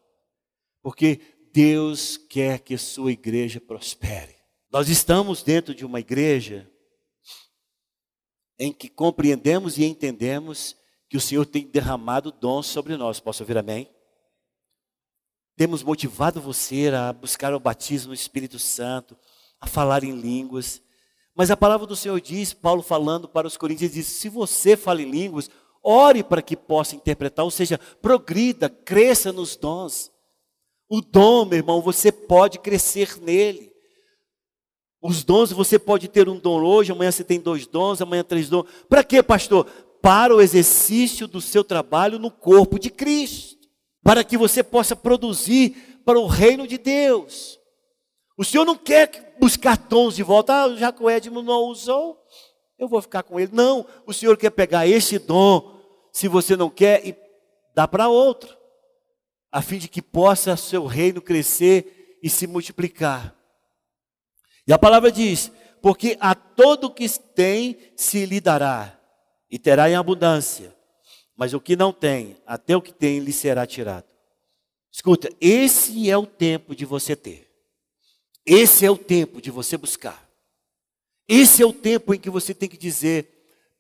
Porque 0.84 1.20
Deus 1.52 2.18
quer 2.18 2.60
que 2.60 2.78
sua 2.78 3.12
igreja 3.12 3.60
prospere. 3.60 4.36
Nós 4.72 4.88
estamos 4.88 5.42
dentro 5.42 5.74
de 5.74 5.84
uma 5.84 6.00
igreja 6.00 6.70
em 8.60 8.72
que 8.72 8.88
compreendemos 8.88 9.80
e 9.80 9.84
entendemos 9.84 10.78
que 11.10 11.18
o 11.18 11.22
Senhor 11.22 11.48
tem 11.48 11.66
derramado 11.66 12.32
dons 12.32 12.68
sobre 12.68 12.96
nós. 12.96 13.20
Posso 13.20 13.42
ouvir 13.42 13.58
amém? 13.58 13.90
Temos 15.58 15.82
motivado 15.82 16.40
você 16.40 16.90
a 16.90 17.12
buscar 17.12 17.54
o 17.56 17.60
batismo 17.60 18.10
no 18.10 18.14
Espírito 18.14 18.60
Santo, 18.60 19.18
a 19.60 19.66
falar 19.66 20.04
em 20.04 20.16
línguas. 20.16 20.82
Mas 21.36 21.50
a 21.50 21.58
palavra 21.58 21.88
do 21.88 21.96
Senhor 21.96 22.22
diz, 22.22 22.54
Paulo 22.54 22.84
falando 22.84 23.28
para 23.28 23.48
os 23.48 23.58
coríntios, 23.58 23.92
diz: 23.92 24.06
se 24.06 24.30
você 24.30 24.78
fala 24.78 25.02
em 25.02 25.10
línguas, 25.10 25.50
ore 25.84 26.24
para 26.24 26.42
que 26.42 26.56
possa 26.56 26.96
interpretar, 26.96 27.44
ou 27.44 27.52
seja, 27.52 27.80
progrida, 28.02 28.70
cresça 28.70 29.32
nos 29.32 29.56
dons. 29.56 30.12
O 30.90 31.02
dom, 31.02 31.46
meu 31.46 31.58
irmão, 31.58 31.82
você 31.82 32.12
pode 32.12 32.60
crescer 32.60 33.18
nele. 33.22 33.72
Os 35.02 35.24
dons, 35.24 35.52
você 35.52 35.80
pode 35.80 36.08
ter 36.08 36.30
um 36.30 36.38
dom 36.38 36.62
hoje, 36.64 36.92
amanhã 36.92 37.12
você 37.12 37.24
tem 37.24 37.40
dois 37.40 37.66
dons, 37.66 38.02
amanhã 38.02 38.24
três 38.24 38.50
dons. 38.50 38.66
Para 38.88 39.04
quê, 39.04 39.24
pastor? 39.24 39.66
Para 40.02 40.36
o 40.36 40.42
exercício 40.42 41.28
do 41.28 41.42
seu 41.42 41.64
trabalho 41.64 42.20
no 42.20 42.30
corpo 42.30 42.78
de 42.78 42.90
Cristo. 42.90 43.68
Para 44.04 44.24
que 44.24 44.38
você 44.38 44.62
possa 44.62 44.96
produzir 44.96 46.02
para 46.06 46.20
o 46.20 46.28
reino 46.28 46.68
de 46.68 46.78
Deus. 46.78 47.60
O 48.38 48.44
Senhor 48.44 48.66
não 48.66 48.76
quer 48.76 49.36
buscar 49.40 49.78
dons 49.78 50.16
de 50.16 50.24
volta. 50.24 50.54
Ah, 50.54 50.94
o 51.00 51.10
Edmo 51.10 51.42
não 51.42 51.64
usou, 51.66 52.18
eu 52.82 52.88
vou 52.88 53.02
ficar 53.02 53.22
com 53.22 53.40
ele. 53.40 53.52
Não, 53.54 53.86
o 54.08 54.14
Senhor 54.14 54.36
quer 54.36 54.50
pegar 54.50 54.88
esse 54.88 55.20
dom, 55.20 55.80
se 56.12 56.28
você 56.28 56.56
não 56.56 56.70
quer, 56.70 57.06
e 57.08 57.16
dar 57.76 57.88
para 57.88 58.10
outro. 58.10 58.58
A 59.52 59.62
fim 59.62 59.78
de 59.78 59.88
que 59.88 60.02
possa 60.02 60.58
seu 60.58 60.88
reino 60.88 61.22
crescer 61.22 62.18
e 62.24 62.30
se 62.30 62.48
multiplicar. 62.48 63.36
E 64.66 64.74
a 64.74 64.80
palavra 64.80 65.12
diz: 65.12 65.52
porque 65.80 66.18
a 66.20 66.34
todo 66.34 66.92
que 66.92 67.08
tem 67.08 67.78
se 67.96 68.26
lhe 68.26 68.42
dará, 68.42 69.00
e 69.50 69.60
terá 69.60 69.88
em 69.88 69.96
abundância. 69.96 70.76
Mas 71.36 71.54
o 71.54 71.62
que 71.62 71.76
não 71.76 71.94
tem, 71.94 72.38
até 72.48 72.76
o 72.76 72.82
que 72.82 72.92
tem 72.92 73.20
lhe 73.20 73.32
será 73.32 73.66
tirado. 73.68 74.06
Escuta, 74.92 75.30
esse 75.40 76.10
é 76.10 76.18
o 76.18 76.26
tempo 76.26 76.76
de 76.76 76.84
você 76.86 77.16
ter. 77.16 77.48
Esse 78.46 78.86
é 78.86 78.92
o 78.92 78.98
tempo 78.98 79.40
de 79.40 79.52
você 79.52 79.78
buscar. 79.78 80.31
Esse 81.34 81.64
é 81.64 81.66
o 81.66 81.72
tempo 81.72 82.14
em 82.14 82.20
que 82.20 82.30
você 82.30 82.54
tem 82.54 82.68
que 82.68 82.76
dizer: 82.76 83.26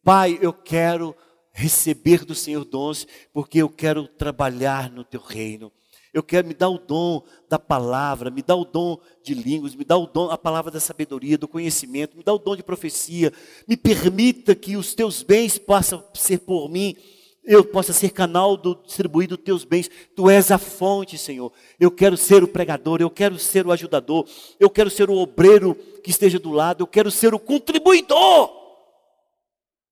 Pai, 0.06 0.40
eu 0.42 0.54
quero 0.54 1.14
receber 1.52 2.24
do 2.24 2.34
Senhor 2.34 2.64
dons, 2.64 3.06
porque 3.34 3.58
eu 3.58 3.68
quero 3.68 4.08
trabalhar 4.08 4.90
no 4.90 5.04
teu 5.04 5.20
reino. 5.20 5.70
Eu 6.14 6.24
quero 6.24 6.48
me 6.48 6.54
dar 6.54 6.70
o 6.70 6.78
dom 6.78 7.22
da 7.50 7.60
palavra, 7.60 8.32
me 8.32 8.42
dá 8.42 8.56
o 8.56 8.64
dom 8.64 8.98
de 9.22 9.34
línguas, 9.34 9.76
me 9.76 9.84
dá 9.84 9.98
o 9.98 10.08
dom, 10.08 10.30
a 10.30 10.38
palavra 10.38 10.72
da 10.72 10.80
sabedoria, 10.80 11.38
do 11.38 11.46
conhecimento, 11.46 12.16
me 12.16 12.24
dá 12.24 12.32
o 12.32 12.40
dom 12.40 12.56
de 12.56 12.64
profecia. 12.64 13.34
Me 13.68 13.76
permita 13.76 14.56
que 14.56 14.78
os 14.78 14.94
teus 14.94 15.22
bens 15.22 15.58
possam 15.58 16.02
ser 16.14 16.38
por 16.40 16.70
mim, 16.70 16.96
eu 17.44 17.64
possa 17.66 17.92
ser 17.92 18.12
canal 18.12 18.56
do 18.56 18.76
distribuir 18.76 19.28
dos 19.28 19.38
teus 19.40 19.64
bens. 19.64 19.90
Tu 20.16 20.30
és 20.30 20.52
a 20.52 20.58
fonte, 20.58 21.18
Senhor. 21.18 21.52
Eu 21.80 21.90
quero 21.90 22.16
ser 22.16 22.44
o 22.44 22.48
pregador, 22.48 23.02
eu 23.02 23.10
quero 23.10 23.40
ser 23.40 23.66
o 23.66 23.72
ajudador, 23.72 24.28
eu 24.60 24.70
quero 24.70 24.90
ser 24.90 25.10
o 25.10 25.18
obreiro 25.18 25.76
que 26.04 26.12
esteja 26.12 26.40
do 26.40 26.52
lado, 26.52 26.84
eu 26.84 26.88
quero 26.88 27.10
ser 27.10 27.34
o 27.34 27.40
contribuidor. 27.40 28.62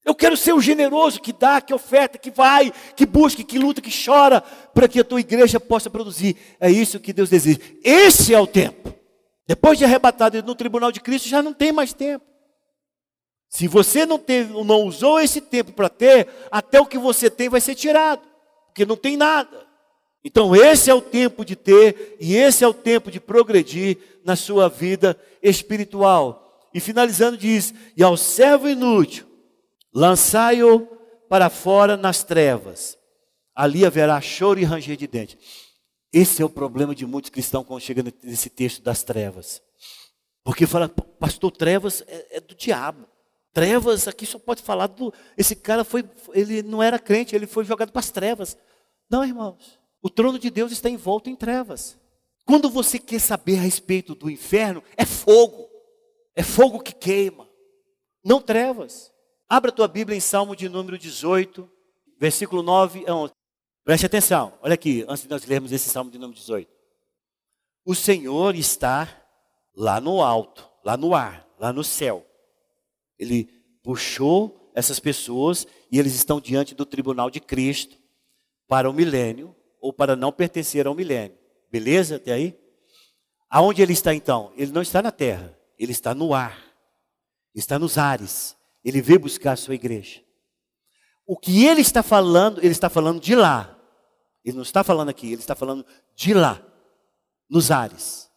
Eu 0.06 0.16
quero 0.16 0.38
ser 0.38 0.54
o 0.54 0.62
generoso 0.62 1.22
que 1.22 1.34
dá, 1.34 1.60
que 1.60 1.74
oferta, 1.74 2.18
que 2.18 2.32
vai, 2.32 2.72
que 2.96 3.06
busca, 3.06 3.44
que 3.44 3.60
luta, 3.60 3.82
que 3.82 3.92
chora, 3.92 4.42
para 4.74 4.88
que 4.88 5.00
a 5.00 5.04
tua 5.04 5.20
igreja 5.20 5.60
possa 5.60 5.90
produzir. 5.90 6.38
É 6.60 6.72
isso 6.72 7.00
que 7.00 7.14
Deus 7.14 7.30
deseja. 7.30 7.60
Esse 7.84 8.34
é 8.34 8.40
o 8.40 8.48
tempo. 8.48 8.94
Depois 9.46 9.78
de 9.78 9.84
arrebatado 9.84 10.42
no 10.44 10.56
tribunal 10.56 10.92
de 10.92 11.00
Cristo, 11.00 11.28
já 11.28 11.44
não 11.44 11.54
tem 11.54 11.72
mais 11.72 11.94
tempo. 11.94 12.26
Se 13.50 13.68
você 13.68 14.06
não, 14.06 14.20
teve, 14.20 14.54
não 14.64 14.84
usou 14.84 15.20
esse 15.20 15.42
tempo 15.42 15.72
para 15.72 15.90
ter, 15.90 16.28
até 16.52 16.80
o 16.80 16.86
que 16.86 16.98
você 16.98 17.30
tem 17.30 17.50
vai 17.50 17.60
ser 17.60 17.76
tirado, 17.76 18.22
porque 18.68 18.86
não 18.86 18.96
tem 18.96 19.18
nada. 19.18 19.68
Então, 20.24 20.56
esse 20.56 20.90
é 20.90 20.94
o 20.94 21.02
tempo 21.02 21.44
de 21.44 21.56
ter, 21.56 22.18
e 22.20 22.36
esse 22.36 22.64
é 22.64 22.68
o 22.68 22.74
tempo 22.74 23.10
de 23.10 23.20
progredir 23.20 23.98
na 24.24 24.36
sua 24.36 24.70
vida 24.70 25.20
espiritual. 25.42 26.70
E 26.74 26.80
finalizando, 26.80 27.38
diz: 27.38 27.74
E 27.98 28.04
ao 28.04 28.16
servo 28.16 28.70
inútil, 28.70 29.30
Lançai-o 29.94 30.88
para 31.28 31.50
fora 31.50 31.98
nas 31.98 32.24
trevas. 32.24 32.98
Ali 33.56 33.86
haverá 33.86 34.20
choro 34.22 34.60
e 34.60 34.64
ranger 34.64 34.96
de 34.96 35.08
dentes. 35.08 35.38
Esse 36.14 36.42
é 36.42 36.46
o 36.46 36.50
problema 36.50 36.96
de 36.96 37.06
muitos 37.06 37.30
cristãos 37.30 37.66
quando 37.66 37.82
chega 37.82 38.04
nesse 38.24 38.50
texto 38.50 38.82
das 38.82 39.04
trevas. 39.04 39.62
Porque 40.44 40.66
fala, 40.66 40.90
pastor, 40.90 41.52
trevas 41.52 42.04
é, 42.08 42.38
é 42.38 42.40
do 42.40 42.56
diabo. 42.56 43.08
Trevas 43.54 44.08
aqui 44.08 44.26
só 44.26 44.38
pode 44.38 44.62
falar 44.62 44.88
do. 44.88 45.14
Esse 45.38 45.56
cara 45.56 45.84
foi, 45.84 46.08
ele 46.34 46.62
não 46.62 46.84
era 46.84 47.00
crente, 47.00 47.36
ele 47.36 47.48
foi 47.48 47.66
jogado 47.66 47.92
para 47.92 48.00
as 48.00 48.12
trevas. 48.12 48.58
Não, 49.10 49.26
irmãos. 49.26 49.80
O 50.02 50.10
trono 50.10 50.40
de 50.40 50.50
Deus 50.50 50.72
está 50.72 50.90
envolto 50.90 51.30
em 51.30 51.36
trevas. 51.36 51.98
Quando 52.46 52.70
você 52.70 52.98
quer 52.98 53.20
saber 53.20 53.58
a 53.58 53.62
respeito 53.62 54.16
do 54.16 54.30
inferno, 54.30 54.84
é 54.96 55.06
fogo. 55.06 55.70
É 56.36 56.44
fogo 56.44 56.80
que 56.80 56.94
queima, 56.94 57.50
não 58.24 58.42
trevas. 58.42 59.12
Abra 59.48 59.72
a 59.72 59.74
tua 59.74 59.90
Bíblia 59.90 60.16
em 60.16 60.22
Salmo 60.22 60.56
de 60.56 60.70
número 60.70 60.98
18, 60.98 61.70
versículo 62.18 62.64
9 62.64 63.04
a 63.08 63.14
11. 63.14 63.34
Preste 63.84 64.06
atenção, 64.06 64.54
olha 64.62 64.76
aqui, 64.76 65.04
antes 65.10 65.24
de 65.24 65.30
nós 65.30 65.46
lermos 65.46 65.72
esse 65.72 65.90
Salmo 65.90 66.10
de 66.10 66.18
número 66.18 66.40
18. 66.40 66.72
O 67.84 67.94
Senhor 67.94 68.56
está 68.56 69.10
lá 69.76 70.00
no 70.00 70.22
alto, 70.22 70.70
lá 70.86 70.96
no 70.96 71.14
ar, 71.14 71.46
lá 71.60 71.74
no 71.74 71.84
céu. 71.84 72.26
Ele 73.20 73.50
puxou 73.84 74.72
essas 74.74 75.00
pessoas 75.00 75.68
e 75.92 76.00
eles 76.00 76.16
estão 76.16 76.40
diante 76.40 76.74
do 76.74 76.86
tribunal 76.86 77.30
de 77.30 77.40
Cristo 77.40 77.98
para 78.68 78.90
o 78.90 78.94
milênio 78.94 79.56
ou 79.82 79.92
para 79.92 80.16
não 80.16 80.32
pertencer 80.32 80.88
ao 80.88 80.96
milênio. 80.96 81.38
Beleza 81.72 82.16
até 82.16 82.32
aí? 82.32 82.58
Aonde 83.50 83.82
ele 83.82 83.94
está 83.94 84.14
então? 84.14 84.54
Ele 84.56 84.72
não 84.72 84.82
está 84.82 85.02
na 85.02 85.12
terra, 85.12 85.58
ele 85.78 85.92
está 85.92 86.14
no 86.16 86.34
ar, 86.34 86.58
está 87.54 87.78
nos 87.78 87.98
ares. 87.98 88.56
Ele 88.84 89.02
veio 89.02 89.20
buscar 89.20 89.54
a 89.54 89.58
sua 89.58 89.76
igreja. 89.76 90.22
O 91.26 91.38
que 91.38 91.66
ele 91.66 91.82
está 91.82 92.02
falando, 92.02 92.60
ele 92.60 92.72
está 92.72 92.90
falando 92.90 93.20
de 93.20 93.36
lá. 93.36 93.76
Ele 94.44 94.56
não 94.56 94.64
está 94.64 94.84
falando 94.84 95.10
aqui, 95.10 95.28
ele 95.28 95.42
está 95.42 95.56
falando 95.56 95.86
de 96.16 96.34
lá, 96.34 96.66
nos 97.50 97.72
ares. 97.72 98.30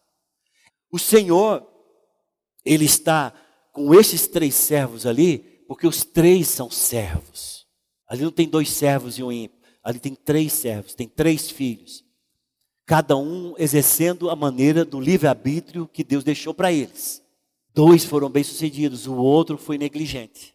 O 0.91 0.99
Senhor, 0.99 1.65
ele 2.63 2.85
está 2.85 3.33
com 3.73 3.93
esses 3.93 4.27
três 4.27 4.53
servos 4.55 5.05
ali, 5.05 5.39
porque 5.67 5.87
os 5.87 6.05
três 6.05 6.47
são 6.47 6.69
servos. 6.69 7.67
Ali 8.07 8.23
não 8.23 8.31
tem 8.31 8.47
dois 8.47 8.69
servos 8.69 9.17
e 9.17 9.23
um 9.23 9.31
ímpio. 9.31 9.59
Ali 9.83 9.99
tem 9.99 10.15
três 10.15 10.53
servos, 10.53 10.93
tem 10.93 11.07
três 11.07 11.49
filhos. 11.49 12.05
Cada 12.85 13.17
um 13.17 13.55
exercendo 13.57 14.29
a 14.29 14.35
maneira 14.35 14.85
do 14.85 14.99
livre-arbítrio 14.99 15.87
que 15.87 16.03
Deus 16.03 16.23
deixou 16.23 16.53
para 16.53 16.71
eles. 16.71 17.21
Dois 17.73 18.05
foram 18.05 18.29
bem-sucedidos, 18.29 19.07
o 19.07 19.15
outro 19.15 19.57
foi 19.57 19.77
negligente. 19.77 20.53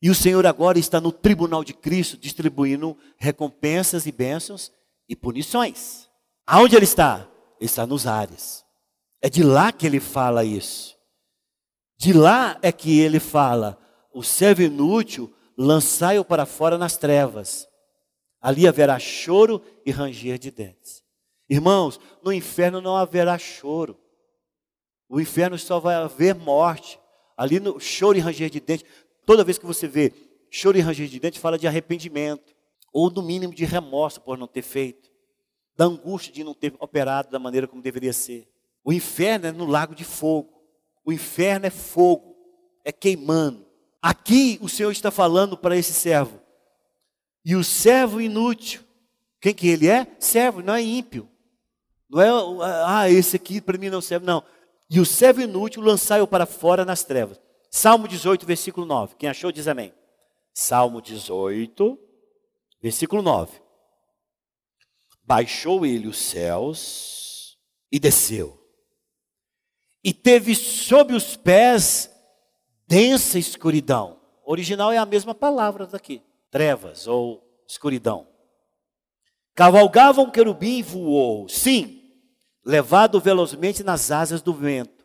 E 0.00 0.08
o 0.08 0.14
Senhor 0.14 0.46
agora 0.46 0.78
está 0.78 0.98
no 0.98 1.12
tribunal 1.12 1.62
de 1.62 1.74
Cristo 1.74 2.16
distribuindo 2.16 2.96
recompensas 3.18 4.06
e 4.06 4.12
bênçãos 4.12 4.72
e 5.06 5.14
punições. 5.14 6.08
Aonde 6.46 6.74
ele 6.74 6.84
está? 6.84 7.28
Ele 7.60 7.66
está 7.66 7.86
nos 7.86 8.06
ares. 8.06 8.64
É 9.20 9.28
de 9.28 9.42
lá 9.42 9.70
que 9.70 9.86
ele 9.86 10.00
fala 10.00 10.42
isso. 10.42 10.96
De 12.00 12.14
lá 12.14 12.58
é 12.62 12.72
que 12.72 12.98
ele 12.98 13.20
fala: 13.20 13.78
o 14.10 14.22
servo 14.22 14.62
inútil, 14.62 15.30
lançai-o 15.54 16.24
para 16.24 16.46
fora 16.46 16.78
nas 16.78 16.96
trevas. 16.96 17.68
Ali 18.40 18.66
haverá 18.66 18.98
choro 18.98 19.62
e 19.84 19.90
ranger 19.90 20.38
de 20.38 20.50
dentes. 20.50 21.04
Irmãos, 21.46 22.00
no 22.22 22.32
inferno 22.32 22.80
não 22.80 22.96
haverá 22.96 23.36
choro. 23.36 24.00
O 25.10 25.20
inferno 25.20 25.58
só 25.58 25.78
vai 25.78 25.94
haver 25.94 26.34
morte. 26.34 26.98
Ali 27.36 27.60
no 27.60 27.78
choro 27.78 28.16
e 28.16 28.20
ranger 28.20 28.48
de 28.48 28.60
dentes, 28.60 28.86
toda 29.26 29.44
vez 29.44 29.58
que 29.58 29.66
você 29.66 29.86
vê 29.86 30.10
choro 30.50 30.78
e 30.78 30.80
ranger 30.80 31.06
de 31.06 31.20
dentes, 31.20 31.38
fala 31.38 31.58
de 31.58 31.66
arrependimento, 31.66 32.54
ou 32.94 33.10
no 33.10 33.20
mínimo 33.20 33.54
de 33.54 33.66
remorso 33.66 34.22
por 34.22 34.38
não 34.38 34.46
ter 34.46 34.62
feito, 34.62 35.10
da 35.76 35.84
angústia 35.84 36.32
de 36.32 36.42
não 36.42 36.54
ter 36.54 36.74
operado 36.80 37.30
da 37.30 37.38
maneira 37.38 37.68
como 37.68 37.82
deveria 37.82 38.14
ser. 38.14 38.48
O 38.82 38.90
inferno 38.90 39.48
é 39.48 39.52
no 39.52 39.66
lago 39.66 39.94
de 39.94 40.04
fogo. 40.04 40.59
O 41.10 41.12
inferno 41.12 41.66
é 41.66 41.70
fogo, 41.70 42.36
é 42.84 42.92
queimando. 42.92 43.66
Aqui 44.00 44.58
o 44.62 44.68
Senhor 44.68 44.92
está 44.92 45.10
falando 45.10 45.56
para 45.56 45.76
esse 45.76 45.92
servo. 45.92 46.40
E 47.44 47.56
o 47.56 47.64
servo 47.64 48.20
inútil, 48.20 48.82
quem 49.40 49.52
que 49.52 49.68
ele 49.68 49.88
é? 49.88 50.06
Servo, 50.18 50.62
não 50.62 50.74
é 50.74 50.80
ímpio. 50.80 51.28
Não 52.08 52.20
é, 52.22 52.28
ah, 52.86 53.10
esse 53.10 53.36
aqui 53.36 53.60
para 53.60 53.76
mim 53.76 53.90
não 53.90 54.00
serve, 54.00 54.24
não 54.24 54.42
e 54.90 54.98
o 54.98 55.06
servo 55.06 55.40
inútil 55.40 55.82
lançai-o 55.82 56.26
para 56.26 56.44
fora 56.44 56.84
nas 56.84 57.04
trevas. 57.04 57.40
Salmo 57.70 58.08
18, 58.08 58.44
versículo 58.44 58.84
9. 58.84 59.14
Quem 59.14 59.28
achou 59.28 59.52
diz 59.52 59.68
amém. 59.68 59.94
Salmo 60.52 61.00
18, 61.00 61.96
versículo 62.82 63.22
9. 63.22 63.60
Baixou 65.22 65.86
ele 65.86 66.08
os 66.08 66.18
céus 66.18 67.56
e 67.92 68.00
desceu. 68.00 68.59
E 70.02 70.12
teve 70.12 70.54
sob 70.54 71.14
os 71.14 71.36
pés 71.36 72.10
densa 72.86 73.38
escuridão. 73.38 74.18
O 74.44 74.50
original 74.50 74.90
é 74.90 74.98
a 74.98 75.06
mesma 75.06 75.34
palavra 75.34 75.86
daqui. 75.86 76.22
Trevas 76.50 77.06
ou 77.06 77.42
escuridão. 77.68 78.26
Cavalgava 79.54 80.22
um 80.22 80.30
querubim 80.30 80.78
e 80.78 80.82
voou. 80.82 81.48
Sim, 81.48 82.02
levado 82.64 83.20
velozmente 83.20 83.84
nas 83.84 84.10
asas 84.10 84.40
do 84.40 84.54
vento. 84.54 85.04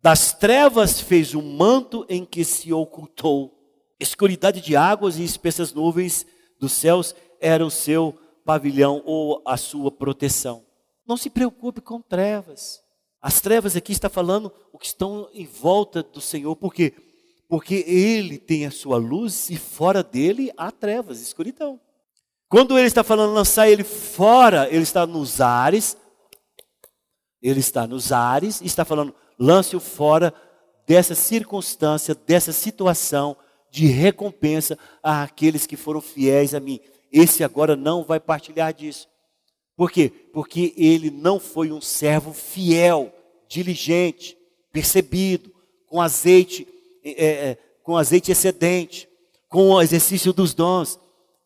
Das 0.00 0.32
trevas 0.32 1.00
fez 1.00 1.34
um 1.34 1.42
manto 1.42 2.04
em 2.08 2.24
que 2.24 2.44
se 2.44 2.72
ocultou. 2.72 3.58
Escuridade 3.98 4.60
de 4.60 4.76
águas 4.76 5.18
e 5.18 5.24
espessas 5.24 5.72
nuvens 5.72 6.26
dos 6.60 6.72
céus 6.72 7.14
era 7.40 7.64
o 7.64 7.70
seu 7.70 8.18
pavilhão 8.44 9.02
ou 9.06 9.42
a 9.46 9.56
sua 9.56 9.90
proteção. 9.90 10.64
Não 11.06 11.16
se 11.16 11.30
preocupe 11.30 11.80
com 11.80 12.00
trevas. 12.00 12.83
As 13.24 13.40
trevas 13.40 13.74
aqui 13.74 13.90
está 13.90 14.10
falando 14.10 14.52
o 14.70 14.78
que 14.78 14.84
estão 14.84 15.30
em 15.32 15.46
volta 15.46 16.02
do 16.02 16.20
Senhor, 16.20 16.54
por 16.56 16.74
quê? 16.74 16.92
Porque 17.48 17.76
ele 17.86 18.36
tem 18.36 18.66
a 18.66 18.70
sua 18.70 18.98
luz 18.98 19.48
e 19.48 19.56
fora 19.56 20.02
dele 20.02 20.52
há 20.58 20.70
trevas, 20.70 21.22
escuridão. 21.22 21.80
Quando 22.50 22.76
ele 22.76 22.86
está 22.86 23.02
falando 23.02 23.32
lançar 23.32 23.66
ele 23.66 23.82
fora, 23.82 24.68
ele 24.68 24.82
está 24.82 25.06
nos 25.06 25.40
ares, 25.40 25.96
ele 27.40 27.60
está 27.60 27.86
nos 27.86 28.12
ares 28.12 28.60
e 28.60 28.66
está 28.66 28.84
falando: 28.84 29.14
lance-o 29.38 29.80
fora 29.80 30.30
dessa 30.86 31.14
circunstância, 31.14 32.14
dessa 32.14 32.52
situação 32.52 33.34
de 33.70 33.86
recompensa 33.86 34.78
àqueles 35.02 35.66
que 35.66 35.78
foram 35.78 36.02
fiéis 36.02 36.52
a 36.52 36.60
mim. 36.60 36.78
Esse 37.10 37.42
agora 37.42 37.74
não 37.74 38.04
vai 38.04 38.20
partilhar 38.20 38.74
disso. 38.74 39.08
Por 39.76 39.90
quê? 39.90 40.10
Porque 40.32 40.72
ele 40.76 41.10
não 41.10 41.40
foi 41.40 41.72
um 41.72 41.80
servo 41.80 42.32
fiel, 42.32 43.12
diligente, 43.48 44.36
percebido, 44.72 45.52
com 45.86 46.00
azeite, 46.00 46.66
é, 47.04 47.22
é, 47.22 47.58
com 47.82 47.96
azeite 47.96 48.30
excedente, 48.30 49.08
com 49.48 49.70
o 49.70 49.82
exercício 49.82 50.32
dos 50.32 50.54
dons, 50.54 50.98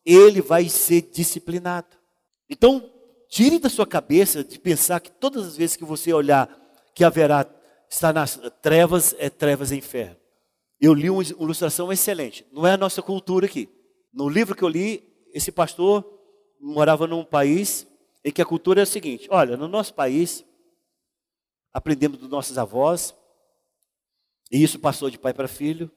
ele 0.05 0.41
vai 0.41 0.67
ser 0.69 1.01
disciplinado. 1.01 1.87
Então, 2.49 2.89
tire 3.29 3.59
da 3.59 3.69
sua 3.69 3.85
cabeça 3.85 4.43
de 4.43 4.57
pensar 4.57 4.99
que 4.99 5.11
todas 5.11 5.45
as 5.45 5.57
vezes 5.57 5.75
que 5.75 5.85
você 5.85 6.11
olhar 6.13 6.49
que 6.95 7.03
haverá, 7.03 7.45
está 7.89 8.11
nas 8.11 8.39
trevas, 8.61 9.15
é 9.19 9.29
trevas 9.29 9.71
e 9.71 9.77
inferno. 9.77 10.17
Eu 10.81 10.93
li 10.93 11.09
uma 11.09 11.23
ilustração 11.23 11.91
excelente. 11.91 12.45
Não 12.51 12.65
é 12.65 12.73
a 12.73 12.77
nossa 12.77 13.01
cultura 13.01 13.45
aqui. 13.45 13.69
No 14.13 14.29
livro 14.29 14.55
que 14.55 14.63
eu 14.63 14.69
li, 14.69 15.03
esse 15.33 15.51
pastor 15.51 16.03
morava 16.59 17.05
num 17.05 17.23
país 17.23 17.85
em 18.23 18.31
que 18.31 18.41
a 18.41 18.45
cultura 18.45 18.81
é 18.81 18.83
a 18.83 18.85
seguinte: 18.85 19.27
olha, 19.31 19.55
no 19.55 19.67
nosso 19.67 19.93
país, 19.93 20.45
aprendemos 21.73 22.17
dos 22.17 22.29
nossos 22.29 22.57
avós, 22.57 23.15
e 24.51 24.61
isso 24.61 24.79
passou 24.79 25.09
de 25.09 25.17
pai 25.17 25.33
para 25.33 25.47
filho. 25.47 25.91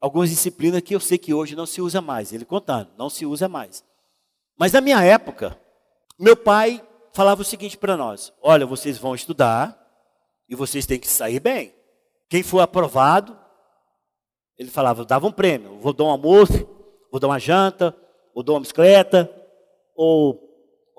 Algumas 0.00 0.30
disciplinas 0.30 0.80
que 0.80 0.94
eu 0.94 1.00
sei 1.00 1.16
que 1.16 1.32
hoje 1.32 1.54
não 1.54 1.64
se 1.64 1.80
usa 1.80 2.00
mais. 2.00 2.32
Ele 2.32 2.44
contando, 2.44 2.90
não 2.98 3.08
se 3.08 3.24
usa 3.24 3.48
mais. 3.48 3.84
Mas 4.58 4.72
na 4.72 4.80
minha 4.80 5.00
época, 5.02 5.58
meu 6.18 6.36
pai 6.36 6.84
falava 7.12 7.42
o 7.42 7.44
seguinte 7.44 7.78
para 7.78 7.96
nós: 7.96 8.32
olha, 8.42 8.66
vocês 8.66 8.98
vão 8.98 9.14
estudar 9.14 9.78
e 10.48 10.56
vocês 10.56 10.86
têm 10.86 10.98
que 10.98 11.08
sair 11.08 11.40
bem. 11.40 11.74
Quem 12.28 12.42
for 12.42 12.60
aprovado, 12.60 13.38
ele 14.58 14.70
falava, 14.70 15.04
dava 15.04 15.26
um 15.26 15.32
prêmio, 15.32 15.78
vou 15.78 15.92
dar 15.92 16.04
um 16.04 16.10
almoço, 16.10 16.66
vou 17.10 17.20
dar 17.20 17.28
uma 17.28 17.38
janta, 17.38 17.96
vou 18.34 18.42
dar 18.42 18.54
uma 18.54 18.60
bicicleta, 18.60 19.30
ou 19.94 20.51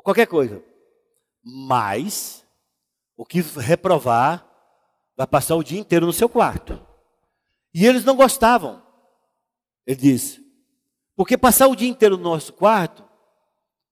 qualquer 0.04 0.28
coisa. 0.28 0.64
Mas, 1.44 2.46
o 3.16 3.26
que 3.26 3.42
reprovar, 3.42 4.48
vai 5.16 5.28
passar 5.28 5.56
o 5.56 5.64
dia 5.64 5.80
inteiro 5.80 6.06
no 6.06 6.14
seu 6.14 6.30
quarto. 6.30 6.86
E 7.74 7.86
eles 7.86 8.06
não 8.06 8.16
gostavam. 8.16 8.84
Ele 9.86 10.00
disse, 10.00 10.44
porque 11.16 11.38
passar 11.38 11.68
o 11.68 11.76
dia 11.76 11.90
inteiro 11.90 12.18
no 12.18 12.24
nosso 12.24 12.54
quarto, 12.54 13.04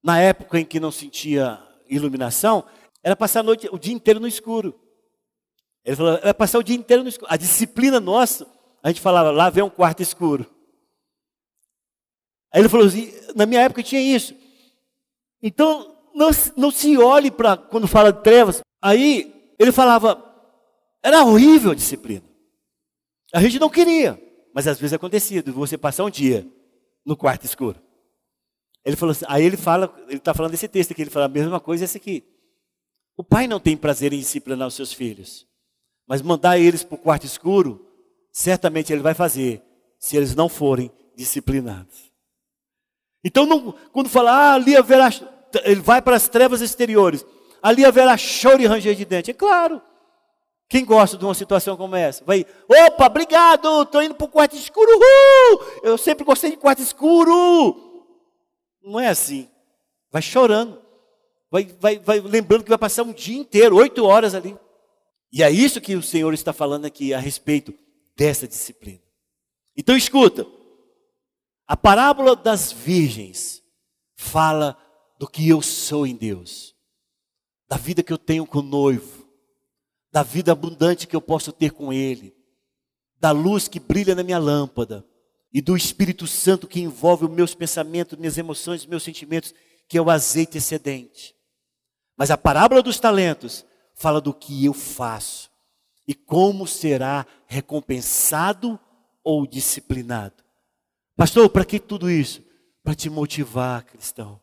na 0.04 0.20
época 0.20 0.60
em 0.60 0.66
que 0.66 0.80
não 0.80 0.92
sentia 0.92 1.62
iluminação, 1.88 2.66
era 3.04 3.16
passar 3.16 3.42
a 3.42 3.44
noite, 3.44 3.68
o 3.72 3.78
dia 3.78 3.94
inteiro 3.94 4.20
no 4.20 4.28
escuro. 4.28 4.80
Ele 5.84 5.96
falou, 5.96 6.14
era 6.14 6.34
passar 6.34 6.60
o 6.60 6.64
dia 6.64 6.76
inteiro 6.76 7.04
no 7.04 7.10
escuro. 7.10 7.32
A 7.32 7.38
disciplina 7.38 8.00
nossa, 8.00 8.48
a 8.84 8.90
gente 8.90 9.02
falava, 9.02 9.32
lá 9.32 9.50
vem 9.50 9.64
um 9.64 9.70
quarto 9.70 10.02
escuro. 10.02 10.46
Aí 12.54 12.62
ele 12.62 12.70
falou 12.70 12.86
assim, 12.86 13.12
na 13.36 13.46
minha 13.46 13.62
época 13.62 13.84
tinha 13.84 14.02
isso. 14.02 14.36
Então, 15.42 16.01
não, 16.22 16.30
não 16.56 16.72
se 16.72 16.98
olhe 16.98 17.32
para 17.32 17.58
quando 17.58 17.88
fala 17.88 18.12
de 18.12 18.22
trevas. 18.22 18.62
Aí 18.82 19.54
ele 19.58 19.72
falava, 19.72 20.24
era 21.04 21.24
horrível 21.24 21.72
a 21.72 21.76
disciplina. 21.76 22.24
A 23.34 23.42
gente 23.42 23.60
não 23.60 23.70
queria, 23.70 24.22
mas 24.54 24.68
às 24.68 24.80
vezes 24.80 24.94
acontecia, 24.94 25.42
de 25.42 25.52
você 25.52 25.78
passar 25.78 26.04
um 26.04 26.10
dia 26.10 26.48
no 27.06 27.16
quarto 27.16 27.46
escuro. 27.46 27.82
Ele 28.84 28.96
falou 28.96 29.12
assim, 29.12 29.26
aí 29.28 29.44
ele 29.44 29.58
fala, 29.58 29.94
ele 30.08 30.18
está 30.18 30.34
falando 30.34 30.52
desse 30.52 30.68
texto 30.68 30.92
aqui, 30.92 31.02
ele 31.04 31.12
fala 31.12 31.26
a 31.26 31.30
mesma 31.30 31.60
coisa 31.60 31.86
esse 31.86 31.98
aqui. 31.98 32.24
O 33.16 33.24
pai 33.24 33.48
não 33.48 33.60
tem 33.60 33.78
prazer 33.78 34.14
em 34.14 34.20
disciplinar 34.20 34.68
os 34.68 34.74
seus 34.74 34.92
filhos, 34.92 35.48
mas 36.08 36.22
mandar 36.22 36.58
eles 36.58 36.84
para 36.84 36.96
o 36.96 36.98
quarto 36.98 37.26
escuro, 37.26 37.86
certamente 38.32 38.92
ele 38.92 39.02
vai 39.02 39.14
fazer, 39.14 39.62
se 40.00 40.18
eles 40.18 40.36
não 40.36 40.50
forem 40.50 40.92
disciplinados. 41.16 42.12
Então, 43.24 43.46
não, 43.46 43.72
quando 43.94 44.10
fala, 44.10 44.32
ah, 44.32 44.54
ali 44.56 44.76
haverá, 44.76 45.10
ele 45.64 45.82
vai 45.82 46.02
para 46.02 46.16
as 46.16 46.28
trevas 46.28 46.62
exteriores, 46.62 47.26
ali 47.62 47.86
haverá 47.86 48.18
choro 48.18 48.62
e 48.62 48.68
ranger 48.68 48.96
de 48.96 49.06
dente. 49.06 49.32
É 49.32 49.34
claro. 49.34 49.82
Quem 50.72 50.86
gosta 50.86 51.18
de 51.18 51.26
uma 51.26 51.34
situação 51.34 51.76
como 51.76 51.98
essa? 51.98 52.24
Vai, 52.24 52.46
opa, 52.68 53.06
obrigado, 53.06 53.82
estou 53.82 54.02
indo 54.02 54.16
para 54.16 54.26
o 54.26 54.30
quarto 54.30 54.56
escuro. 54.56 54.90
Uhul! 54.90 55.66
Eu 55.84 55.98
sempre 55.98 56.24
gostei 56.24 56.52
de 56.52 56.58
quarto 56.58 56.82
escuro. 56.82 57.76
Não 58.82 58.98
é 58.98 59.10
assim. 59.10 59.50
Vai 60.10 60.22
chorando. 60.22 60.82
Vai, 61.52 61.66
vai, 61.66 62.00
vai 62.00 62.22
lembrando 62.22 62.64
que 62.64 62.70
vai 62.70 62.78
passar 62.78 63.04
um 63.04 63.12
dia 63.12 63.38
inteiro, 63.38 63.76
oito 63.76 64.06
horas 64.06 64.34
ali. 64.34 64.58
E 65.34 65.44
é 65.44 65.52
isso 65.52 65.82
que 65.82 65.96
o 65.96 66.02
Senhor 66.02 66.34
está 66.34 66.54
falando 66.54 66.86
aqui 66.86 67.14
a 67.14 67.20
respeito 67.20 67.74
dessa 68.16 68.48
disciplina. 68.48 69.02
Então 69.76 69.96
escuta. 69.96 70.46
A 71.68 71.76
parábola 71.76 72.36
das 72.36 72.72
virgens 72.72 73.62
fala 74.16 74.78
do 75.22 75.28
que 75.28 75.48
eu 75.48 75.62
sou 75.62 76.08
em 76.08 76.16
Deus, 76.16 76.76
da 77.70 77.78
vida 77.78 78.02
que 78.02 78.12
eu 78.12 78.18
tenho 78.18 78.44
com 78.44 78.58
o 78.58 78.64
noivo, 78.64 79.24
da 80.12 80.24
vida 80.24 80.52
abundante 80.52 81.06
que 81.06 81.16
eu 81.16 81.22
posso 81.22 81.52
ter 81.52 81.74
com 81.74 81.94
Ele, 81.94 82.36
da 83.20 83.30
luz 83.30 83.68
que 83.68 83.80
brilha 83.80 84.16
na 84.16 84.24
minha 84.24 84.40
lâmpada 84.40 85.06
e 85.54 85.62
do 85.62 85.78
Espírito 85.78 86.26
Santo 86.26 86.68
que 86.68 86.80
envolve 86.80 87.26
os 87.26 87.30
meus 87.30 87.54
pensamentos, 87.54 88.18
minhas 88.18 88.36
emoções, 88.36 88.88
meus 88.88 89.04
sentimentos, 89.04 89.54
que 89.88 89.96
é 89.96 90.02
o 90.02 90.10
azeite 90.10 90.58
excedente. 90.58 91.36
Mas 92.18 92.32
a 92.32 92.38
parábola 92.38 92.82
dos 92.82 93.00
talentos 93.00 93.64
fala 93.94 94.20
do 94.20 94.34
que 94.34 94.66
eu 94.66 94.74
faço 94.74 95.52
e 96.08 96.16
como 96.16 96.66
será 96.66 97.28
recompensado 97.46 98.80
ou 99.24 99.46
disciplinado. 99.46 100.44
Pastor, 101.16 101.48
para 101.48 101.64
que 101.64 101.80
tudo 101.80 102.10
isso? 102.10 102.44
Para 102.84 102.96
te 102.96 103.08
motivar, 103.08 103.86
cristão. 103.86 104.41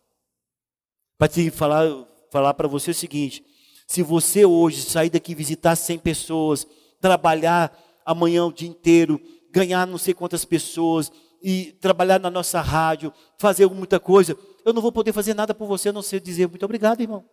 Para 1.18 1.28
te 1.28 1.50
falar, 1.50 1.88
falar 2.30 2.54
para 2.54 2.68
você 2.68 2.92
o 2.92 2.94
seguinte: 2.94 3.44
se 3.86 4.02
você 4.02 4.44
hoje 4.44 4.82
sair 4.82 5.10
daqui 5.10 5.34
visitar 5.34 5.74
100 5.74 5.98
pessoas, 5.98 6.66
trabalhar 7.00 7.76
amanhã 8.06 8.46
o 8.46 8.52
dia 8.52 8.68
inteiro, 8.68 9.20
ganhar 9.50 9.86
não 9.86 9.98
sei 9.98 10.14
quantas 10.14 10.44
pessoas 10.44 11.10
e 11.42 11.72
trabalhar 11.80 12.20
na 12.20 12.30
nossa 12.30 12.60
rádio, 12.60 13.12
fazer 13.36 13.66
muita 13.68 13.98
coisa, 13.98 14.36
eu 14.64 14.72
não 14.72 14.80
vou 14.80 14.92
poder 14.92 15.12
fazer 15.12 15.34
nada 15.34 15.54
por 15.54 15.66
você 15.66 15.88
a 15.88 15.92
não 15.92 16.02
ser 16.02 16.20
dizer 16.20 16.48
muito 16.48 16.64
obrigado, 16.64 17.00
irmão. 17.00 17.24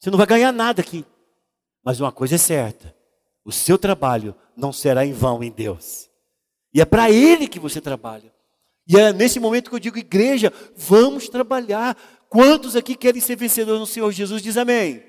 Você 0.00 0.10
não 0.10 0.18
vai 0.18 0.26
ganhar 0.26 0.52
nada 0.52 0.80
aqui. 0.80 1.04
Mas 1.84 2.00
uma 2.00 2.10
coisa 2.10 2.34
é 2.34 2.38
certa: 2.38 2.94
o 3.44 3.52
seu 3.52 3.78
trabalho 3.78 4.34
não 4.56 4.72
será 4.72 5.06
em 5.06 5.12
vão 5.12 5.42
em 5.42 5.50
Deus. 5.50 6.10
E 6.74 6.80
é 6.80 6.84
para 6.84 7.10
Ele 7.10 7.46
que 7.46 7.60
você 7.60 7.80
trabalha. 7.80 8.37
E 8.88 8.96
é 8.96 9.12
nesse 9.12 9.38
momento 9.38 9.68
que 9.68 9.76
eu 9.76 9.80
digo, 9.80 9.98
igreja, 9.98 10.50
vamos 10.74 11.28
trabalhar. 11.28 11.96
Quantos 12.30 12.74
aqui 12.74 12.94
querem 12.94 13.20
ser 13.20 13.36
vencedores 13.36 13.80
no 13.80 13.86
Senhor 13.86 14.10
Jesus? 14.10 14.42
Diz 14.42 14.56
amém. 14.56 15.02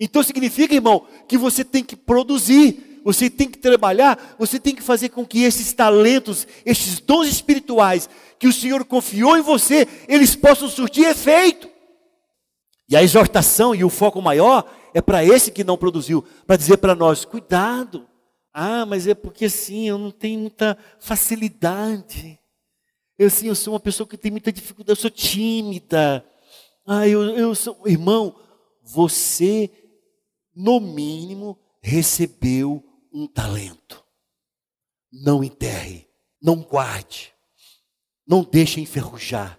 Então 0.00 0.22
significa, 0.22 0.74
irmão, 0.74 1.06
que 1.28 1.36
você 1.36 1.62
tem 1.62 1.84
que 1.84 1.94
produzir, 1.94 3.00
você 3.04 3.28
tem 3.28 3.48
que 3.48 3.58
trabalhar, 3.58 4.34
você 4.38 4.58
tem 4.58 4.74
que 4.74 4.82
fazer 4.82 5.10
com 5.10 5.26
que 5.26 5.42
esses 5.42 5.72
talentos, 5.72 6.46
esses 6.64 7.00
dons 7.00 7.28
espirituais 7.28 8.08
que 8.38 8.48
o 8.48 8.52
Senhor 8.52 8.84
confiou 8.84 9.36
em 9.36 9.42
você, 9.42 9.86
eles 10.08 10.34
possam 10.34 10.68
surtir 10.68 11.06
efeito. 11.06 11.68
E 12.88 12.96
a 12.96 13.02
exortação 13.02 13.74
e 13.74 13.84
o 13.84 13.90
foco 13.90 14.20
maior 14.20 14.68
é 14.94 15.00
para 15.00 15.24
esse 15.24 15.50
que 15.50 15.64
não 15.64 15.76
produziu, 15.76 16.24
para 16.46 16.56
dizer 16.56 16.78
para 16.78 16.94
nós: 16.94 17.24
cuidado. 17.24 18.06
Ah, 18.52 18.84
mas 18.84 19.06
é 19.06 19.14
porque 19.14 19.48
sim, 19.48 19.88
eu 19.88 19.96
não 19.96 20.10
tenho 20.10 20.40
muita 20.40 20.76
facilidade. 20.98 22.41
Eu 23.22 23.30
sim, 23.30 23.46
eu 23.46 23.54
sou 23.54 23.74
uma 23.74 23.78
pessoa 23.78 24.04
que 24.04 24.18
tem 24.18 24.32
muita 24.32 24.50
dificuldade, 24.50 24.98
eu 24.98 25.00
sou 25.00 25.08
tímida. 25.10 26.26
Ah, 26.84 27.06
eu, 27.06 27.22
eu 27.38 27.54
sou. 27.54 27.78
Irmão, 27.86 28.34
você, 28.82 29.70
no 30.52 30.80
mínimo, 30.80 31.56
recebeu 31.80 32.82
um 33.12 33.28
talento. 33.28 34.02
Não 35.12 35.44
enterre, 35.44 36.08
não 36.42 36.62
guarde, 36.62 37.32
não 38.26 38.42
deixe 38.42 38.80
enferrujar. 38.80 39.56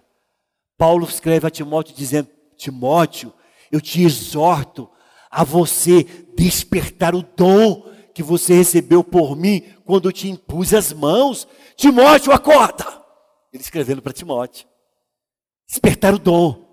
Paulo 0.76 1.06
escreve 1.06 1.46
a 1.46 1.50
Timóteo 1.50 1.96
dizendo: 1.96 2.28
Timóteo, 2.58 3.32
eu 3.72 3.80
te 3.80 4.02
exorto 4.02 4.90
a 5.30 5.42
você 5.42 6.04
despertar 6.36 7.14
o 7.14 7.22
dom 7.22 7.90
que 8.12 8.22
você 8.22 8.52
recebeu 8.52 9.02
por 9.02 9.34
mim 9.34 9.62
quando 9.86 10.10
eu 10.10 10.12
te 10.12 10.28
impus 10.28 10.74
as 10.74 10.92
mãos. 10.92 11.48
Timóteo, 11.78 12.30
acorda! 12.30 13.03
Ele 13.54 13.62
escrevendo 13.62 14.02
para 14.02 14.12
Timóteo. 14.12 14.66
Despertar 15.68 16.12
o 16.12 16.18
dom. 16.18 16.64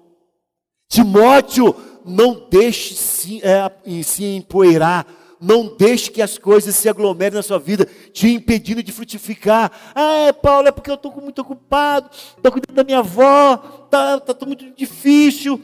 Timóteo, 0.89 1.75
não 2.03 2.47
deixe 2.49 2.95
se, 2.95 3.39
é, 3.43 3.71
se 4.03 4.25
empoeirar. 4.25 5.05
Não 5.39 5.75
deixe 5.75 6.09
que 6.09 6.21
as 6.21 6.39
coisas 6.39 6.75
se 6.75 6.89
aglomerem 6.89 7.35
na 7.35 7.43
sua 7.43 7.57
vida, 7.57 7.87
te 8.11 8.29
impedindo 8.29 8.81
de 8.81 8.91
frutificar. 8.91 9.71
Ah, 9.95 10.33
Paulo, 10.33 10.67
é 10.67 10.71
porque 10.71 10.89
eu 10.89 10.95
estou 10.95 11.11
muito 11.19 11.41
ocupado, 11.41 12.09
estou 12.11 12.51
cuidando 12.51 12.75
da 12.75 12.83
minha 12.83 12.99
avó, 12.99 13.55
está 13.85 14.19
tá, 14.19 14.33
tá 14.35 14.45
muito 14.45 14.69
difícil. 14.75 15.59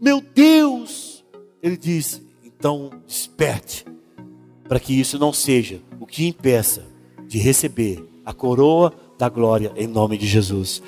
Meu 0.00 0.20
Deus! 0.20 1.24
Ele 1.62 1.78
diz: 1.78 2.20
então 2.44 2.90
desperte, 3.06 3.86
para 4.68 4.78
que 4.78 4.98
isso 4.98 5.18
não 5.18 5.32
seja 5.32 5.80
o 5.98 6.06
que 6.06 6.26
impeça 6.26 6.84
de 7.26 7.38
receber 7.38 8.06
a 8.26 8.34
coroa 8.34 8.92
da 9.22 9.28
glória 9.28 9.70
em 9.76 9.86
nome 9.86 10.18
de 10.18 10.26
Jesus. 10.26 10.82